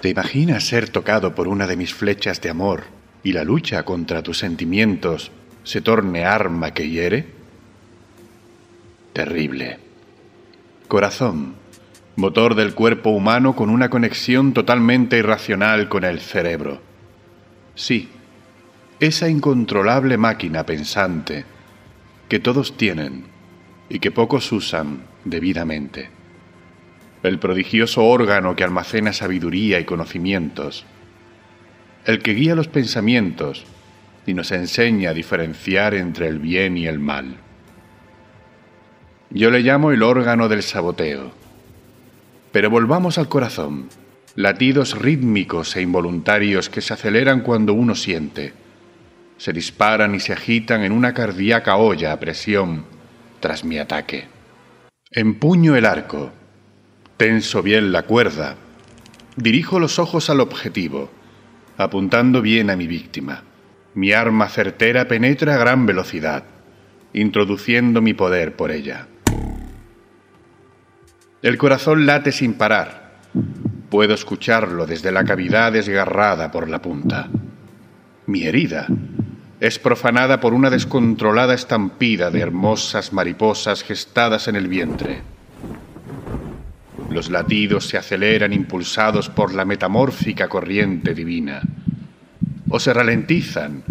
¿Te 0.00 0.08
imaginas 0.08 0.64
ser 0.64 0.88
tocado 0.88 1.32
por 1.32 1.46
una 1.46 1.68
de 1.68 1.76
mis 1.76 1.94
flechas 1.94 2.40
de 2.40 2.50
amor 2.50 2.86
y 3.22 3.34
la 3.34 3.44
lucha 3.44 3.84
contra 3.84 4.24
tus 4.24 4.38
sentimientos 4.38 5.30
se 5.62 5.80
torne 5.80 6.24
arma 6.24 6.74
que 6.74 6.90
hiere? 6.90 7.26
Terrible. 9.12 9.78
Corazón, 10.88 11.54
motor 12.16 12.56
del 12.56 12.74
cuerpo 12.74 13.10
humano 13.10 13.54
con 13.54 13.70
una 13.70 13.90
conexión 13.90 14.52
totalmente 14.54 15.18
irracional 15.18 15.88
con 15.88 16.02
el 16.02 16.18
cerebro. 16.18 16.80
Sí, 17.76 18.08
esa 18.98 19.28
incontrolable 19.28 20.16
máquina 20.16 20.64
pensante 20.64 21.44
que 22.30 22.40
todos 22.40 22.78
tienen 22.78 23.24
y 23.90 23.98
que 23.98 24.10
pocos 24.10 24.50
usan 24.52 25.02
debidamente. 25.24 26.08
El 27.22 27.38
prodigioso 27.38 28.04
órgano 28.04 28.56
que 28.56 28.64
almacena 28.64 29.12
sabiduría 29.12 29.78
y 29.80 29.84
conocimientos. 29.84 30.86
El 32.06 32.20
que 32.20 32.32
guía 32.32 32.54
los 32.54 32.68
pensamientos 32.68 33.64
y 34.26 34.32
nos 34.32 34.50
enseña 34.50 35.10
a 35.10 35.14
diferenciar 35.14 35.94
entre 35.94 36.28
el 36.28 36.38
bien 36.38 36.78
y 36.78 36.86
el 36.86 36.98
mal. 36.98 37.36
Yo 39.28 39.50
le 39.50 39.60
llamo 39.60 39.90
el 39.90 40.02
órgano 40.02 40.48
del 40.48 40.62
saboteo. 40.62 41.32
Pero 42.50 42.70
volvamos 42.70 43.18
al 43.18 43.28
corazón. 43.28 43.88
Latidos 44.36 44.98
rítmicos 44.98 45.76
e 45.76 45.82
involuntarios 45.82 46.70
que 46.70 46.80
se 46.80 46.94
aceleran 46.94 47.40
cuando 47.40 47.74
uno 47.74 47.94
siente 47.94 48.65
se 49.38 49.52
disparan 49.52 50.14
y 50.14 50.20
se 50.20 50.32
agitan 50.32 50.82
en 50.82 50.92
una 50.92 51.12
cardíaca 51.12 51.76
olla 51.76 52.12
a 52.12 52.20
presión 52.20 52.84
tras 53.40 53.64
mi 53.64 53.78
ataque. 53.78 54.26
Empuño 55.10 55.76
el 55.76 55.84
arco, 55.84 56.32
tenso 57.16 57.62
bien 57.62 57.92
la 57.92 58.02
cuerda, 58.02 58.56
dirijo 59.36 59.78
los 59.78 59.98
ojos 59.98 60.30
al 60.30 60.40
objetivo, 60.40 61.10
apuntando 61.76 62.42
bien 62.42 62.70
a 62.70 62.76
mi 62.76 62.86
víctima. 62.86 63.42
Mi 63.94 64.12
arma 64.12 64.48
certera 64.48 65.08
penetra 65.08 65.54
a 65.54 65.58
gran 65.58 65.86
velocidad, 65.86 66.44
introduciendo 67.12 68.02
mi 68.02 68.14
poder 68.14 68.56
por 68.56 68.70
ella. 68.70 69.08
El 71.42 71.56
corazón 71.56 72.04
late 72.04 72.32
sin 72.32 72.54
parar. 72.54 73.20
Puedo 73.90 74.14
escucharlo 74.14 74.86
desde 74.86 75.12
la 75.12 75.24
cavidad 75.24 75.72
desgarrada 75.72 76.50
por 76.50 76.68
la 76.68 76.82
punta. 76.82 77.28
Mi 78.26 78.42
herida 78.42 78.86
es 79.60 79.78
profanada 79.78 80.40
por 80.40 80.52
una 80.52 80.70
descontrolada 80.70 81.54
estampida 81.54 82.30
de 82.30 82.40
hermosas 82.40 83.12
mariposas 83.12 83.82
gestadas 83.82 84.48
en 84.48 84.56
el 84.56 84.68
vientre. 84.68 85.22
Los 87.10 87.30
latidos 87.30 87.88
se 87.88 87.96
aceleran 87.96 88.52
impulsados 88.52 89.30
por 89.30 89.54
la 89.54 89.64
metamórfica 89.64 90.48
corriente 90.48 91.14
divina, 91.14 91.62
o 92.68 92.78
se 92.78 92.92
ralentizan 92.92 93.82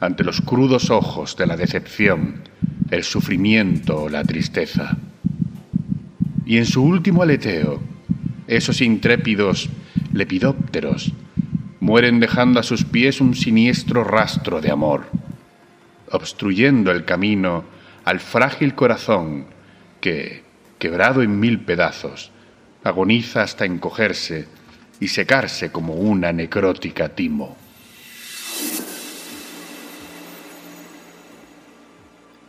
ante 0.00 0.24
los 0.24 0.40
crudos 0.40 0.88
ojos 0.88 1.36
de 1.36 1.46
la 1.46 1.56
decepción, 1.56 2.42
el 2.90 3.04
sufrimiento 3.04 4.04
o 4.04 4.08
la 4.08 4.24
tristeza. 4.24 4.96
y 6.46 6.56
en 6.56 6.66
su 6.66 6.82
último 6.82 7.22
aleteo, 7.22 7.80
esos 8.48 8.80
intrépidos 8.80 9.68
lepidópteros 10.12 11.12
mueren 11.80 12.20
dejando 12.20 12.60
a 12.60 12.62
sus 12.62 12.84
pies 12.84 13.20
un 13.20 13.34
siniestro 13.34 14.04
rastro 14.04 14.60
de 14.60 14.70
amor, 14.70 15.06
obstruyendo 16.10 16.90
el 16.92 17.04
camino 17.04 17.64
al 18.04 18.20
frágil 18.20 18.74
corazón 18.74 19.46
que, 20.00 20.44
quebrado 20.78 21.22
en 21.22 21.40
mil 21.40 21.60
pedazos, 21.60 22.30
agoniza 22.84 23.42
hasta 23.42 23.64
encogerse 23.64 24.48
y 25.00 25.08
secarse 25.08 25.72
como 25.72 25.94
una 25.94 26.32
necrótica 26.32 27.08
timo. 27.08 27.56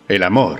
El 0.07 0.23
amor 0.23 0.59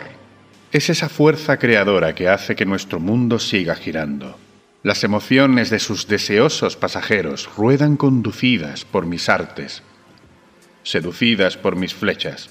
es 0.71 0.89
esa 0.89 1.09
fuerza 1.09 1.57
creadora 1.57 2.15
que 2.15 2.29
hace 2.29 2.55
que 2.55 2.65
nuestro 2.65 3.01
mundo 3.01 3.37
siga 3.37 3.75
girando. 3.75 4.37
Las 4.83 5.03
emociones 5.03 5.69
de 5.69 5.77
sus 5.77 6.07
deseosos 6.07 6.75
pasajeros 6.75 7.47
ruedan 7.55 7.97
conducidas 7.97 8.83
por 8.83 9.05
mis 9.05 9.29
artes, 9.29 9.83
seducidas 10.81 11.55
por 11.55 11.75
mis 11.75 11.93
flechas. 11.93 12.49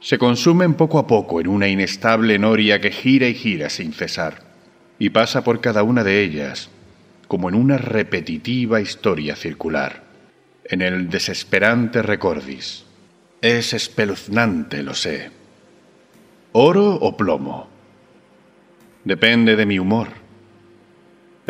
Se 0.00 0.16
consumen 0.16 0.72
poco 0.72 0.98
a 0.98 1.06
poco 1.06 1.42
en 1.42 1.48
una 1.48 1.68
inestable 1.68 2.38
noria 2.38 2.80
que 2.80 2.90
gira 2.90 3.28
y 3.28 3.34
gira 3.34 3.68
sin 3.68 3.92
cesar, 3.92 4.44
y 4.98 5.10
pasa 5.10 5.44
por 5.44 5.60
cada 5.60 5.82
una 5.82 6.04
de 6.04 6.22
ellas 6.22 6.70
como 7.28 7.50
en 7.50 7.54
una 7.54 7.76
repetitiva 7.76 8.80
historia 8.80 9.36
circular, 9.36 10.04
en 10.64 10.80
el 10.80 11.10
desesperante 11.10 12.00
recordis. 12.00 12.86
Es 13.42 13.74
espeluznante, 13.74 14.82
lo 14.82 14.94
sé. 14.94 15.30
¿Oro 16.52 16.94
o 16.94 17.14
plomo? 17.14 17.68
Depende 19.04 19.54
de 19.56 19.66
mi 19.66 19.78
humor 19.78 20.21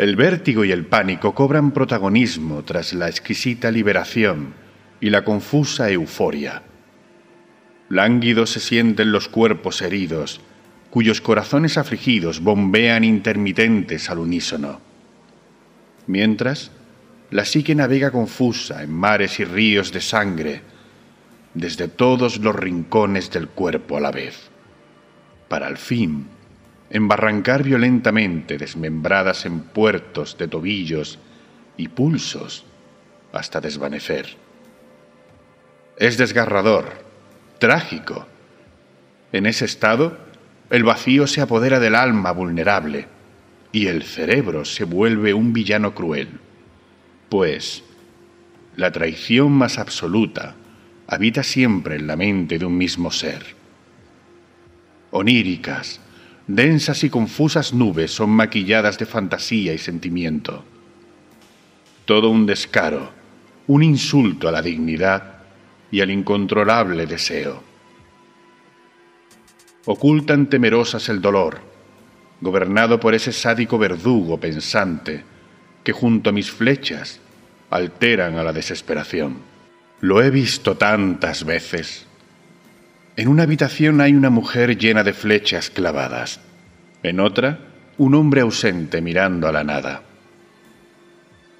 el 0.03 0.17
vértigo 0.17 0.65
y 0.65 0.71
el 0.73 0.85
pánico 0.85 1.33
cobran 1.33 1.71
protagonismo 1.71 2.63
tras 2.63 2.91
la 2.91 3.07
exquisita 3.07 3.71
liberación 3.71 4.53
y 4.99 5.09
la 5.09 5.23
confusa 5.23 5.89
euforia. 5.89 6.61
Lánguidos 7.87 8.49
se 8.49 8.59
sienten 8.59 9.13
los 9.13 9.29
cuerpos 9.29 9.81
heridos, 9.81 10.41
cuyos 10.89 11.21
corazones 11.21 11.77
afligidos 11.77 12.41
bombean 12.41 13.05
intermitentes 13.05 14.09
al 14.09 14.19
unísono. 14.19 14.81
Mientras, 16.07 16.71
la 17.31 17.45
psique 17.45 17.73
navega 17.73 18.11
confusa 18.11 18.83
en 18.83 18.91
mares 18.91 19.39
y 19.39 19.45
ríos 19.45 19.93
de 19.93 20.01
sangre, 20.01 20.61
desde 21.53 21.87
todos 21.87 22.39
los 22.39 22.53
rincones 22.53 23.31
del 23.31 23.47
cuerpo 23.47 23.95
a 23.95 24.01
la 24.01 24.11
vez, 24.11 24.49
para 25.47 25.67
al 25.67 25.77
fin 25.77 26.27
embarrancar 26.93 27.63
violentamente 27.63 28.59
desmembradas 28.59 29.47
en 29.47 29.61
puertos 29.61 30.37
de 30.37 30.47
tobillos 30.47 31.17
y 31.75 31.87
pulsos 31.87 32.65
hasta 33.33 33.59
desvanecer. 33.59 34.37
Es 35.97 36.17
desgarrador, 36.19 37.03
trágico. 37.57 38.27
En 39.31 39.47
ese 39.47 39.65
estado, 39.65 40.19
el 40.69 40.83
vacío 40.83 41.25
se 41.25 41.41
apodera 41.41 41.79
del 41.79 41.95
alma 41.95 42.31
vulnerable 42.31 43.07
y 43.71 43.87
el 43.87 44.03
cerebro 44.03 44.63
se 44.63 44.83
vuelve 44.83 45.33
un 45.33 45.51
villano 45.51 45.95
cruel, 45.95 46.29
pues 47.27 47.83
la 48.75 48.91
traición 48.91 49.51
más 49.51 49.79
absoluta 49.79 50.55
habita 51.07 51.41
siempre 51.41 51.95
en 51.95 52.05
la 52.05 52.15
mente 52.15 52.59
de 52.59 52.65
un 52.65 52.77
mismo 52.77 53.09
ser. 53.09 53.43
Oníricas, 55.09 55.99
densas 56.47 57.03
y 57.03 57.09
confusas 57.09 57.73
nubes 57.73 58.11
son 58.11 58.29
maquilladas 58.29 58.97
de 58.97 59.05
fantasía 59.05 59.73
y 59.73 59.77
sentimiento. 59.77 60.63
Todo 62.05 62.29
un 62.29 62.45
descaro, 62.45 63.11
un 63.67 63.83
insulto 63.83 64.47
a 64.47 64.51
la 64.51 64.61
dignidad 64.61 65.43
y 65.91 66.01
al 66.01 66.11
incontrolable 66.11 67.05
deseo. 67.05 67.63
Ocultan 69.85 70.47
temerosas 70.47 71.09
el 71.09 71.21
dolor, 71.21 71.59
gobernado 72.41 72.99
por 72.99 73.13
ese 73.13 73.31
sádico 73.31 73.77
verdugo 73.77 74.39
pensante 74.39 75.23
que 75.83 75.91
junto 75.91 76.29
a 76.29 76.33
mis 76.33 76.51
flechas 76.51 77.19
alteran 77.69 78.37
a 78.37 78.43
la 78.43 78.53
desesperación. 78.53 79.37
Lo 80.01 80.21
he 80.21 80.29
visto 80.29 80.75
tantas 80.75 81.45
veces 81.45 82.07
en 83.15 83.27
una 83.27 83.43
habitación 83.43 84.01
hay 84.01 84.13
una 84.13 84.29
mujer 84.29 84.77
llena 84.77 85.03
de 85.03 85.13
flechas 85.13 85.69
clavadas. 85.69 86.39
En 87.03 87.19
otra, 87.19 87.59
un 87.97 88.15
hombre 88.15 88.41
ausente 88.41 89.01
mirando 89.01 89.47
a 89.47 89.51
la 89.51 89.63
nada. 89.63 90.03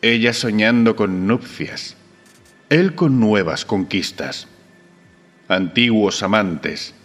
Ella 0.02 0.34
soñando 0.34 0.96
con 0.96 1.28
nupcias, 1.28 1.96
él 2.70 2.96
con 2.96 3.20
nuevas 3.20 3.66
conquistas. 3.66 4.48
Antiguos 5.48 6.24
amantes, 6.24 6.96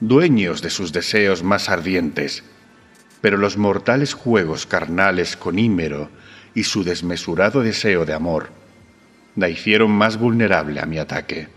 dueños 0.00 0.60
de 0.60 0.70
sus 0.70 0.92
deseos 0.92 1.42
más 1.42 1.68
ardientes, 1.68 2.42
pero 3.20 3.36
los 3.36 3.56
mortales 3.56 4.12
juegos 4.12 4.66
carnales 4.66 5.36
con 5.36 5.58
Ímero 5.58 6.10
y 6.54 6.64
su 6.64 6.82
desmesurado 6.82 7.62
deseo 7.62 8.04
de 8.04 8.12
amor 8.12 8.48
la 9.36 9.48
hicieron 9.48 9.90
más 9.90 10.18
vulnerable 10.18 10.80
a 10.80 10.86
mi 10.86 10.98
ataque. 10.98 11.48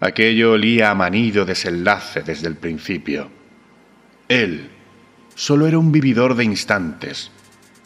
Aquello 0.00 0.52
olía 0.52 0.90
a 0.90 0.94
manido 0.94 1.44
desenlace 1.44 2.22
desde 2.22 2.48
el 2.48 2.56
principio. 2.56 3.28
Él 4.28 4.70
solo 5.34 5.66
era 5.66 5.78
un 5.78 5.92
vividor 5.92 6.34
de 6.34 6.44
instantes, 6.44 7.30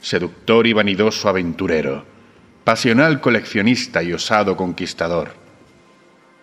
seductor 0.01 0.67
y 0.67 0.73
vanidoso 0.73 1.29
aventurero, 1.29 2.07
pasional 2.63 3.21
coleccionista 3.21 4.03
y 4.03 4.13
osado 4.13 4.57
conquistador. 4.57 5.35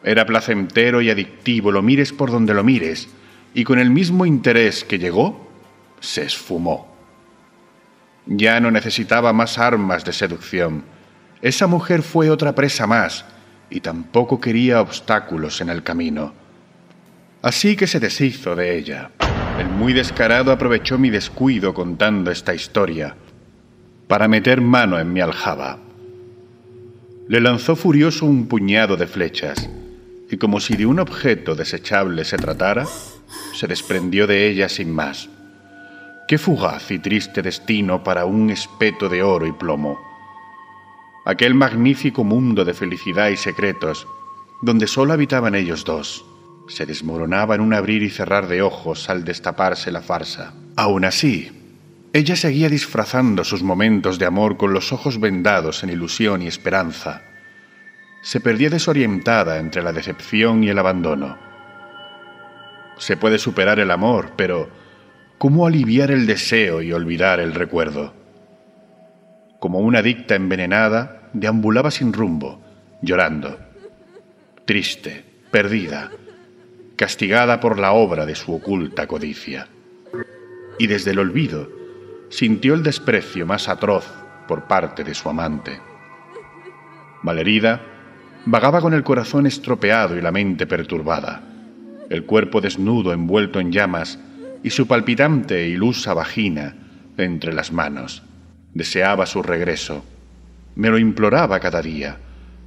Era 0.04 0.26
placentero 0.26 1.02
y 1.02 1.10
adictivo, 1.10 1.72
lo 1.72 1.82
mires 1.82 2.12
por 2.12 2.32
donde 2.32 2.54
lo 2.54 2.64
mires, 2.64 3.08
y 3.54 3.64
con 3.64 3.80
el 3.80 3.92
mismo 3.92 4.26
interés 4.26 4.84
que 4.84 5.00
llegó, 5.00 5.52
se 6.02 6.24
esfumó. 6.24 6.94
Ya 8.26 8.60
no 8.60 8.72
necesitaba 8.72 9.32
más 9.32 9.58
armas 9.58 10.04
de 10.04 10.12
seducción. 10.12 10.84
Esa 11.42 11.68
mujer 11.68 12.02
fue 12.02 12.30
otra 12.30 12.56
presa 12.56 12.88
más, 12.88 13.26
y 13.72 13.80
tampoco 13.80 14.40
quería 14.40 14.82
obstáculos 14.82 15.62
en 15.62 15.70
el 15.70 15.82
camino. 15.82 16.34
Así 17.42 17.76
que 17.76 17.88
se 17.88 18.00
deshizo 18.00 18.56
de 18.56 18.78
ella. 18.78 19.12
El 19.58 19.70
muy 19.70 19.94
descarado 19.94 20.52
aprovechó 20.52 21.00
mi 21.00 21.10
descuido 21.10 21.74
contando 21.74 22.30
esta 22.30 22.54
historia 22.54 23.16
para 24.08 24.28
meter 24.28 24.62
mano 24.62 25.00
en 25.00 25.12
mi 25.12 25.22
aljaba. 25.22 25.80
Le 27.28 27.40
lanzó 27.40 27.76
furioso 27.76 28.26
un 28.26 28.48
puñado 28.48 28.98
de 28.98 29.08
flechas 29.08 29.70
y 30.30 30.38
como 30.38 30.60
si 30.60 30.76
de 30.76 30.86
un 30.86 31.00
objeto 31.00 31.56
desechable 31.56 32.26
se 32.26 32.38
tratara, 32.38 32.86
se 33.54 33.68
desprendió 33.68 34.28
de 34.28 34.48
ella 34.48 34.68
sin 34.68 34.92
más. 34.92 35.30
Qué 36.28 36.38
fugaz 36.38 36.92
y 36.92 37.00
triste 37.00 37.42
destino 37.42 38.04
para 38.04 38.26
un 38.26 38.50
espeto 38.50 39.08
de 39.08 39.24
oro 39.24 39.48
y 39.48 39.54
plomo 39.54 40.11
aquel 41.26 41.54
magnífico 41.54 42.24
mundo 42.24 42.66
de 42.66 42.74
felicidad 42.74 43.30
y 43.30 43.38
secretos, 43.38 44.08
donde 44.62 44.88
sólo 44.88 45.14
habitaban 45.14 45.56
ellos 45.56 45.84
dos, 45.84 46.26
se 46.68 46.86
desmoronaba 46.86 47.56
en 47.56 47.62
un 47.62 47.74
abrir 47.74 48.04
y 48.04 48.10
cerrar 48.10 48.48
de 48.48 48.62
ojos 48.62 49.10
al 49.10 49.24
destaparse 49.24 49.92
la 49.92 50.02
farsa. 50.02 50.54
Aún 50.76 51.06
así, 51.06 51.52
ella 52.14 52.36
seguía 52.36 52.70
disfrazando 52.70 53.44
sus 53.44 53.64
momentos 53.64 54.20
de 54.20 54.26
amor 54.26 54.58
con 54.58 54.74
los 54.74 54.92
ojos 54.94 55.20
vendados 55.20 55.84
en 55.84 55.90
ilusión 55.90 56.42
y 56.42 56.48
esperanza. 56.48 57.24
Se 58.22 58.40
perdía 58.40 58.70
desorientada 58.70 59.58
entre 59.58 59.82
la 59.82 59.94
decepción 59.94 60.64
y 60.64 60.70
el 60.70 60.80
abandono. 60.80 61.38
Se 62.98 63.18
puede 63.18 63.40
superar 63.40 63.80
el 63.80 63.92
amor, 63.92 64.32
pero 64.36 64.70
¿cómo 65.38 65.66
aliviar 65.66 66.12
el 66.12 66.28
deseo 66.28 66.82
y 66.82 66.94
olvidar 66.94 67.40
el 67.40 67.54
recuerdo? 67.54 68.21
Como 69.62 69.78
una 69.78 70.00
adicta 70.00 70.34
envenenada, 70.34 71.30
deambulaba 71.34 71.92
sin 71.92 72.14
rumbo, 72.14 72.60
llorando, 73.04 73.60
triste, 74.66 75.24
perdida, 75.52 76.10
castigada 76.96 77.60
por 77.60 77.78
la 77.78 77.92
obra 77.92 78.26
de 78.26 78.34
su 78.34 78.56
oculta 78.56 79.06
codicia. 79.06 79.68
Y 80.80 80.88
desde 80.88 81.12
el 81.12 81.20
olvido 81.20 81.70
sintió 82.30 82.74
el 82.74 82.82
desprecio 82.82 83.46
más 83.46 83.70
atroz 83.70 84.12
por 84.48 84.64
parte 84.64 85.04
de 85.04 85.14
su 85.14 85.30
amante. 85.30 85.80
Malherida, 87.22 87.82
vagaba 88.46 88.82
con 88.82 88.96
el 88.96 89.04
corazón 89.04 89.46
estropeado 89.46 90.18
y 90.18 90.22
la 90.22 90.32
mente 90.32 90.66
perturbada, 90.66 91.44
el 92.10 92.26
cuerpo 92.26 92.62
desnudo 92.62 93.14
envuelto 93.14 93.60
en 93.60 93.72
llamas 93.72 94.18
y 94.64 94.72
su 94.72 94.88
palpitante 94.88 95.62
e 95.62 95.68
ilusa 95.68 96.16
vagina 96.16 96.74
entre 97.16 97.54
las 97.54 97.72
manos 97.72 98.24
Deseaba 98.74 99.26
su 99.26 99.44
regreso. 99.44 100.04
Me 100.76 100.90
lo 100.90 100.98
imploraba 100.98 101.60
cada 101.60 101.82
día. 101.82 102.18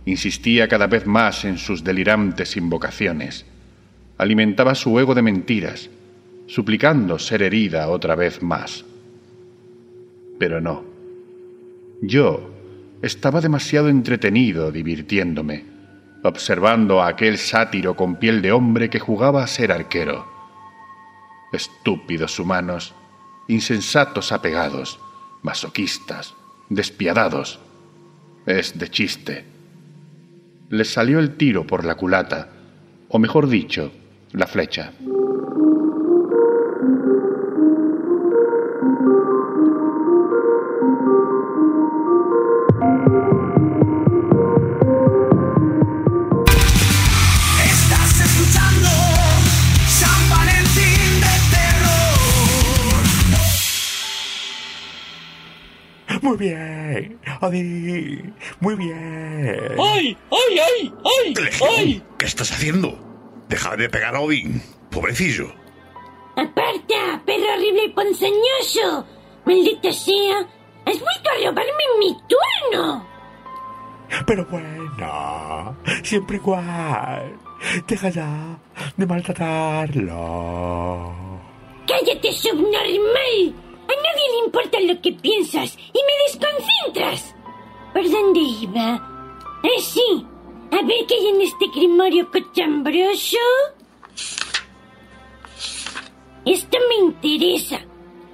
Insistía 0.07 0.69
cada 0.69 0.87
vez 0.87 1.07
más 1.07 1.45
en 1.45 1.59
sus 1.59 1.83
delirantes 1.83 2.57
invocaciones. 2.57 3.47
Alimentaba 4.19 4.75
su 4.75 4.99
ego 5.01 5.15
de 5.15 5.23
mentiras, 5.23 5.91
suplicando 6.47 7.19
ser 7.19 7.43
herida 7.43 7.89
otra 7.89 8.15
vez 8.15 8.43
más. 8.43 8.85
Pero 10.39 10.61
no. 10.61 10.85
Yo 12.03 12.51
estaba 13.01 13.41
demasiado 13.41 13.89
entretenido 13.89 14.71
divirtiéndome, 14.71 15.65
observando 16.23 17.03
a 17.03 17.09
aquel 17.09 17.39
sátiro 17.39 17.97
con 17.97 18.17
piel 18.17 18.43
de 18.43 18.53
hombre 18.53 18.91
que 18.91 18.99
jugaba 18.99 19.43
a 19.43 19.47
ser 19.47 19.73
arquero. 19.73 20.27
Estúpidos 21.53 22.39
humanos, 22.39 22.95
insensatos 23.49 24.33
apegados, 24.33 25.01
masoquistas, 25.45 26.34
despiadados. 26.70 27.61
Es 28.47 28.76
de 28.78 28.90
chiste. 28.90 29.45
Les 30.70 30.88
salió 30.88 31.20
el 31.20 31.36
tiro 31.36 31.66
por 31.66 31.84
la 31.84 31.95
culata, 31.95 32.49
o 33.09 33.18
mejor 33.18 33.49
dicho, 33.49 33.92
la 34.32 34.47
flecha. 34.47 34.92
Muy 56.35 56.49
bien, 56.49 57.20
Adi, 57.41 58.24
muy 58.59 58.74
bien. 58.74 59.76
¡Ay! 59.78 60.18
¡Ay, 60.32 60.59
ay, 60.59 60.93
ay! 61.05 61.35
¡Ay! 61.78 62.03
¿Qué 62.18 62.26
estás 62.26 62.51
haciendo? 62.51 62.99
Deja 63.49 63.76
de 63.76 63.89
pegar 63.89 64.16
a 64.16 64.20
Odín, 64.20 64.61
pobrecillo. 64.91 65.55
¡Aparta, 66.35 67.22
perro 67.24 67.55
horrible 67.55 67.85
y 67.85 67.89
ponzoñoso! 67.91 69.07
¡Maldita 69.45 69.93
sea! 69.93 70.41
¡Has 70.87 70.99
vuelto 70.99 71.30
a 71.30 71.37
robarme 71.47 71.85
mi 72.01 72.16
turno! 72.28 73.07
Pero 74.26 74.45
bueno, 74.47 75.76
siempre 76.03 76.39
igual. 76.39 77.39
Deja 77.87 78.09
ya 78.09 78.59
de 78.97 79.07
maltratarlo. 79.07 81.12
¡Cállate, 81.87 82.32
subnormal! 82.32 83.55
A 83.87 83.95
nadie 84.03 84.30
le 84.32 84.47
importa 84.47 84.80
lo 84.80 85.01
que 85.01 85.12
piensas 85.12 85.76
y 85.76 85.99
me 85.99 86.14
desconcentras. 86.26 87.35
¿Por 87.93 88.11
dónde 88.11 88.41
iba? 88.41 88.95
Ah, 89.62 89.80
sí. 89.80 90.26
A 90.70 90.82
ver 90.82 91.07
qué 91.07 91.14
hay 91.14 91.28
en 91.28 91.43
este 91.43 91.66
grimorio 91.68 92.30
cochambroso. 92.30 93.39
Esto 96.45 96.78
me 96.89 96.97
interesa. 96.97 97.80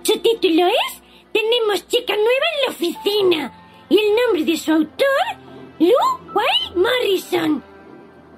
Su 0.03 0.19
título 0.19 0.67
es 0.67 1.03
Tenemos 1.33 1.87
chica 1.87 2.15
nueva 2.15 2.47
en 2.55 2.67
la 2.67 2.73
oficina. 2.73 3.53
Y 3.89 3.99
el 3.99 4.17
nombre 4.17 4.45
de 4.45 4.57
su 4.57 4.73
autor, 4.73 5.27
Lou 5.79 5.91
White 6.35 6.77
Morrison. 6.77 7.63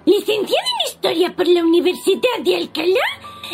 Licenciado 0.04 0.68
en 0.80 0.88
Historia 0.88 1.36
por 1.36 1.46
la 1.46 1.62
Universidad 1.62 2.40
de 2.40 2.56
Alcalá, 2.56 3.06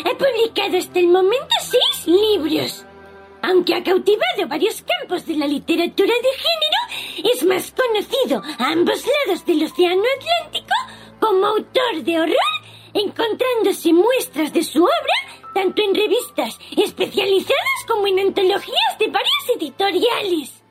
ha 0.05 0.17
publicado 0.17 0.77
hasta 0.77 0.99
el 0.99 1.07
momento 1.09 1.55
seis 1.61 2.07
libros. 2.07 2.85
Aunque 3.41 3.75
ha 3.75 3.83
cautivado 3.83 4.47
varios 4.47 4.81
campos 4.81 5.25
de 5.25 5.35
la 5.35 5.47
literatura 5.47 6.13
de 6.13 6.29
género, 6.37 7.33
es 7.33 7.43
más 7.45 7.71
conocido 7.71 8.41
a 8.57 8.71
ambos 8.71 9.03
lados 9.25 9.45
del 9.45 9.63
Océano 9.63 10.03
Atlántico 10.17 10.75
como 11.19 11.45
autor 11.47 12.03
de 12.03 12.19
horror, 12.19 12.35
encontrándose 12.93 13.93
muestras 13.93 14.53
de 14.53 14.63
su 14.63 14.83
obra 14.83 15.39
tanto 15.53 15.81
en 15.81 15.95
revistas 15.95 16.59
especializadas 16.77 17.85
como 17.87 18.07
en 18.07 18.19
antologías 18.19 18.97
de 18.99 19.07
varias 19.07 19.49
editoriales. 19.55 20.63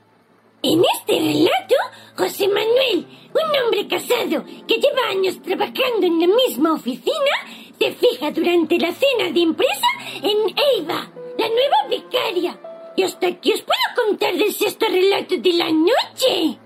En 0.63 0.83
este 0.97 1.13
relato, 1.13 1.75
José 2.17 2.49
Manuel, 2.49 3.07
un 3.35 3.65
hombre 3.65 3.87
casado 3.87 4.45
que 4.67 4.79
lleva 4.79 5.09
años 5.11 5.41
trabajando 5.43 6.07
en 6.07 6.21
la 6.21 6.27
misma 6.27 6.73
oficina, 6.73 7.35
se 7.79 7.93
fija 7.93 8.31
durante 8.33 8.79
la 8.79 8.93
cena 8.93 9.31
de 9.33 9.41
empresa 9.41 9.87
en 10.17 10.55
Eva, 10.81 11.11
la 11.39 11.49
nueva 11.49 11.77
becaria. 11.89 12.59
Y 12.97 13.05
hasta 13.05 13.29
aquí 13.29 13.53
os 13.53 13.63
puedo 13.63 14.07
contar 14.07 14.35
del 14.35 14.53
sexto 14.53 14.87
relato 14.87 15.37
de 15.37 15.53
la 15.53 15.71
noche. 15.71 16.59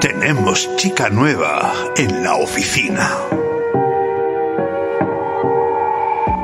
Tenemos 0.00 0.76
chica 0.76 1.08
nueva 1.08 1.72
en 1.96 2.22
la 2.22 2.36
oficina. 2.36 3.10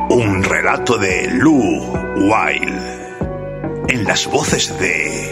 Un 0.09 0.42
relato 0.42 0.96
de 0.96 1.28
Lou 1.30 1.92
Wilde. 2.16 3.05
En 3.88 4.05
las 4.05 4.26
voces 4.26 4.78
de 4.80 5.30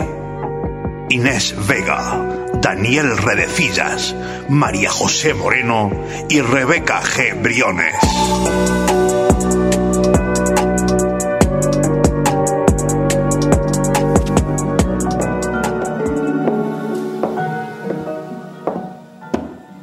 Inés 1.09 1.55
Vega, 1.67 2.42
Daniel 2.63 3.19
Redecillas, 3.19 4.15
María 4.49 4.89
José 4.89 5.35
Moreno 5.35 5.91
y 6.31 6.41
Rebeca 6.41 7.03
G. 7.03 7.43
Briones. 7.43 7.93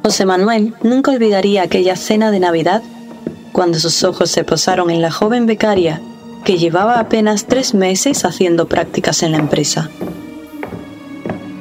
José 0.02 0.24
Manuel 0.24 0.74
nunca 0.82 1.10
olvidaría 1.10 1.64
aquella 1.64 1.96
cena 1.96 2.30
de 2.30 2.40
Navidad 2.40 2.82
cuando 3.52 3.78
sus 3.78 4.02
ojos 4.04 4.30
se 4.30 4.42
posaron 4.42 4.90
en 4.90 5.02
la 5.02 5.10
joven 5.10 5.44
becaria 5.44 6.00
que 6.44 6.56
llevaba 6.56 6.98
apenas 6.98 7.44
tres 7.44 7.74
meses 7.74 8.24
haciendo 8.24 8.68
prácticas 8.68 9.22
en 9.22 9.32
la 9.32 9.38
empresa. 9.38 9.90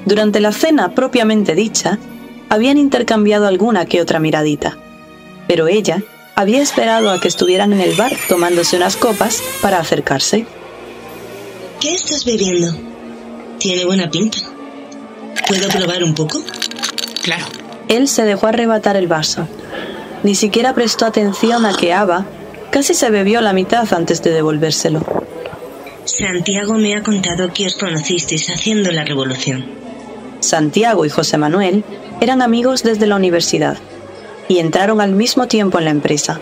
Durante 0.06 0.39
la 0.39 0.52
cena 0.52 0.95
propiamente 0.95 1.56
dicha, 1.56 1.97
habían 2.50 2.78
intercambiado 2.78 3.47
alguna 3.47 3.86
que 3.86 4.02
otra 4.02 4.20
miradita, 4.20 4.78
pero 5.47 5.68
ella 5.68 6.02
había 6.36 6.62
esperado 6.62 7.12
a 7.12 7.20
que 7.20 7.28
estuvieran 7.28 7.74
en 7.74 7.82
el 7.82 7.95
bar 7.95 8.14
tomándose 8.28 8.78
unas 8.78 8.95
copas 8.95 9.41
para 9.62 9.80
acercarse. 9.80 10.45
¿Qué 11.80 11.93
estás 11.93 12.26
bebiendo? 12.26 12.74
Tiene 13.58 13.86
buena 13.86 14.10
pinta. 14.10 14.39
¿Puedo 15.47 15.68
probar 15.70 16.04
un 16.04 16.16
poco? 16.16 16.41
Claro. 17.22 17.45
Él 17.88 18.08
se 18.08 18.24
dejó 18.24 18.47
arrebatar 18.47 18.95
el 18.95 19.08
vaso. 19.08 19.47
Ni 20.24 20.36
siquiera 20.36 20.74
prestó 20.74 21.06
atención 21.06 21.66
a 21.66 21.76
que 21.76 21.93
Ava 21.93 22.26
casi 22.72 22.93
se 22.93 23.10
bebió 23.10 23.41
la 23.41 23.54
mitad 23.54 23.91
antes 23.93 24.22
de 24.22 24.32
devolvérselo. 24.32 25.04
Santiago 26.06 26.76
me 26.76 26.95
ha 26.95 27.04
contado 27.04 27.52
que 27.54 27.68
os 27.68 27.76
conocisteis 27.76 28.50
haciendo 28.50 28.91
la 28.91 29.04
revolución. 29.04 29.66
Santiago 30.39 31.05
y 31.05 31.09
José 31.09 31.37
Manuel 31.37 31.83
eran 32.21 32.41
amigos 32.41 32.83
desde 32.83 33.07
la 33.07 33.15
universidad 33.15 33.77
y 34.47 34.59
entraron 34.59 35.01
al 35.01 35.11
mismo 35.11 35.47
tiempo 35.47 35.79
en 35.79 35.85
la 35.85 35.91
empresa. 35.91 36.39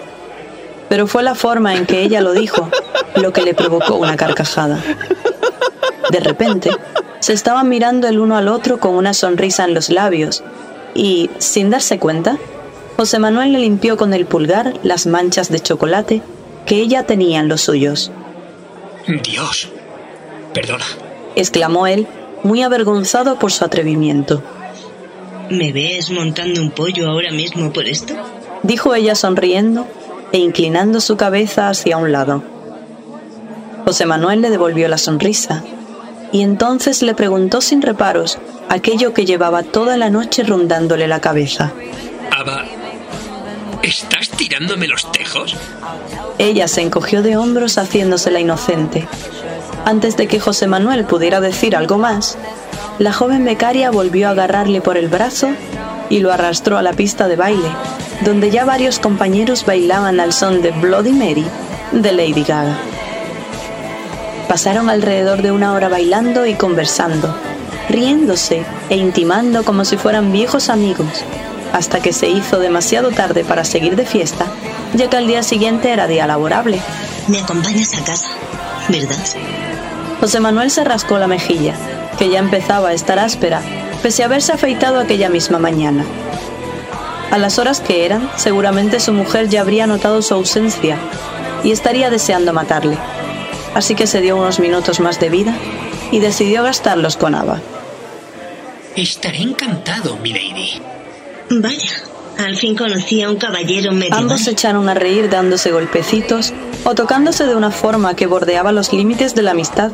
Pero 0.90 1.08
fue 1.08 1.24
la 1.24 1.36
forma 1.36 1.76
en 1.76 1.86
que 1.86 2.02
ella 2.02 2.22
lo 2.22 2.34
dijo 2.34 2.70
lo 3.16 3.34
que 3.34 3.42
le 3.42 3.54
provocó 3.54 3.96
una 3.96 4.16
carcajada. 4.16 4.82
De 6.12 6.20
repente, 6.20 6.72
se 7.20 7.34
estaban 7.34 7.68
mirando 7.68 8.08
el 8.08 8.20
uno 8.20 8.38
al 8.38 8.48
otro 8.48 8.80
con 8.80 8.96
una 8.96 9.14
sonrisa 9.14 9.66
en 9.66 9.74
los 9.74 9.90
labios 9.90 10.44
y, 10.96 11.30
sin 11.40 11.70
darse 11.70 12.00
cuenta, 12.00 12.38
José 12.96 13.20
Manuel 13.20 13.52
le 13.52 13.60
limpió 13.60 13.98
con 13.98 14.14
el 14.14 14.26
pulgar 14.26 14.74
las 14.84 15.06
manchas 15.06 15.50
de 15.50 15.60
chocolate 15.60 16.22
que 16.66 16.78
ella 16.78 17.04
tenía 17.04 17.40
en 17.40 17.48
los 17.48 17.62
suyos. 17.62 18.12
Dios. 19.24 19.70
Perdona. 20.54 20.86
exclamó 21.36 21.86
él, 21.86 22.08
muy 22.48 22.64
avergonzado 22.64 23.38
por 23.38 23.52
su 23.52 23.66
atrevimiento. 23.66 24.42
¿Me 25.50 25.74
ves 25.74 26.10
montando 26.12 26.62
un 26.62 26.72
pollo 26.72 27.10
ahora 27.10 27.32
mismo 27.32 27.72
por 27.74 27.86
esto? 27.86 28.16
dijo 28.64 28.96
ella 28.96 29.16
sonriendo 29.16 29.86
e 30.32 30.40
inclinando 30.40 31.00
su 31.00 31.18
cabeza 31.18 31.70
hacia 31.70 31.98
un 31.98 32.12
lado. 32.12 32.44
José 33.86 34.06
Manuel 34.06 34.42
le 34.42 34.50
devolvió 34.50 34.88
la 34.88 34.98
sonrisa 34.98 35.64
y 36.32 36.42
entonces 36.42 37.02
le 37.02 37.14
preguntó 37.14 37.62
sin 37.62 37.82
reparos 37.82 38.40
aquello 38.70 39.14
que 39.14 39.26
llevaba 39.26 39.64
toda 39.64 39.98
la 39.98 40.10
noche 40.10 40.44
rondándole 40.44 41.08
la 41.08 41.22
cabeza. 41.22 41.72
Ava, 42.32 42.66
¿estás 43.84 44.30
tirándome 44.30 44.88
los 44.88 45.12
tejos? 45.12 45.56
Ella 46.38 46.68
se 46.68 46.82
encogió 46.82 47.22
de 47.24 47.38
hombros 47.38 47.78
haciéndose 47.78 48.32
la 48.32 48.40
inocente. 48.40 49.08
Antes 49.88 50.18
de 50.18 50.28
que 50.28 50.42
José 50.42 50.68
Manuel 50.68 51.06
pudiera 51.06 51.40
decir 51.40 51.74
algo 51.74 51.98
más, 51.98 52.38
la 53.00 53.14
joven 53.14 53.46
becaria 53.46 53.90
volvió 53.90 54.28
a 54.28 54.32
agarrarle 54.32 54.82
por 54.82 54.98
el 54.98 55.08
brazo 55.08 55.48
y 56.10 56.20
lo 56.20 56.34
arrastró 56.34 56.78
a 56.78 56.82
la 56.82 56.92
pista 56.92 57.30
de 57.30 57.38
baile, 57.38 57.70
donde 58.26 58.52
ya 58.52 58.66
varios 58.66 59.00
compañeros 59.00 59.66
bailaban 59.66 60.20
al 60.20 60.34
son 60.34 60.62
de 60.62 60.72
Bloody 60.72 61.14
Mary 61.14 61.46
de 61.94 62.12
Lady 62.12 62.44
Gaga. 62.44 62.78
Pasaron 64.50 64.90
alrededor 64.90 65.42
de 65.42 65.54
una 65.54 65.72
hora 65.72 65.88
bailando 65.88 66.46
y 66.46 66.56
conversando, 66.56 67.34
riéndose 67.88 68.66
e 68.90 68.98
intimando 68.98 69.64
como 69.64 69.86
si 69.86 69.96
fueran 69.96 70.34
viejos 70.34 70.68
amigos, 70.68 71.24
hasta 71.72 72.02
que 72.02 72.12
se 72.12 72.28
hizo 72.28 72.60
demasiado 72.60 73.12
tarde 73.12 73.46
para 73.46 73.64
seguir 73.64 73.96
de 73.96 74.06
fiesta, 74.06 74.48
ya 74.96 75.10
que 75.10 75.16
al 75.16 75.28
día 75.28 75.44
siguiente 75.44 75.94
era 75.94 76.08
día 76.08 76.28
laborable. 76.28 76.82
Me 77.30 77.40
acompañas 77.40 77.94
a 77.94 78.04
casa, 78.04 78.28
¿verdad? 78.90 79.26
José 80.20 80.40
Manuel 80.40 80.72
se 80.72 80.84
rascó 80.84 81.18
la 81.18 81.28
mejilla, 81.28 81.76
que 82.18 82.30
ya 82.30 82.40
empezaba 82.40 82.90
a 82.90 82.94
estar 82.94 83.20
áspera, 83.20 83.62
pese 84.02 84.24
a 84.24 84.26
haberse 84.26 84.52
afeitado 84.54 85.00
aquella 85.00 85.30
misma 85.30 85.60
mañana. 85.60 86.06
A 87.30 87.38
las 87.38 87.60
horas 87.60 87.82
que 87.82 88.06
eran, 88.06 88.30
seguramente 88.38 89.00
su 89.00 89.14
mujer 89.14 89.50
ya 89.50 89.62
habría 89.62 89.86
notado 89.86 90.22
su 90.22 90.34
ausencia 90.34 90.98
y 91.64 91.72
estaría 91.72 92.10
deseando 92.10 92.54
matarle. 92.54 92.98
Así 93.76 93.96
que 93.96 94.08
se 94.08 94.22
dio 94.22 94.38
unos 94.38 94.60
minutos 94.60 95.00
más 95.00 95.20
de 95.20 95.30
vida 95.30 95.54
y 96.12 96.20
decidió 96.20 96.64
gastarlos 96.64 97.18
con 97.18 97.36
Ava. 97.36 97.60
Estaré 98.96 99.42
encantado, 99.42 100.18
milady. 100.18 100.82
Vaya, 101.50 102.02
al 102.38 102.56
fin 102.56 102.76
conocí 102.76 103.22
a 103.22 103.30
un 103.30 103.38
caballero 103.38 103.92
medieval. 103.92 104.20
Ambos 104.20 104.42
se 104.42 104.52
echaron 104.52 104.90
a 104.90 104.94
reír 104.94 105.30
dándose 105.30 105.72
golpecitos 105.72 106.54
o 106.84 106.96
tocándose 106.96 107.46
de 107.46 107.56
una 107.56 107.72
forma 107.72 108.16
que 108.16 108.28
bordeaba 108.28 108.72
los 108.72 108.94
límites 108.94 109.36
de 109.36 109.42
la 109.42 109.52
amistad. 109.52 109.92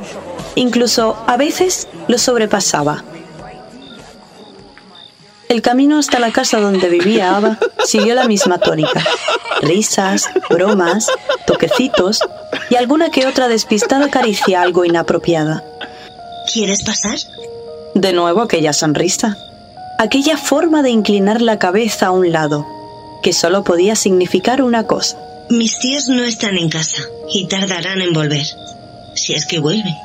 Incluso, 0.56 1.18
a 1.28 1.38
veces, 1.38 1.88
lo 2.08 2.18
sobrepasaba. 2.18 3.04
El 5.50 5.62
camino 5.62 6.00
hasta 6.00 6.20
la 6.20 6.32
casa 6.32 6.60
donde 6.60 6.90
vivía 6.90 7.36
Ava 7.36 7.60
siguió 7.86 8.16
la 8.16 8.28
misma 8.28 8.58
tónica. 8.58 9.04
Risas, 9.62 10.30
bromas, 10.50 11.08
toquecitos 11.46 12.20
y 12.70 12.76
alguna 12.76 13.10
que 13.10 13.28
otra 13.28 13.48
despistada 13.48 14.10
caricia 14.10 14.62
algo 14.62 14.84
inapropiada. 14.84 15.64
¿Quieres 16.52 16.84
pasar? 16.84 17.18
De 17.94 18.14
nuevo 18.14 18.42
aquella 18.42 18.74
sonrisa. 18.74 19.38
Aquella 20.04 20.36
forma 20.36 20.84
de 20.84 20.90
inclinar 20.90 21.42
la 21.42 21.60
cabeza 21.60 22.08
a 22.08 22.12
un 22.12 22.30
lado, 22.30 22.68
que 23.22 23.32
solo 23.32 23.64
podía 23.64 23.96
significar 23.96 24.62
una 24.62 24.84
cosa. 24.84 25.18
Mis 25.50 25.80
tíos 25.80 26.10
no 26.10 26.26
están 26.26 26.58
en 26.58 26.68
casa 26.68 27.04
y 27.32 27.48
tardarán 27.48 28.02
en 28.02 28.12
volver. 28.12 28.46
Si 29.16 29.34
es 29.34 29.46
que 29.46 29.60
vuelven. 29.60 29.96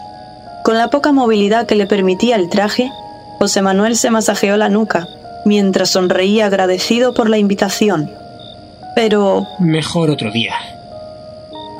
Con 0.62 0.78
la 0.78 0.88
poca 0.88 1.10
movilidad 1.10 1.66
que 1.66 1.74
le 1.74 1.88
permitía 1.88 2.36
el 2.36 2.48
traje, 2.48 2.92
José 3.40 3.60
Manuel 3.60 3.96
se 3.96 4.10
masajeó 4.10 4.56
la 4.56 4.68
nuca 4.68 5.08
mientras 5.44 5.90
sonreía 5.90 6.46
agradecido 6.46 7.12
por 7.12 7.28
la 7.28 7.38
invitación. 7.38 8.08
Pero... 8.94 9.48
Mejor 9.58 10.10
otro 10.10 10.30
día. 10.30 10.54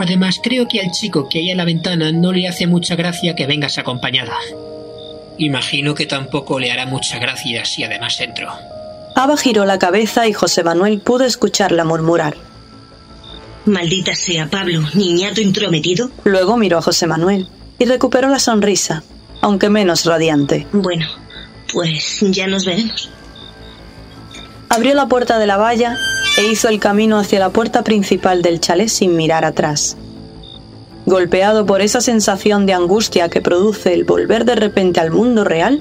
Además, 0.00 0.40
creo 0.42 0.66
que 0.66 0.80
al 0.80 0.90
chico 0.90 1.28
que 1.28 1.38
hay 1.38 1.52
a 1.52 1.54
la 1.54 1.64
ventana 1.64 2.10
no 2.10 2.32
le 2.32 2.48
hace 2.48 2.66
mucha 2.66 2.96
gracia 2.96 3.36
que 3.36 3.46
vengas 3.46 3.78
acompañada. 3.78 4.34
Imagino 5.38 5.94
que 5.94 6.06
tampoco 6.06 6.58
le 6.58 6.70
hará 6.70 6.86
mucha 6.86 7.18
gracia 7.18 7.64
si 7.64 7.84
además 7.84 8.20
entro. 8.20 8.52
Ava 9.14 9.36
giró 9.36 9.64
la 9.64 9.78
cabeza 9.78 10.26
y 10.26 10.32
José 10.32 10.62
Manuel 10.62 11.00
pudo 11.00 11.24
escucharla 11.24 11.84
murmurar. 11.84 12.36
Maldita 13.64 14.14
sea, 14.14 14.48
Pablo, 14.48 14.82
niñato 14.94 15.40
intrometido. 15.40 16.10
Luego 16.24 16.56
miró 16.56 16.78
a 16.78 16.82
José 16.82 17.06
Manuel 17.06 17.48
y 17.78 17.84
recuperó 17.84 18.28
la 18.28 18.38
sonrisa, 18.38 19.02
aunque 19.40 19.70
menos 19.70 20.04
radiante. 20.04 20.66
Bueno, 20.72 21.06
pues 21.72 22.18
ya 22.22 22.46
nos 22.46 22.64
veremos. 22.64 23.10
Abrió 24.68 24.94
la 24.94 25.06
puerta 25.06 25.38
de 25.38 25.46
la 25.46 25.56
valla 25.56 25.96
e 26.36 26.46
hizo 26.46 26.68
el 26.68 26.78
camino 26.78 27.18
hacia 27.18 27.38
la 27.38 27.50
puerta 27.50 27.82
principal 27.82 28.42
del 28.42 28.60
chalet 28.60 28.88
sin 28.88 29.16
mirar 29.16 29.44
atrás. 29.44 29.96
Golpeado 31.08 31.64
por 31.64 31.80
esa 31.80 32.02
sensación 32.02 32.66
de 32.66 32.74
angustia 32.74 33.30
que 33.30 33.40
produce 33.40 33.94
el 33.94 34.04
volver 34.04 34.44
de 34.44 34.54
repente 34.54 35.00
al 35.00 35.10
mundo 35.10 35.42
real, 35.42 35.80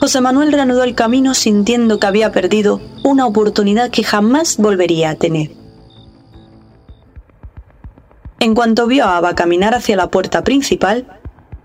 José 0.00 0.20
Manuel 0.20 0.50
reanudó 0.50 0.82
el 0.82 0.96
camino 0.96 1.34
sintiendo 1.34 2.00
que 2.00 2.08
había 2.08 2.32
perdido 2.32 2.80
una 3.04 3.26
oportunidad 3.26 3.92
que 3.92 4.02
jamás 4.02 4.56
volvería 4.56 5.10
a 5.10 5.14
tener. 5.14 5.52
En 8.40 8.56
cuanto 8.56 8.88
vio 8.88 9.04
a 9.04 9.18
Ava 9.18 9.36
caminar 9.36 9.72
hacia 9.72 9.94
la 9.94 10.10
puerta 10.10 10.42
principal, 10.42 11.06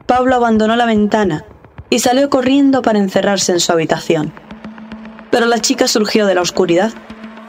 Pablo 0.06 0.36
abandonó 0.36 0.76
la 0.76 0.86
ventana 0.86 1.44
y 1.90 1.98
salió 1.98 2.30
corriendo 2.30 2.84
para 2.84 3.00
encerrarse 3.00 3.52
en 3.52 3.62
su 3.62 3.72
habitación. 3.72 4.32
Pero 5.32 5.48
la 5.48 5.60
chica 5.60 5.88
surgió 5.88 6.28
de 6.28 6.36
la 6.36 6.44
oscuridad 6.44 6.94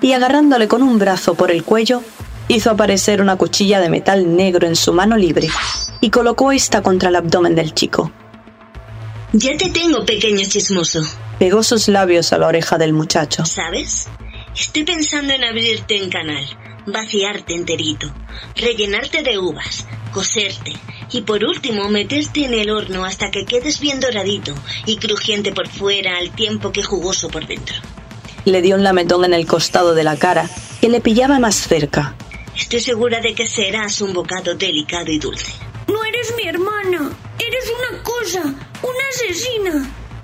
y 0.00 0.14
agarrándole 0.14 0.66
con 0.66 0.82
un 0.82 0.98
brazo 0.98 1.34
por 1.34 1.50
el 1.50 1.62
cuello, 1.62 2.00
hizo 2.48 2.70
aparecer 2.70 3.20
una 3.20 3.36
cuchilla 3.36 3.80
de 3.80 3.88
metal 3.88 4.36
negro 4.36 4.66
en 4.66 4.76
su 4.76 4.92
mano 4.92 5.16
libre 5.16 5.48
y 6.00 6.10
colocó 6.10 6.52
esta 6.52 6.82
contra 6.82 7.08
el 7.08 7.16
abdomen 7.16 7.54
del 7.54 7.74
chico. 7.74 8.12
Ya 9.32 9.56
te 9.56 9.70
tengo, 9.70 10.04
pequeño 10.04 10.46
chismoso. 10.48 11.02
Pegó 11.38 11.62
sus 11.62 11.88
labios 11.88 12.32
a 12.32 12.38
la 12.38 12.46
oreja 12.46 12.78
del 12.78 12.92
muchacho. 12.92 13.44
¿Sabes? 13.44 14.08
Estoy 14.58 14.84
pensando 14.84 15.34
en 15.34 15.44
abrirte 15.44 16.02
en 16.02 16.08
canal, 16.08 16.44
vaciarte 16.86 17.54
enterito, 17.54 18.10
rellenarte 18.54 19.22
de 19.22 19.38
uvas, 19.38 19.86
coserte 20.12 20.72
y 21.12 21.22
por 21.22 21.44
último 21.44 21.88
meterte 21.88 22.46
en 22.46 22.54
el 22.54 22.70
horno 22.70 23.04
hasta 23.04 23.30
que 23.30 23.44
quedes 23.44 23.80
bien 23.80 24.00
doradito 24.00 24.54
y 24.86 24.96
crujiente 24.96 25.52
por 25.52 25.68
fuera 25.68 26.16
al 26.16 26.30
tiempo 26.30 26.72
que 26.72 26.82
jugoso 26.82 27.28
por 27.28 27.46
dentro. 27.46 27.76
Le 28.46 28.62
dio 28.62 28.76
un 28.76 28.84
lametón 28.84 29.24
en 29.24 29.34
el 29.34 29.46
costado 29.46 29.94
de 29.94 30.04
la 30.04 30.16
cara 30.16 30.48
que 30.80 30.88
le 30.88 31.00
pillaba 31.00 31.38
más 31.38 31.56
cerca. 31.56 32.14
Estoy 32.56 32.80
segura 32.80 33.20
de 33.20 33.34
que 33.34 33.46
serás 33.46 34.00
un 34.00 34.12
bocado 34.12 34.54
delicado 34.54 35.10
y 35.10 35.18
dulce. 35.18 35.52
No 35.88 36.02
eres 36.04 36.34
mi 36.36 36.48
hermana. 36.48 37.10
Eres 37.38 37.64
una 37.78 38.02
cosa, 38.02 38.42
una 38.42 39.04
asesina. 39.14 39.72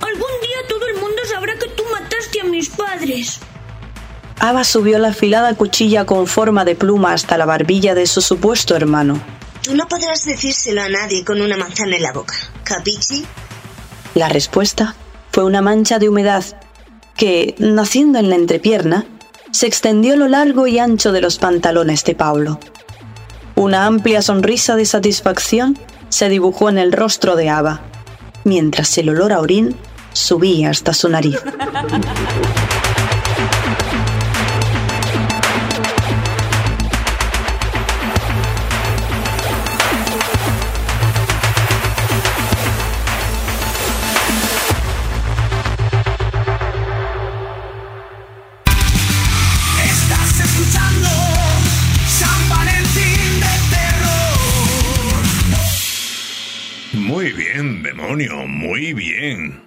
Algún 0.00 0.40
día 0.40 0.66
todo 0.68 0.86
el 0.88 0.94
mundo 0.96 1.22
sabrá 1.30 1.54
que 1.58 1.68
tú 1.68 1.84
mataste 1.92 2.40
a 2.40 2.44
mis 2.44 2.68
padres. 2.70 3.38
Ava 4.40 4.64
subió 4.64 4.98
la 4.98 5.08
afilada 5.08 5.54
cuchilla 5.54 6.04
con 6.04 6.26
forma 6.26 6.64
de 6.64 6.74
pluma 6.74 7.12
hasta 7.12 7.38
la 7.38 7.44
barbilla 7.44 7.94
de 7.94 8.06
su 8.06 8.20
supuesto 8.20 8.74
hermano. 8.74 9.20
Tú 9.62 9.76
no 9.76 9.86
podrás 9.86 10.24
decírselo 10.24 10.82
a 10.82 10.88
nadie 10.88 11.24
con 11.24 11.40
una 11.40 11.56
manzana 11.56 11.96
en 11.96 12.02
la 12.02 12.12
boca. 12.12 12.34
¿Capichi? 12.64 13.24
La 14.14 14.28
respuesta 14.28 14.96
fue 15.30 15.44
una 15.44 15.62
mancha 15.62 15.98
de 16.00 16.08
humedad 16.08 16.44
que, 17.16 17.54
naciendo 17.58 18.18
en 18.18 18.30
la 18.30 18.36
entrepierna, 18.36 19.06
se 19.52 19.66
extendió 19.66 20.16
lo 20.16 20.26
largo 20.26 20.66
y 20.66 20.78
ancho 20.78 21.12
de 21.12 21.20
los 21.20 21.38
pantalones 21.38 22.04
de 22.04 22.14
Pablo. 22.14 22.58
Una 23.54 23.86
amplia 23.86 24.22
sonrisa 24.22 24.74
de 24.76 24.86
satisfacción 24.86 25.78
se 26.08 26.28
dibujó 26.28 26.68
en 26.68 26.78
el 26.78 26.90
rostro 26.92 27.36
de 27.36 27.48
Ava, 27.48 27.80
mientras 28.44 28.98
el 28.98 29.10
olor 29.10 29.32
a 29.32 29.40
orín 29.40 29.76
subía 30.12 30.70
hasta 30.70 30.92
su 30.94 31.08
nariz. 31.08 31.38
Muy 58.46 58.92
bien. 58.92 59.64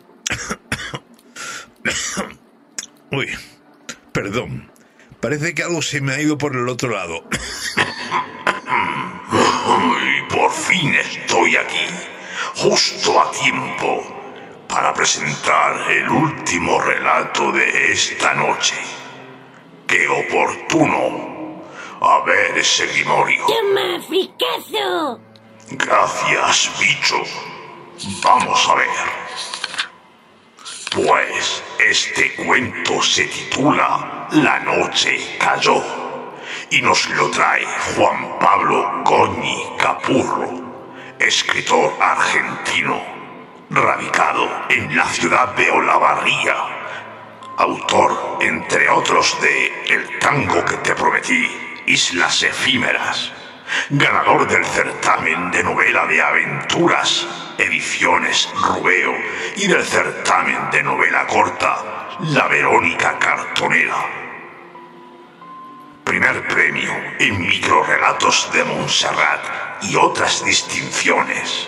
Uy, 3.12 3.30
perdón. 4.12 4.72
Parece 5.20 5.56
que 5.56 5.64
algo 5.64 5.82
se 5.82 6.02
me 6.02 6.14
ha 6.14 6.22
ido 6.22 6.38
por 6.38 6.56
el 6.56 6.70
otro 6.70 6.90
lado. 6.90 7.24
Y 9.32 10.34
por 10.34 10.52
fin 10.52 10.94
estoy 10.94 11.56
aquí, 11.56 11.88
justo 12.56 13.20
a 13.20 13.32
tiempo, 13.32 14.04
para 14.68 14.94
presentar 14.94 15.92
el 15.92 16.10
último 16.10 16.80
relato 16.82 17.52
de 17.52 17.92
esta 17.92 18.36
noche. 18.36 18.76
¡Qué 19.88 20.08
oportuno! 20.08 21.64
A 22.02 22.24
ver 22.26 22.58
ese 22.60 22.86
grimorio. 22.88 23.46
¡Toma, 23.48 24.00
fricazo! 24.08 25.20
Gracias, 25.72 26.72
bicho. 26.80 27.24
Vamos 28.22 28.68
a 28.70 28.76
ver. 28.76 28.88
Pues 30.94 31.64
este 31.80 32.36
cuento 32.36 33.02
se 33.02 33.26
titula 33.26 34.28
La 34.32 34.60
noche 34.60 35.38
cayó 35.40 35.82
y 36.72 36.82
nos 36.82 37.10
lo 37.12 37.30
trae 37.32 37.66
Juan 37.96 38.38
Pablo 38.40 39.04
Goñi 39.06 39.78
Capurro, 39.78 41.16
escritor 41.20 41.94
argentino, 42.02 43.02
radicado 43.70 44.50
en 44.70 44.96
la 44.96 45.06
ciudad 45.06 45.56
de 45.56 45.72
Olavarría, 45.72 46.56
autor, 47.58 48.40
entre 48.42 48.90
otros, 48.90 49.40
de 49.42 49.86
El 49.88 50.20
tango 50.20 50.66
que 50.66 50.78
te 50.78 50.96
prometí, 50.96 51.50
Islas 51.86 52.44
efímeras, 52.44 53.32
ganador 53.90 54.48
del 54.48 54.66
certamen 54.66 55.52
de 55.52 55.64
novela 55.64 56.06
de 56.08 56.22
aventuras, 56.22 57.28
ediciones 57.58 58.50
Rubeo, 58.56 59.14
y 59.56 59.68
del 59.68 59.84
certamen 59.84 60.70
de 60.72 60.84
novela 60.84 61.26
corta, 61.28 62.18
La 62.20 62.48
Verónica 62.48 63.18
Cartonera. 63.20 64.06
Primer 66.04 66.48
premio 66.48 66.94
en 67.20 67.40
microrelatos 67.42 68.50
de 68.54 68.64
Montserrat 68.64 69.84
y 69.84 69.96
otras 69.96 70.46
distinciones. 70.46 71.68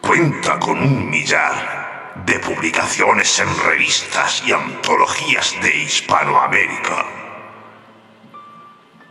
Cuenta 0.00 0.58
con 0.58 0.80
un 0.80 1.08
millar 1.08 2.12
de 2.26 2.38
publicaciones 2.38 3.38
en 3.38 3.48
revistas 3.64 4.42
y 4.46 4.52
antologías 4.52 5.54
de 5.62 5.76
Hispanoamérica. 5.76 7.06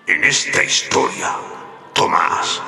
En 0.05 0.23
esta 0.23 0.63
historia, 0.63 1.31
Tomás 1.93 2.61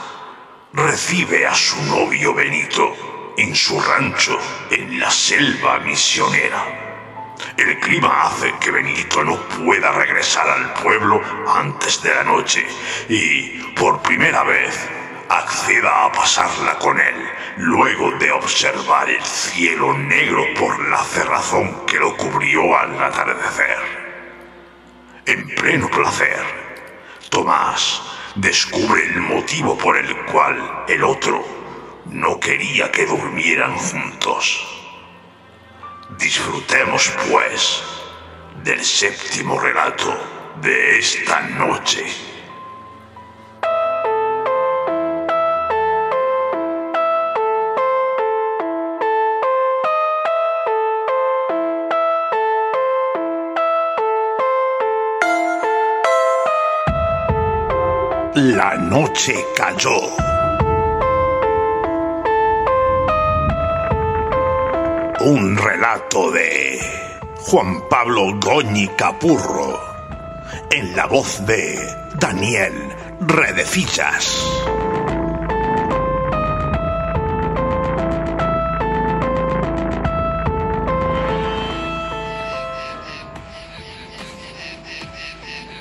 recibe 0.73 1.47
a 1.47 1.55
su 1.55 1.81
novio 1.83 2.33
Benito 2.33 3.33
en 3.37 3.55
su 3.55 3.79
rancho 3.81 4.37
en 4.69 4.99
la 4.99 5.09
selva 5.09 5.79
misionera. 5.79 7.33
El 7.57 7.79
clima 7.79 8.23
hace 8.23 8.53
que 8.59 8.71
Benito 8.71 9.23
no 9.23 9.37
pueda 9.63 9.91
regresar 9.91 10.47
al 10.47 10.73
pueblo 10.73 11.21
antes 11.47 12.01
de 12.03 12.13
la 12.13 12.23
noche 12.23 12.65
y, 13.09 13.61
por 13.73 14.01
primera 14.01 14.43
vez, 14.43 14.87
acceda 15.29 16.05
a 16.05 16.11
pasarla 16.11 16.77
con 16.77 16.99
él, 16.99 17.29
luego 17.57 18.11
de 18.19 18.31
observar 18.31 19.09
el 19.09 19.23
cielo 19.23 19.97
negro 19.97 20.45
por 20.57 20.87
la 20.87 21.03
cerrazón 21.03 21.85
que 21.85 21.97
lo 21.97 22.15
cubrió 22.15 22.77
al 22.77 23.01
atardecer. 23.01 23.77
En 25.25 25.47
pleno 25.55 25.89
placer, 25.89 26.65
Tomás 27.29 28.14
descubre 28.35 29.05
el 29.05 29.21
motivo 29.21 29.77
por 29.77 29.97
el 29.97 30.13
cual 30.25 30.85
el 30.87 31.03
otro 31.03 31.43
no 32.05 32.39
quería 32.39 32.91
que 32.91 33.05
durmieran 33.05 33.75
juntos. 33.77 34.65
Disfrutemos, 36.17 37.11
pues, 37.31 37.83
del 38.63 38.83
séptimo 38.83 39.59
relato 39.59 40.17
de 40.61 40.99
esta 40.99 41.41
noche. 41.41 42.05
La 58.35 58.75
noche 58.75 59.33
cayó. 59.55 59.97
Un 65.21 65.55
relato 65.55 66.31
de 66.31 66.77
Juan 67.37 67.87
Pablo 67.89 68.37
Goñi 68.37 68.89
Capurro, 68.89 69.79
en 70.69 70.97
la 70.97 71.05
voz 71.05 71.45
de 71.45 71.79
Daniel 72.19 72.73
Redecillas. 73.21 74.45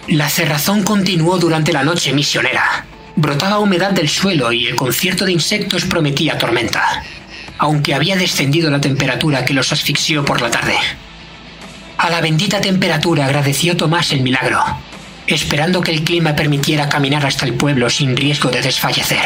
La 0.08 0.28
cerrazón 0.28 0.82
continuó 0.82 1.38
durante 1.38 1.72
la 1.72 1.82
noche 1.82 2.12
misionera. 2.12 2.84
Brotaba 3.16 3.58
humedad 3.58 3.92
del 3.92 4.10
suelo 4.10 4.52
y 4.52 4.66
el 4.66 4.76
concierto 4.76 5.24
de 5.24 5.32
insectos 5.32 5.86
prometía 5.86 6.36
tormenta, 6.36 7.02
aunque 7.56 7.94
había 7.94 8.14
descendido 8.14 8.70
la 8.70 8.82
temperatura 8.82 9.46
que 9.46 9.54
los 9.54 9.72
asfixió 9.72 10.22
por 10.22 10.42
la 10.42 10.50
tarde. 10.50 10.76
A 11.96 12.10
la 12.10 12.20
bendita 12.20 12.60
temperatura 12.60 13.24
agradeció 13.24 13.78
Tomás 13.78 14.12
el 14.12 14.20
milagro, 14.20 14.62
esperando 15.26 15.80
que 15.80 15.92
el 15.92 16.04
clima 16.04 16.36
permitiera 16.36 16.90
caminar 16.90 17.24
hasta 17.24 17.46
el 17.46 17.54
pueblo 17.54 17.88
sin 17.88 18.14
riesgo 18.14 18.50
de 18.50 18.60
desfallecer. 18.60 19.24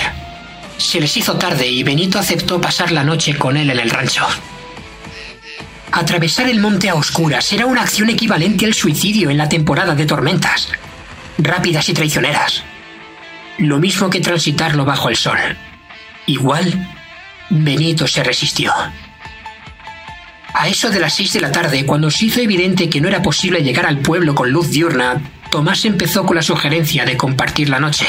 Se 0.76 1.00
les 1.00 1.16
hizo 1.16 1.34
tarde 1.38 1.66
y 1.66 1.82
Benito 1.82 2.20
aceptó 2.20 2.60
pasar 2.60 2.92
la 2.92 3.02
noche 3.02 3.36
con 3.36 3.56
él 3.56 3.70
en 3.70 3.80
el 3.80 3.90
rancho. 3.90 4.24
Atravesar 5.92 6.48
el 6.48 6.60
monte 6.60 6.88
a 6.88 6.94
oscuras 6.94 7.52
era 7.52 7.66
una 7.66 7.82
acción 7.82 8.10
equivalente 8.10 8.66
al 8.66 8.74
suicidio 8.74 9.30
en 9.30 9.38
la 9.38 9.48
temporada 9.48 9.94
de 9.94 10.06
tormentas, 10.06 10.68
rápidas 11.38 11.88
y 11.88 11.94
traicioneras. 11.94 12.62
Lo 13.58 13.78
mismo 13.78 14.10
que 14.10 14.20
transitarlo 14.20 14.84
bajo 14.84 15.08
el 15.08 15.16
sol. 15.16 15.38
Igual, 16.26 16.88
Benito 17.48 18.06
se 18.06 18.22
resistió. 18.22 18.72
A 20.52 20.68
eso 20.68 20.90
de 20.90 21.00
las 21.00 21.14
seis 21.14 21.32
de 21.32 21.40
la 21.40 21.52
tarde, 21.52 21.86
cuando 21.86 22.10
se 22.10 22.26
hizo 22.26 22.40
evidente 22.40 22.90
que 22.90 23.00
no 23.00 23.08
era 23.08 23.22
posible 23.22 23.62
llegar 23.62 23.86
al 23.86 23.98
pueblo 23.98 24.34
con 24.34 24.50
luz 24.50 24.70
diurna, 24.70 25.22
Tomás 25.50 25.84
empezó 25.84 26.26
con 26.26 26.36
la 26.36 26.42
sugerencia 26.42 27.04
de 27.04 27.16
compartir 27.16 27.70
la 27.70 27.80
noche. 27.80 28.06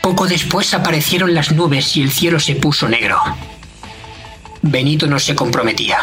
Poco 0.00 0.26
después 0.26 0.72
aparecieron 0.74 1.34
las 1.34 1.52
nubes 1.52 1.96
y 1.96 2.02
el 2.02 2.10
cielo 2.12 2.38
se 2.38 2.54
puso 2.54 2.88
negro. 2.88 3.20
Benito 4.62 5.06
no 5.06 5.18
se 5.18 5.34
comprometía. 5.34 5.98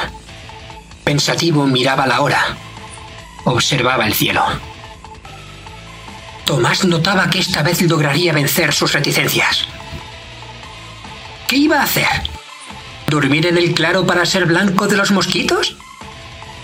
Pensativo 1.03 1.67
miraba 1.67 2.07
la 2.07 2.21
hora. 2.21 2.57
Observaba 3.43 4.07
el 4.07 4.13
cielo. 4.13 4.43
Tomás 6.45 6.85
notaba 6.85 7.29
que 7.29 7.39
esta 7.39 7.63
vez 7.63 7.81
lograría 7.81 8.33
vencer 8.33 8.73
sus 8.73 8.93
reticencias. 8.93 9.65
¿Qué 11.47 11.57
iba 11.57 11.79
a 11.79 11.83
hacer? 11.83 12.07
¿Dormir 13.07 13.45
en 13.47 13.57
el 13.57 13.73
claro 13.73 14.05
para 14.05 14.25
ser 14.25 14.45
blanco 14.45 14.87
de 14.87 14.97
los 14.97 15.11
mosquitos? 15.11 15.75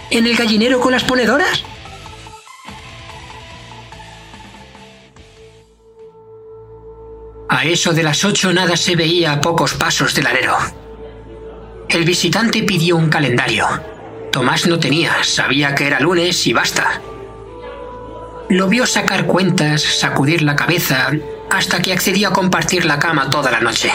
¿En 0.10 0.26
el 0.26 0.36
gallinero 0.36 0.80
con 0.80 0.92
las 0.92 1.04
ponedoras? 1.04 1.64
A 7.48 7.66
eso 7.66 7.94
de 7.94 8.02
las 8.02 8.24
ocho 8.24 8.54
nada 8.54 8.76
se 8.76 8.96
veía 8.96 9.34
a 9.34 9.42
pocos 9.42 9.74
pasos 9.74 10.16
del 10.16 10.26
alero. 10.26 10.58
El 11.92 12.06
visitante 12.06 12.64
pidió 12.64 12.96
un 12.96 13.10
calendario. 13.10 13.68
Tomás 14.32 14.66
no 14.66 14.80
tenía, 14.80 15.26
sabía 15.26 15.76
que 15.76 15.88
era 15.88 16.00
lunes 16.00 16.48
y 16.48 16.54
basta. 16.54 17.02
Lo 18.48 18.70
vio 18.70 18.86
sacar 18.86 19.26
cuentas, 19.26 19.82
sacudir 19.82 20.42
la 20.42 20.56
cabeza, 20.56 21.12
hasta 21.50 21.82
que 21.82 21.92
accedió 21.92 22.30
a 22.30 22.34
compartir 22.34 22.86
la 22.86 22.98
cama 22.98 23.30
toda 23.30 23.52
la 23.52 23.60
noche. 23.60 23.92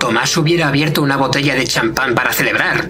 Tomás 0.00 0.36
hubiera 0.36 0.66
abierto 0.66 1.02
una 1.02 1.16
botella 1.16 1.54
de 1.54 1.68
champán 1.68 2.16
para 2.16 2.32
celebrar. 2.32 2.88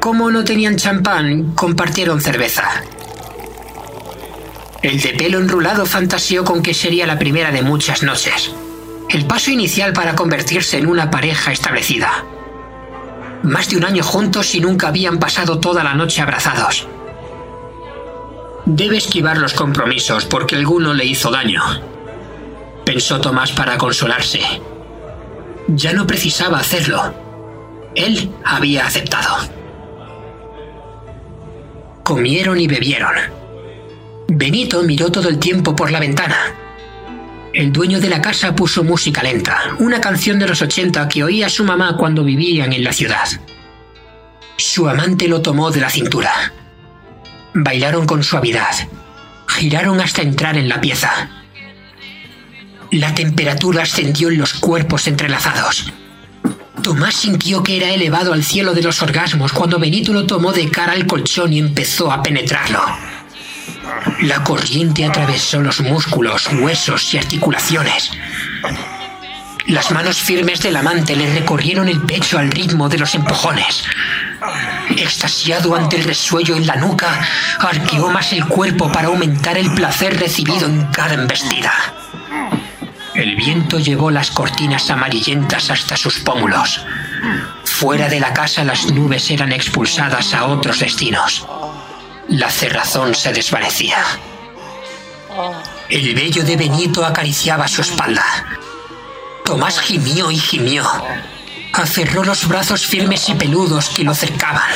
Como 0.00 0.28
no 0.32 0.42
tenían 0.42 0.74
champán, 0.74 1.52
compartieron 1.54 2.20
cerveza. 2.20 2.82
El 4.82 5.00
de 5.00 5.10
pelo 5.10 5.38
enrulado 5.38 5.86
fantaseó 5.86 6.42
con 6.42 6.62
que 6.62 6.74
sería 6.74 7.06
la 7.06 7.18
primera 7.18 7.52
de 7.52 7.62
muchas 7.62 8.02
noches. 8.02 8.52
El 9.08 9.24
paso 9.24 9.52
inicial 9.52 9.92
para 9.92 10.16
convertirse 10.16 10.78
en 10.78 10.88
una 10.88 11.12
pareja 11.12 11.52
establecida. 11.52 12.24
Más 13.42 13.68
de 13.70 13.76
un 13.76 13.84
año 13.84 14.02
juntos 14.02 14.54
y 14.54 14.60
nunca 14.60 14.88
habían 14.88 15.18
pasado 15.18 15.58
toda 15.58 15.84
la 15.84 15.94
noche 15.94 16.22
abrazados. 16.22 16.86
Debe 18.64 18.96
esquivar 18.96 19.38
los 19.38 19.54
compromisos 19.54 20.24
porque 20.24 20.56
alguno 20.56 20.92
le 20.92 21.04
hizo 21.04 21.30
daño. 21.30 21.62
Pensó 22.84 23.20
Tomás 23.20 23.52
para 23.52 23.78
consolarse. 23.78 24.40
Ya 25.68 25.92
no 25.92 26.06
precisaba 26.06 26.58
hacerlo. 26.58 27.14
Él 27.94 28.32
había 28.44 28.86
aceptado. 28.86 29.48
Comieron 32.02 32.60
y 32.60 32.66
bebieron. 32.66 33.14
Benito 34.28 34.82
miró 34.82 35.10
todo 35.10 35.28
el 35.28 35.38
tiempo 35.38 35.74
por 35.74 35.90
la 35.90 36.00
ventana. 36.00 36.65
El 37.56 37.72
dueño 37.72 38.00
de 38.00 38.10
la 38.10 38.20
casa 38.20 38.54
puso 38.54 38.84
música 38.84 39.22
lenta, 39.22 39.76
una 39.78 39.98
canción 39.98 40.38
de 40.38 40.46
los 40.46 40.60
80 40.60 41.08
que 41.08 41.24
oía 41.24 41.48
su 41.48 41.64
mamá 41.64 41.96
cuando 41.96 42.22
vivían 42.22 42.74
en 42.74 42.84
la 42.84 42.92
ciudad. 42.92 43.26
Su 44.58 44.86
amante 44.86 45.26
lo 45.26 45.40
tomó 45.40 45.70
de 45.70 45.80
la 45.80 45.88
cintura. 45.88 46.52
Bailaron 47.54 48.04
con 48.04 48.22
suavidad. 48.22 48.74
Giraron 49.46 50.02
hasta 50.02 50.20
entrar 50.20 50.58
en 50.58 50.68
la 50.68 50.82
pieza. 50.82 51.30
La 52.90 53.14
temperatura 53.14 53.84
ascendió 53.84 54.28
en 54.28 54.36
los 54.36 54.52
cuerpos 54.52 55.06
entrelazados. 55.06 55.90
Tomás 56.82 57.14
sintió 57.14 57.62
que 57.62 57.78
era 57.78 57.88
elevado 57.88 58.34
al 58.34 58.44
cielo 58.44 58.74
de 58.74 58.82
los 58.82 59.00
orgasmos 59.00 59.54
cuando 59.54 59.78
Benito 59.78 60.12
lo 60.12 60.26
tomó 60.26 60.52
de 60.52 60.68
cara 60.68 60.92
al 60.92 61.06
colchón 61.06 61.54
y 61.54 61.58
empezó 61.58 62.12
a 62.12 62.22
penetrarlo. 62.22 62.82
La 64.22 64.42
corriente 64.42 65.04
atravesó 65.04 65.60
los 65.60 65.80
músculos, 65.80 66.48
huesos 66.60 67.14
y 67.14 67.18
articulaciones. 67.18 68.10
Las 69.66 69.90
manos 69.90 70.18
firmes 70.18 70.60
del 70.60 70.76
amante 70.76 71.16
le 71.16 71.32
recorrieron 71.32 71.88
el 71.88 72.00
pecho 72.02 72.38
al 72.38 72.50
ritmo 72.50 72.88
de 72.88 72.98
los 72.98 73.14
empujones. 73.14 73.84
Extasiado 74.96 75.74
ante 75.74 75.96
el 75.96 76.04
resuello 76.04 76.54
en 76.56 76.66
la 76.66 76.76
nuca, 76.76 77.20
arqueó 77.58 78.08
más 78.10 78.32
el 78.32 78.46
cuerpo 78.46 78.90
para 78.92 79.08
aumentar 79.08 79.58
el 79.58 79.72
placer 79.74 80.18
recibido 80.18 80.66
en 80.66 80.84
cada 80.92 81.14
embestida. 81.14 81.72
El 83.14 83.34
viento 83.34 83.78
llevó 83.78 84.10
las 84.10 84.30
cortinas 84.30 84.90
amarillentas 84.90 85.70
hasta 85.70 85.96
sus 85.96 86.20
pómulos. 86.20 86.84
Fuera 87.64 88.08
de 88.08 88.20
la 88.20 88.32
casa 88.32 88.62
las 88.62 88.92
nubes 88.92 89.30
eran 89.30 89.52
expulsadas 89.52 90.32
a 90.32 90.46
otros 90.46 90.78
destinos. 90.78 91.46
La 92.28 92.50
cerrazón 92.50 93.14
se 93.14 93.32
desvanecía. 93.32 94.04
El 95.88 96.14
vello 96.14 96.42
de 96.42 96.56
Benito 96.56 97.04
acariciaba 97.04 97.68
su 97.68 97.82
espalda. 97.82 98.24
Tomás 99.44 99.78
gimió 99.80 100.30
y 100.30 100.38
gimió. 100.38 100.84
Aferró 101.72 102.24
los 102.24 102.48
brazos 102.48 102.84
firmes 102.84 103.28
y 103.28 103.34
peludos 103.34 103.90
que 103.90 104.02
lo 104.02 104.14
cercaban. 104.14 104.68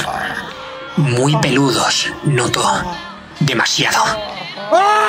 Muy 0.97 1.35
peludos, 1.39 2.13
notó. 2.25 2.97
Demasiado. 3.41 4.05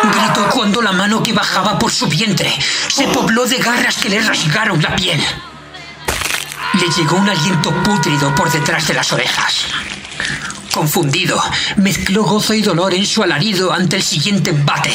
Gritó 0.03 0.49
cuando 0.49 0.81
la 0.81 0.93
mano 0.93 1.21
que 1.21 1.33
bajaba 1.33 1.77
por 1.77 1.91
su 1.91 2.07
vientre 2.07 2.51
se 2.87 3.07
pobló 3.09 3.45
de 3.45 3.57
garras 3.57 3.97
que 3.97 4.09
le 4.09 4.19
rasgaron 4.19 4.81
la 4.81 4.95
piel. 4.95 5.21
Le 6.73 6.89
llegó 6.89 7.17
un 7.17 7.29
aliento 7.29 7.71
pútrido 7.83 8.33
por 8.33 8.51
detrás 8.51 8.87
de 8.87 8.95
las 8.95 9.11
orejas. 9.11 9.65
Confundido, 10.73 11.41
mezcló 11.77 12.23
gozo 12.23 12.53
y 12.53 12.61
dolor 12.61 12.93
en 12.93 13.05
su 13.05 13.21
alarido 13.21 13.73
ante 13.73 13.97
el 13.97 14.03
siguiente 14.03 14.51
embate. 14.51 14.93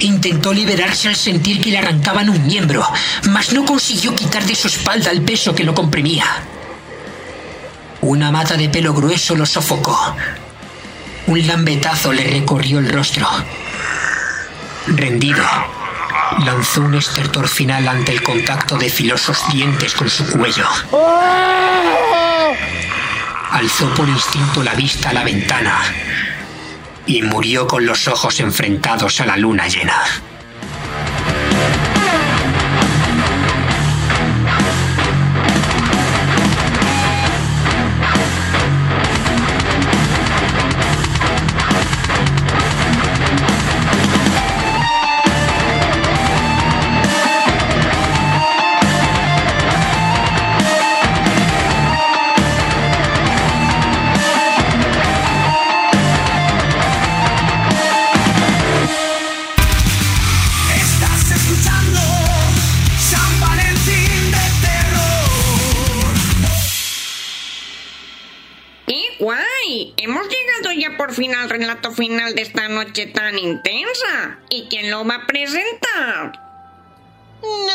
Intentó 0.00 0.52
liberarse 0.52 1.08
al 1.08 1.16
sentir 1.16 1.60
que 1.60 1.70
le 1.70 1.78
arrancaban 1.78 2.28
un 2.28 2.46
miembro, 2.46 2.86
mas 3.30 3.52
no 3.52 3.64
consiguió 3.64 4.14
quitar 4.14 4.44
de 4.44 4.54
su 4.54 4.68
espalda 4.68 5.10
el 5.10 5.22
peso 5.22 5.54
que 5.54 5.64
lo 5.64 5.74
comprimía. 5.74 6.24
Una 8.02 8.30
mata 8.30 8.56
de 8.56 8.68
pelo 8.68 8.92
grueso 8.94 9.34
lo 9.34 9.46
sofocó. 9.46 10.16
Un 11.26 11.46
lambetazo 11.46 12.12
le 12.12 12.24
recorrió 12.24 12.78
el 12.78 12.90
rostro. 12.90 13.26
Rendido, 14.86 15.44
lanzó 16.44 16.82
un 16.82 16.94
estertor 16.94 17.48
final 17.48 17.88
ante 17.88 18.12
el 18.12 18.22
contacto 18.22 18.76
de 18.76 18.88
filosos 18.88 19.38
dientes 19.52 19.94
con 19.94 20.08
su 20.08 20.26
cuello. 20.26 20.66
Alzó 23.50 23.92
por 23.94 24.08
instinto 24.08 24.62
la 24.62 24.74
vista 24.74 25.10
a 25.10 25.12
la 25.12 25.24
ventana 25.24 25.82
y 27.06 27.22
murió 27.22 27.66
con 27.66 27.84
los 27.84 28.06
ojos 28.06 28.38
enfrentados 28.40 29.20
a 29.20 29.26
la 29.26 29.36
luna 29.36 29.66
llena. 29.66 30.02
Hemos 69.96 70.26
llegado 70.26 70.72
ya 70.76 70.96
por 70.96 71.12
fin 71.12 71.32
al 71.32 71.48
relato 71.48 71.92
final 71.92 72.34
de 72.34 72.42
esta 72.42 72.68
noche 72.68 73.06
tan 73.06 73.38
intensa. 73.38 74.40
¿Y 74.48 74.66
quién 74.68 74.90
lo 74.90 75.04
va 75.04 75.14
a 75.14 75.26
presentar? 75.28 76.32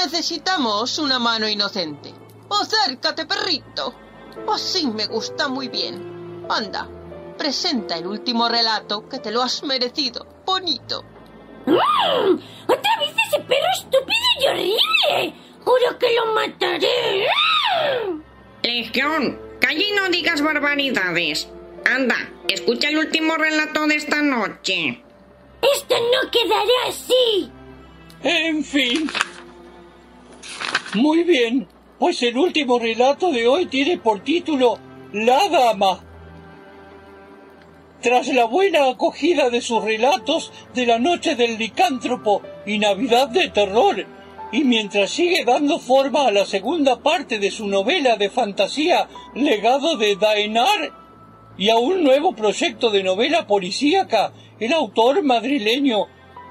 Necesitamos 0.04 1.00
una 1.00 1.20
mano 1.20 1.48
inocente. 1.48 2.14
Acércate, 2.50 3.26
perrito. 3.26 3.96
Así 4.54 4.88
me 4.88 5.08
gusta 5.08 5.48
muy 5.48 5.70
bien. 5.70 6.46
Anda, 6.50 6.90
presenta 7.38 7.98
el 7.98 8.08
último 8.08 8.50
relato 8.50 9.08
que 9.08 9.20
te 9.20 9.32
lo 9.32 9.42
has 9.42 9.64
merecido. 9.64 10.28
Bonito. 10.46 11.06
¡Mm! 11.66 12.40
¡Otra 12.68 13.00
vez 13.00 13.16
ese 13.28 13.40
perro 13.40 13.70
estúpido 13.74 14.26
y 14.42 14.48
horrible! 14.48 15.34
¡Juro 15.64 15.98
que 15.98 16.14
lo 16.14 16.34
mataré! 16.34 17.26
Legión, 18.64 19.40
calla 19.62 19.84
y 19.84 19.92
no 19.94 20.10
digas 20.10 20.42
barbaridades. 20.42 21.48
Anda, 21.86 22.16
escucha 22.48 22.90
el 22.90 22.98
último 22.98 23.36
relato 23.38 23.86
de 23.86 23.96
esta 23.96 24.22
noche. 24.22 25.04
¡Esto 25.76 25.96
no 25.96 26.32
quedará 26.32 26.90
así! 26.90 27.52
En 28.24 28.64
fin. 28.64 29.10
Muy 30.96 31.24
bien, 31.24 31.68
pues 32.00 32.24
el 32.24 32.38
último 32.38 32.80
relato 32.80 33.32
de 33.32 33.48
hoy 33.48 33.68
tiene 33.68 34.00
por 34.00 34.22
título 34.22 34.80
La 35.14 35.48
Dama. 35.48 36.04
Tras 38.02 38.28
la 38.30 38.46
buena 38.46 38.90
acogida 38.90 39.50
de 39.50 39.62
sus 39.62 39.84
relatos 39.84 40.52
de 40.74 40.88
la 40.88 40.98
noche 40.98 41.36
del 41.36 41.58
licántropo 41.58 42.42
y 42.66 42.80
Navidad 42.80 43.30
de 43.30 43.50
terror, 43.50 44.06
y 44.52 44.64
mientras 44.64 45.12
sigue 45.12 45.46
dando 45.46 45.80
forma 45.80 46.28
a 46.28 46.32
la 46.32 46.46
segunda 46.46 47.02
parte 47.02 47.38
de 47.38 47.52
su 47.52 47.68
novela 47.68 48.16
de 48.16 48.30
fantasía 48.30 49.08
Legado 49.36 49.98
de 49.98 50.16
Daenar, 50.16 51.05
y 51.58 51.70
a 51.70 51.78
un 51.78 52.04
nuevo 52.04 52.34
proyecto 52.34 52.90
de 52.90 53.04
novela 53.04 53.48
policíaca, 53.48 54.34
el 54.60 54.74
autor 54.74 55.24
madrileño 55.24 56.08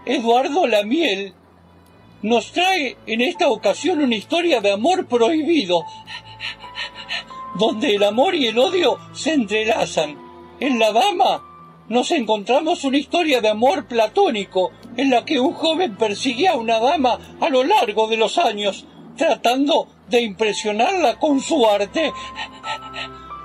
Eduardo 0.07 0.67
Lamiel 0.67 1.35
nos 2.23 2.53
trae 2.53 2.97
en 3.07 3.21
esta 3.21 3.49
ocasión 3.49 4.01
una 4.01 4.17
historia 4.17 4.61
de 4.61 4.73
amor 4.73 5.07
prohibido, 5.07 5.85
donde 7.59 7.95
el 7.95 8.03
amor 8.03 8.35
y 8.35 8.47
el 8.47 8.59
odio 8.59 8.99
se 9.13 9.35
entrelazan. 9.35 10.19
En 10.59 10.79
La 10.79 10.93
Dama 10.93 11.43
nos 11.89 12.11
encontramos 12.13 12.85
una 12.85 12.97
historia 12.97 13.41
de 13.41 13.49
amor 13.49 13.87
platónico, 13.87 14.73
en 14.97 15.11
la 15.11 15.25
que 15.25 15.39
un 15.39 15.53
joven 15.53 15.97
persigue 15.97 16.49
a 16.49 16.57
una 16.57 16.79
dama 16.79 17.19
a 17.41 17.49
lo 17.51 17.63
largo 17.65 18.09
de 18.09 18.17
los 18.17 18.39
años, 18.39 18.87
tratando 19.17 19.89
de 20.09 20.23
impresionarla 20.23 21.19
con 21.19 21.41
su 21.41 21.67
arte. 21.67 22.13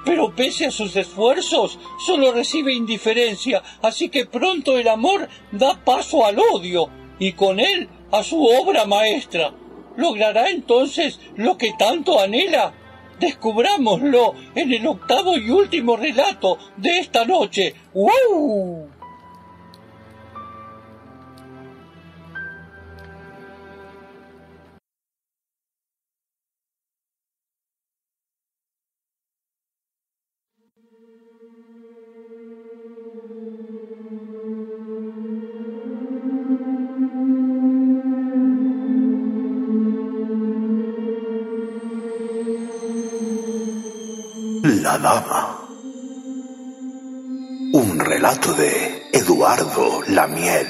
Pero 0.06 0.34
pese 0.36 0.66
a 0.68 0.72
sus 0.72 0.95
esfuerzos, 0.95 1.78
solo 2.06 2.32
recibe 2.32 2.74
indiferencia, 2.74 3.62
así 3.82 4.10
que 4.10 4.26
pronto 4.26 4.78
el 4.78 4.88
amor 4.88 5.28
da 5.52 5.84
paso 5.84 6.26
al 6.26 6.39
odio, 6.39 6.89
y 7.20 7.34
con 7.34 7.60
él 7.60 7.89
a 8.12 8.24
su 8.24 8.43
obra 8.43 8.86
maestra. 8.86 9.54
¿Logrará 9.97 10.50
entonces 10.50 11.20
lo 11.36 11.58
que 11.58 11.74
tanto 11.78 12.20
anhela? 12.20 12.74
Descubrámoslo 13.20 14.34
en 14.56 14.72
el 14.72 14.88
octavo 14.88 15.38
y 15.38 15.50
último 15.50 15.97
relato 15.97 16.58
de 16.78 17.00
esta 17.00 17.26
noche. 17.26 17.76
¡Wow! 17.93 18.99
Relato 48.30 48.54
de 48.54 49.10
Eduardo 49.12 50.04
Lamiel. 50.08 50.68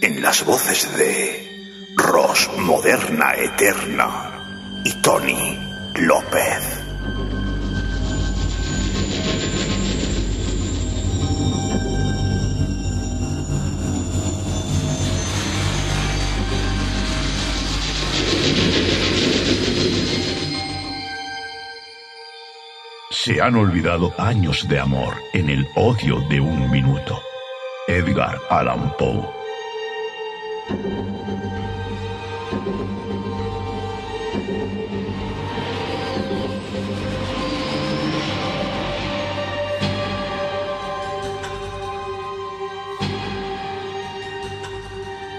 En 0.00 0.22
las 0.22 0.44
voces 0.44 0.96
de 0.96 1.90
Ros 1.96 2.50
Moderna 2.58 3.32
Eterna 3.34 4.80
y 4.84 4.92
Tony 5.02 5.58
López. 5.96 6.81
Se 23.24 23.40
han 23.40 23.54
olvidado 23.54 24.12
años 24.18 24.66
de 24.66 24.80
amor 24.80 25.14
en 25.32 25.48
el 25.48 25.68
odio 25.76 26.18
de 26.28 26.40
un 26.40 26.68
minuto. 26.72 27.22
Edgar 27.86 28.36
Allan 28.50 28.92
Poe. 28.96 29.22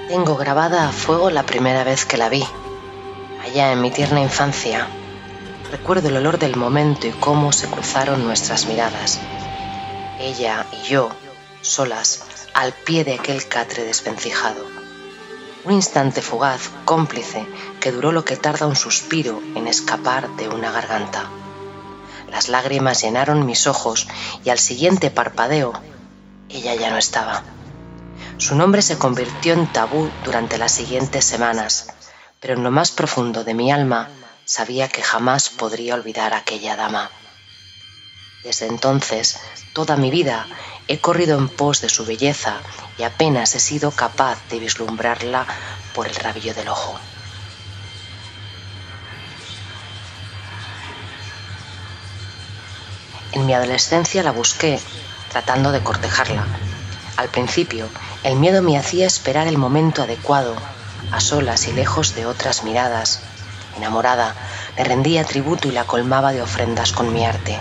Tengo 0.08 0.38
grabada 0.38 0.88
a 0.88 0.94
fuego 0.94 1.30
la 1.30 1.44
primera 1.44 1.84
vez 1.84 2.06
que 2.06 2.16
la 2.16 2.30
vi, 2.30 2.46
allá 3.44 3.74
en 3.74 3.82
mi 3.82 3.92
tierna 3.92 4.22
infancia. 4.22 4.88
Recuerdo 5.74 6.10
el 6.10 6.18
olor 6.18 6.38
del 6.38 6.56
momento 6.56 7.08
y 7.08 7.12
cómo 7.14 7.52
se 7.52 7.68
cruzaron 7.68 8.24
nuestras 8.24 8.68
miradas. 8.68 9.20
Ella 10.20 10.68
y 10.72 10.88
yo, 10.88 11.10
solas, 11.62 12.26
al 12.54 12.74
pie 12.74 13.04
de 13.04 13.16
aquel 13.16 13.48
catre 13.48 13.84
desvencijado. 13.84 14.64
Un 15.64 15.74
instante 15.74 16.22
fugaz, 16.22 16.70
cómplice, 16.86 17.48
que 17.80 17.92
duró 17.92 18.12
lo 18.12 18.24
que 18.24 18.38
tarda 18.38 18.68
un 18.68 18.76
suspiro 18.76 19.42
en 19.56 19.68
escapar 19.68 20.30
de 20.36 20.48
una 20.48 20.72
garganta. 20.72 21.28
Las 22.30 22.50
lágrimas 22.50 23.02
llenaron 23.02 23.48
mis 23.48 23.66
ojos 23.66 24.08
y 24.46 24.52
al 24.52 24.60
siguiente 24.60 25.10
parpadeo, 25.10 25.74
ella 26.50 26.76
ya 26.76 26.92
no 26.92 27.00
estaba. 27.00 27.42
Su 28.38 28.54
nombre 28.54 28.84
se 28.84 29.00
convirtió 29.00 29.54
en 29.54 29.66
tabú 29.66 30.08
durante 30.24 30.60
las 30.60 30.72
siguientes 30.72 31.26
semanas, 31.26 31.88
pero 32.40 32.54
en 32.54 32.62
lo 32.62 32.70
más 32.70 32.92
profundo 32.92 33.44
de 33.44 33.56
mi 33.56 33.72
alma 33.72 34.08
sabía 34.46 34.90
que 34.90 35.02
jamás 35.02 35.50
podría 35.50 35.96
olvidar 35.96 36.34
a 36.34 36.38
aquella 36.38 36.76
dama. 36.76 37.12
Desde 38.44 38.68
entonces, 38.68 39.40
toda 39.74 39.96
mi 39.96 40.12
vida 40.12 40.48
he 40.88 41.00
corrido 41.00 41.38
en 41.38 41.48
pos 41.50 41.82
de 41.82 41.90
su 41.90 42.06
belleza 42.06 42.58
y 42.98 43.04
apenas 43.04 43.56
he 43.56 43.60
sido 43.60 43.92
capaz 43.92 44.38
de 44.50 44.60
vislumbrarla 44.60 45.46
por 45.94 46.08
el 46.08 46.16
rabillo 46.16 46.54
del 46.54 46.68
ojo. 46.68 47.00
En 53.32 53.46
mi 53.48 53.54
adolescencia 53.54 54.22
la 54.22 54.32
busqué, 54.32 54.80
tratando 55.32 55.72
de 55.72 55.82
cortejarla. 55.82 56.46
Al 57.18 57.30
principio, 57.30 57.90
el 58.24 58.36
miedo 58.36 58.62
me 58.62 58.78
hacía 58.78 59.08
esperar 59.08 59.48
el 59.48 59.58
momento 59.58 60.04
adecuado, 60.04 60.56
a 61.12 61.20
solas 61.20 61.68
y 61.68 61.74
lejos 61.74 62.14
de 62.14 62.28
otras 62.28 62.64
miradas. 62.64 63.22
Enamorada, 63.76 64.36
le 64.78 64.84
rendía 64.84 65.24
tributo 65.24 65.68
y 65.68 65.72
la 65.72 65.86
colmaba 65.86 66.32
de 66.32 66.42
ofrendas 66.42 66.92
con 66.92 67.12
mi 67.12 67.26
arte. 67.26 67.60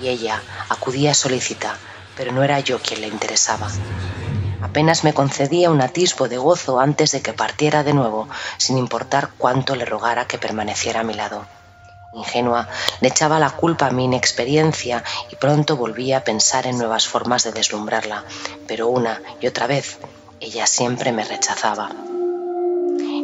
Y 0.00 0.08
ella 0.08 0.42
acudía 0.68 1.14
solícita, 1.14 1.78
pero 2.16 2.32
no 2.32 2.42
era 2.42 2.60
yo 2.60 2.80
quien 2.80 3.00
le 3.00 3.08
interesaba. 3.08 3.68
Apenas 4.62 5.04
me 5.04 5.14
concedía 5.14 5.70
un 5.70 5.80
atisbo 5.80 6.28
de 6.28 6.38
gozo 6.38 6.80
antes 6.80 7.12
de 7.12 7.22
que 7.22 7.32
partiera 7.32 7.84
de 7.84 7.92
nuevo, 7.92 8.28
sin 8.58 8.78
importar 8.78 9.30
cuánto 9.38 9.76
le 9.76 9.84
rogara 9.84 10.26
que 10.26 10.38
permaneciera 10.38 11.00
a 11.00 11.04
mi 11.04 11.14
lado. 11.14 11.46
Ingenua, 12.14 12.68
le 13.00 13.08
echaba 13.08 13.38
la 13.38 13.50
culpa 13.50 13.86
a 13.86 13.90
mi 13.90 14.04
inexperiencia 14.04 15.04
y 15.30 15.36
pronto 15.36 15.76
volvía 15.76 16.18
a 16.18 16.24
pensar 16.24 16.66
en 16.66 16.78
nuevas 16.78 17.06
formas 17.06 17.44
de 17.44 17.52
deslumbrarla, 17.52 18.24
pero 18.66 18.88
una 18.88 19.20
y 19.40 19.46
otra 19.46 19.66
vez 19.66 19.98
ella 20.40 20.66
siempre 20.66 21.12
me 21.12 21.24
rechazaba. 21.24 21.90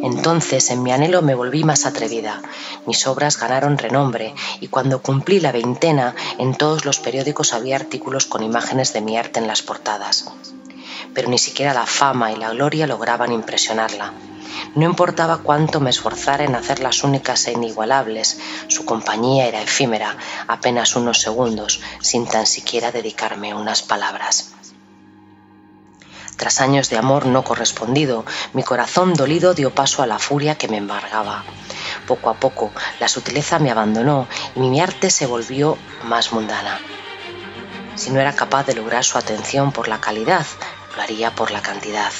Entonces, 0.03 0.69
en 0.69 0.83
mi 0.83 0.91
anhelo 0.91 1.21
me 1.21 1.33
volví 1.33 1.63
más 1.63 1.85
atrevida. 1.85 2.41
Mis 2.85 3.07
obras 3.07 3.39
ganaron 3.39 3.77
renombre 3.77 4.35
y 4.59 4.67
cuando 4.67 5.01
cumplí 5.01 5.39
la 5.39 5.53
veintena, 5.53 6.13
en 6.37 6.55
todos 6.55 6.83
los 6.83 6.99
periódicos 6.99 7.53
había 7.53 7.77
artículos 7.77 8.25
con 8.25 8.43
imágenes 8.43 8.91
de 8.91 8.99
mi 8.99 9.17
arte 9.17 9.39
en 9.39 9.47
las 9.47 9.61
portadas. 9.61 10.25
Pero 11.13 11.29
ni 11.29 11.37
siquiera 11.37 11.73
la 11.73 11.85
fama 11.85 12.33
y 12.33 12.35
la 12.35 12.49
gloria 12.49 12.85
lograban 12.85 13.31
impresionarla. 13.31 14.11
No 14.75 14.83
importaba 14.83 15.37
cuánto 15.37 15.79
me 15.79 15.91
esforzara 15.91 16.43
en 16.43 16.55
hacerlas 16.55 17.05
únicas 17.05 17.47
e 17.47 17.53
inigualables, 17.53 18.39
su 18.67 18.83
compañía 18.83 19.47
era 19.47 19.61
efímera, 19.61 20.17
apenas 20.49 20.97
unos 20.97 21.21
segundos, 21.21 21.79
sin 22.01 22.27
tan 22.27 22.45
siquiera 22.45 22.91
dedicarme 22.91 23.53
unas 23.53 23.81
palabras. 23.81 24.53
Tras 26.37 26.61
años 26.61 26.89
de 26.89 26.97
amor 26.97 27.25
no 27.25 27.43
correspondido, 27.43 28.25
mi 28.53 28.63
corazón 28.63 29.13
dolido 29.13 29.53
dio 29.53 29.73
paso 29.73 30.03
a 30.03 30.07
la 30.07 30.19
furia 30.19 30.55
que 30.55 30.67
me 30.67 30.77
embargaba. 30.77 31.43
Poco 32.07 32.29
a 32.29 32.33
poco, 32.33 32.71
la 32.99 33.07
sutileza 33.07 33.59
me 33.59 33.71
abandonó 33.71 34.27
y 34.55 34.59
mi 34.59 34.81
arte 34.81 35.09
se 35.09 35.25
volvió 35.25 35.77
más 36.03 36.33
mundana. 36.33 36.79
Si 37.95 38.09
no 38.09 38.19
era 38.19 38.33
capaz 38.35 38.65
de 38.65 38.75
lograr 38.75 39.03
su 39.03 39.17
atención 39.17 39.71
por 39.71 39.87
la 39.87 40.01
calidad, 40.01 40.45
lo 40.95 41.01
haría 41.01 41.33
por 41.33 41.51
la 41.51 41.61
cantidad. 41.61 42.11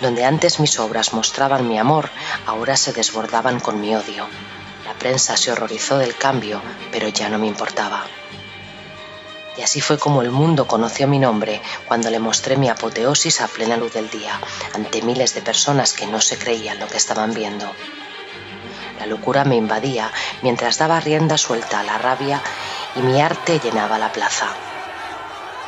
Donde 0.00 0.24
antes 0.24 0.60
mis 0.60 0.78
obras 0.78 1.12
mostraban 1.12 1.68
mi 1.68 1.78
amor, 1.78 2.10
ahora 2.46 2.76
se 2.76 2.92
desbordaban 2.92 3.60
con 3.60 3.80
mi 3.80 3.94
odio. 3.94 4.26
La 4.86 4.94
prensa 4.94 5.36
se 5.36 5.52
horrorizó 5.52 5.98
del 5.98 6.16
cambio, 6.16 6.60
pero 6.92 7.08
ya 7.08 7.28
no 7.28 7.38
me 7.38 7.46
importaba. 7.46 8.04
Y 9.60 9.62
así 9.62 9.82
fue 9.82 9.98
como 9.98 10.22
el 10.22 10.30
mundo 10.30 10.66
conoció 10.66 11.06
mi 11.06 11.18
nombre 11.18 11.60
cuando 11.84 12.08
le 12.08 12.18
mostré 12.18 12.56
mi 12.56 12.70
apoteosis 12.70 13.42
a 13.42 13.46
plena 13.46 13.76
luz 13.76 13.92
del 13.92 14.08
día, 14.08 14.40
ante 14.72 15.02
miles 15.02 15.34
de 15.34 15.42
personas 15.42 15.92
que 15.92 16.06
no 16.06 16.22
se 16.22 16.38
creían 16.38 16.80
lo 16.80 16.88
que 16.88 16.96
estaban 16.96 17.34
viendo. 17.34 17.70
La 18.98 19.04
locura 19.04 19.44
me 19.44 19.56
invadía 19.56 20.10
mientras 20.40 20.78
daba 20.78 20.98
rienda 20.98 21.36
suelta 21.36 21.80
a 21.80 21.82
la 21.82 21.98
rabia 21.98 22.40
y 22.94 23.02
mi 23.02 23.20
arte 23.20 23.60
llenaba 23.60 23.98
la 23.98 24.10
plaza. 24.10 24.48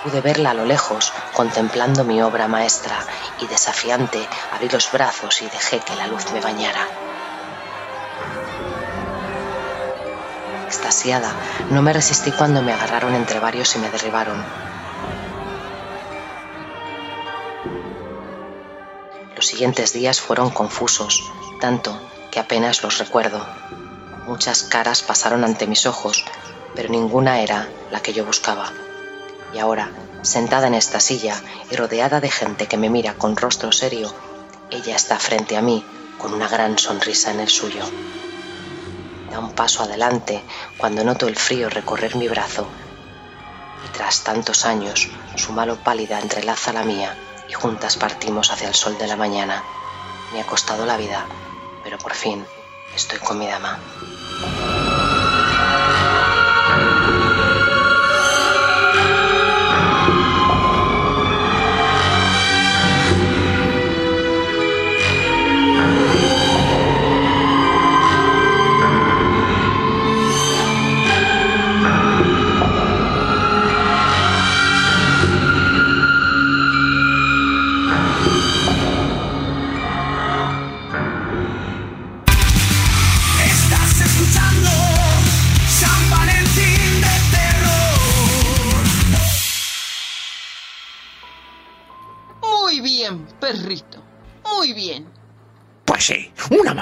Pude 0.02 0.22
verla 0.22 0.52
a 0.52 0.54
lo 0.54 0.64
lejos, 0.64 1.12
contemplando 1.34 2.04
mi 2.04 2.22
obra 2.22 2.48
maestra, 2.48 3.04
y 3.40 3.46
desafiante 3.46 4.26
abrí 4.52 4.70
los 4.70 4.90
brazos 4.90 5.42
y 5.42 5.50
dejé 5.50 5.80
que 5.80 5.96
la 5.96 6.06
luz 6.06 6.32
me 6.32 6.40
bañara. 6.40 6.88
Extasiada, 10.72 11.30
no 11.68 11.82
me 11.82 11.92
resistí 11.92 12.32
cuando 12.32 12.62
me 12.62 12.72
agarraron 12.72 13.14
entre 13.14 13.38
varios 13.38 13.76
y 13.76 13.78
me 13.78 13.90
derribaron. 13.90 14.42
Los 19.36 19.46
siguientes 19.46 19.92
días 19.92 20.22
fueron 20.22 20.48
confusos, 20.48 21.30
tanto 21.60 22.00
que 22.30 22.40
apenas 22.40 22.82
los 22.82 22.96
recuerdo. 22.96 23.46
Muchas 24.26 24.62
caras 24.62 25.02
pasaron 25.02 25.44
ante 25.44 25.66
mis 25.66 25.84
ojos, 25.84 26.24
pero 26.74 26.88
ninguna 26.88 27.42
era 27.42 27.68
la 27.90 28.00
que 28.00 28.14
yo 28.14 28.24
buscaba. 28.24 28.72
Y 29.52 29.58
ahora, 29.58 29.90
sentada 30.22 30.68
en 30.68 30.74
esta 30.74 31.00
silla 31.00 31.36
y 31.70 31.76
rodeada 31.76 32.22
de 32.22 32.30
gente 32.30 32.66
que 32.66 32.78
me 32.78 32.88
mira 32.88 33.12
con 33.12 33.36
rostro 33.36 33.72
serio, 33.72 34.10
ella 34.70 34.96
está 34.96 35.18
frente 35.18 35.58
a 35.58 35.60
mí 35.60 35.84
con 36.16 36.32
una 36.32 36.48
gran 36.48 36.78
sonrisa 36.78 37.30
en 37.30 37.40
el 37.40 37.50
suyo. 37.50 37.82
Da 39.32 39.38
un 39.38 39.52
paso 39.52 39.82
adelante 39.82 40.44
cuando 40.76 41.02
noto 41.02 41.26
el 41.26 41.36
frío 41.36 41.70
recorrer 41.70 42.16
mi 42.16 42.28
brazo. 42.28 42.68
Y 43.86 43.96
tras 43.96 44.24
tantos 44.24 44.66
años, 44.66 45.08
su 45.36 45.54
mano 45.54 45.76
pálida 45.76 46.20
entrelaza 46.20 46.74
la 46.74 46.84
mía 46.84 47.16
y 47.48 47.54
juntas 47.54 47.96
partimos 47.96 48.50
hacia 48.50 48.68
el 48.68 48.74
sol 48.74 48.98
de 48.98 49.06
la 49.06 49.16
mañana. 49.16 49.62
Me 50.34 50.42
ha 50.42 50.44
costado 50.44 50.84
la 50.84 50.98
vida, 50.98 51.24
pero 51.82 51.96
por 51.96 52.12
fin 52.12 52.44
estoy 52.94 53.20
con 53.20 53.38
mi 53.38 53.46
dama. 53.46 53.78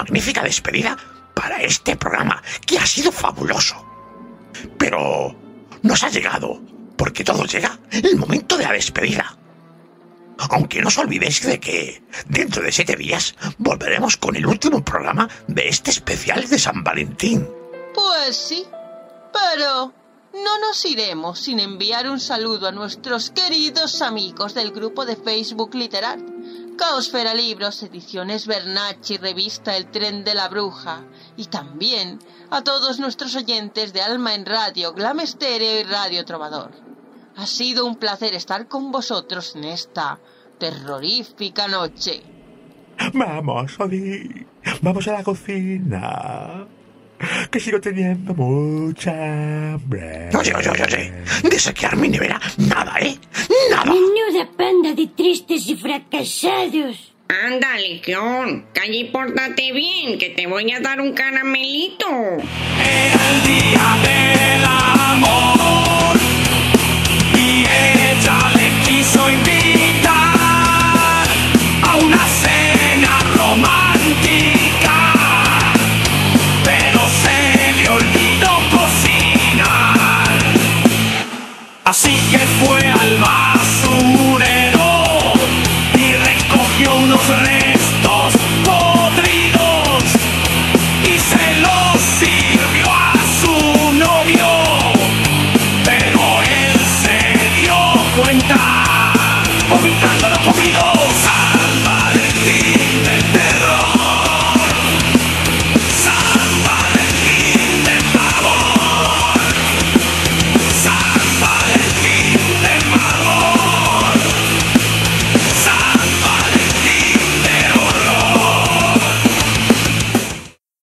Magnífica 0.01 0.41
despedida 0.41 0.97
para 1.35 1.61
este 1.61 1.95
programa, 1.95 2.41
que 2.65 2.79
ha 2.79 2.85
sido 2.85 3.11
fabuloso. 3.11 3.75
Pero 4.77 5.35
nos 5.83 6.03
ha 6.03 6.09
llegado, 6.09 6.59
porque 6.97 7.23
todo 7.23 7.45
llega, 7.45 7.77
el 7.91 8.17
momento 8.17 8.57
de 8.57 8.63
la 8.63 8.73
despedida. 8.73 9.37
Aunque 10.49 10.81
no 10.81 10.87
os 10.87 10.97
olvidéis 10.97 11.45
de 11.45 11.59
que 11.59 12.01
dentro 12.25 12.63
de 12.63 12.71
siete 12.71 12.95
días 12.95 13.35
volveremos 13.59 14.17
con 14.17 14.35
el 14.35 14.47
último 14.47 14.83
programa 14.83 15.29
de 15.47 15.69
este 15.69 15.91
especial 15.91 16.49
de 16.49 16.57
San 16.57 16.83
Valentín. 16.83 17.47
Pues 17.93 18.35
sí, 18.35 18.65
pero 19.31 19.93
no 20.33 20.59
nos 20.61 20.83
iremos 20.85 21.39
sin 21.39 21.59
enviar 21.59 22.09
un 22.09 22.19
saludo 22.19 22.67
a 22.67 22.71
nuestros 22.71 23.29
queridos 23.29 24.01
amigos 24.01 24.55
del 24.55 24.71
grupo 24.71 25.05
de 25.05 25.15
Facebook 25.15 25.75
Literat, 25.75 26.19
Caosfera 26.77 27.33
Libros, 27.33 27.83
Ediciones 27.83 28.47
Bernacchi, 28.47 29.17
Revista 29.17 29.75
El 29.77 29.91
Tren 29.91 30.23
de 30.23 30.33
la 30.33 30.49
Bruja, 30.49 31.03
y 31.37 31.45
también 31.45 32.19
a 32.49 32.63
todos 32.63 32.99
nuestros 32.99 33.35
oyentes 33.35 33.93
de 33.93 34.01
Alma 34.01 34.35
en 34.35 34.45
Radio, 34.45 34.93
Glam 34.93 35.19
Estéreo 35.19 35.79
y 35.79 35.83
Radio 35.83 36.25
Trovador. 36.25 36.71
Ha 37.35 37.45
sido 37.45 37.85
un 37.85 37.95
placer 37.95 38.33
estar 38.33 38.67
con 38.67 38.91
vosotros 38.91 39.55
en 39.55 39.65
esta 39.65 40.19
terrorífica 40.59 41.67
noche. 41.67 42.23
Vamos. 43.13 43.77
Vamos 44.81 45.07
a 45.07 45.13
la 45.13 45.23
cocina. 45.23 46.67
Que 47.49 47.59
sigo 47.59 47.79
teniendo 47.79 48.33
mucha 48.33 49.11
hambre. 49.11 50.29
Oye, 50.37 50.53
oye, 50.53 50.69
oye, 50.69 50.83
oye. 50.83 51.13
De 51.49 51.59
saquear 51.59 51.95
mi 51.95 52.09
nevera, 52.09 52.39
nada, 52.57 52.97
¿eh? 52.99 53.17
Nada. 53.69 53.85
Menuda 53.85 54.49
panda 54.57 54.93
de 54.93 55.07
tristes 55.07 55.67
y 55.67 55.75
fracasados. 55.75 57.13
Anda, 57.27 57.77
Legión, 57.77 58.65
calla 58.73 58.93
y 58.93 59.05
pórtate 59.05 59.71
bien, 59.71 60.19
que 60.19 60.31
te 60.31 60.47
voy 60.47 60.71
a 60.71 60.81
dar 60.81 60.99
un 60.99 61.13
caramelito. 61.13 62.05
El 62.05 63.43
día 63.47 63.97
de 64.03 64.31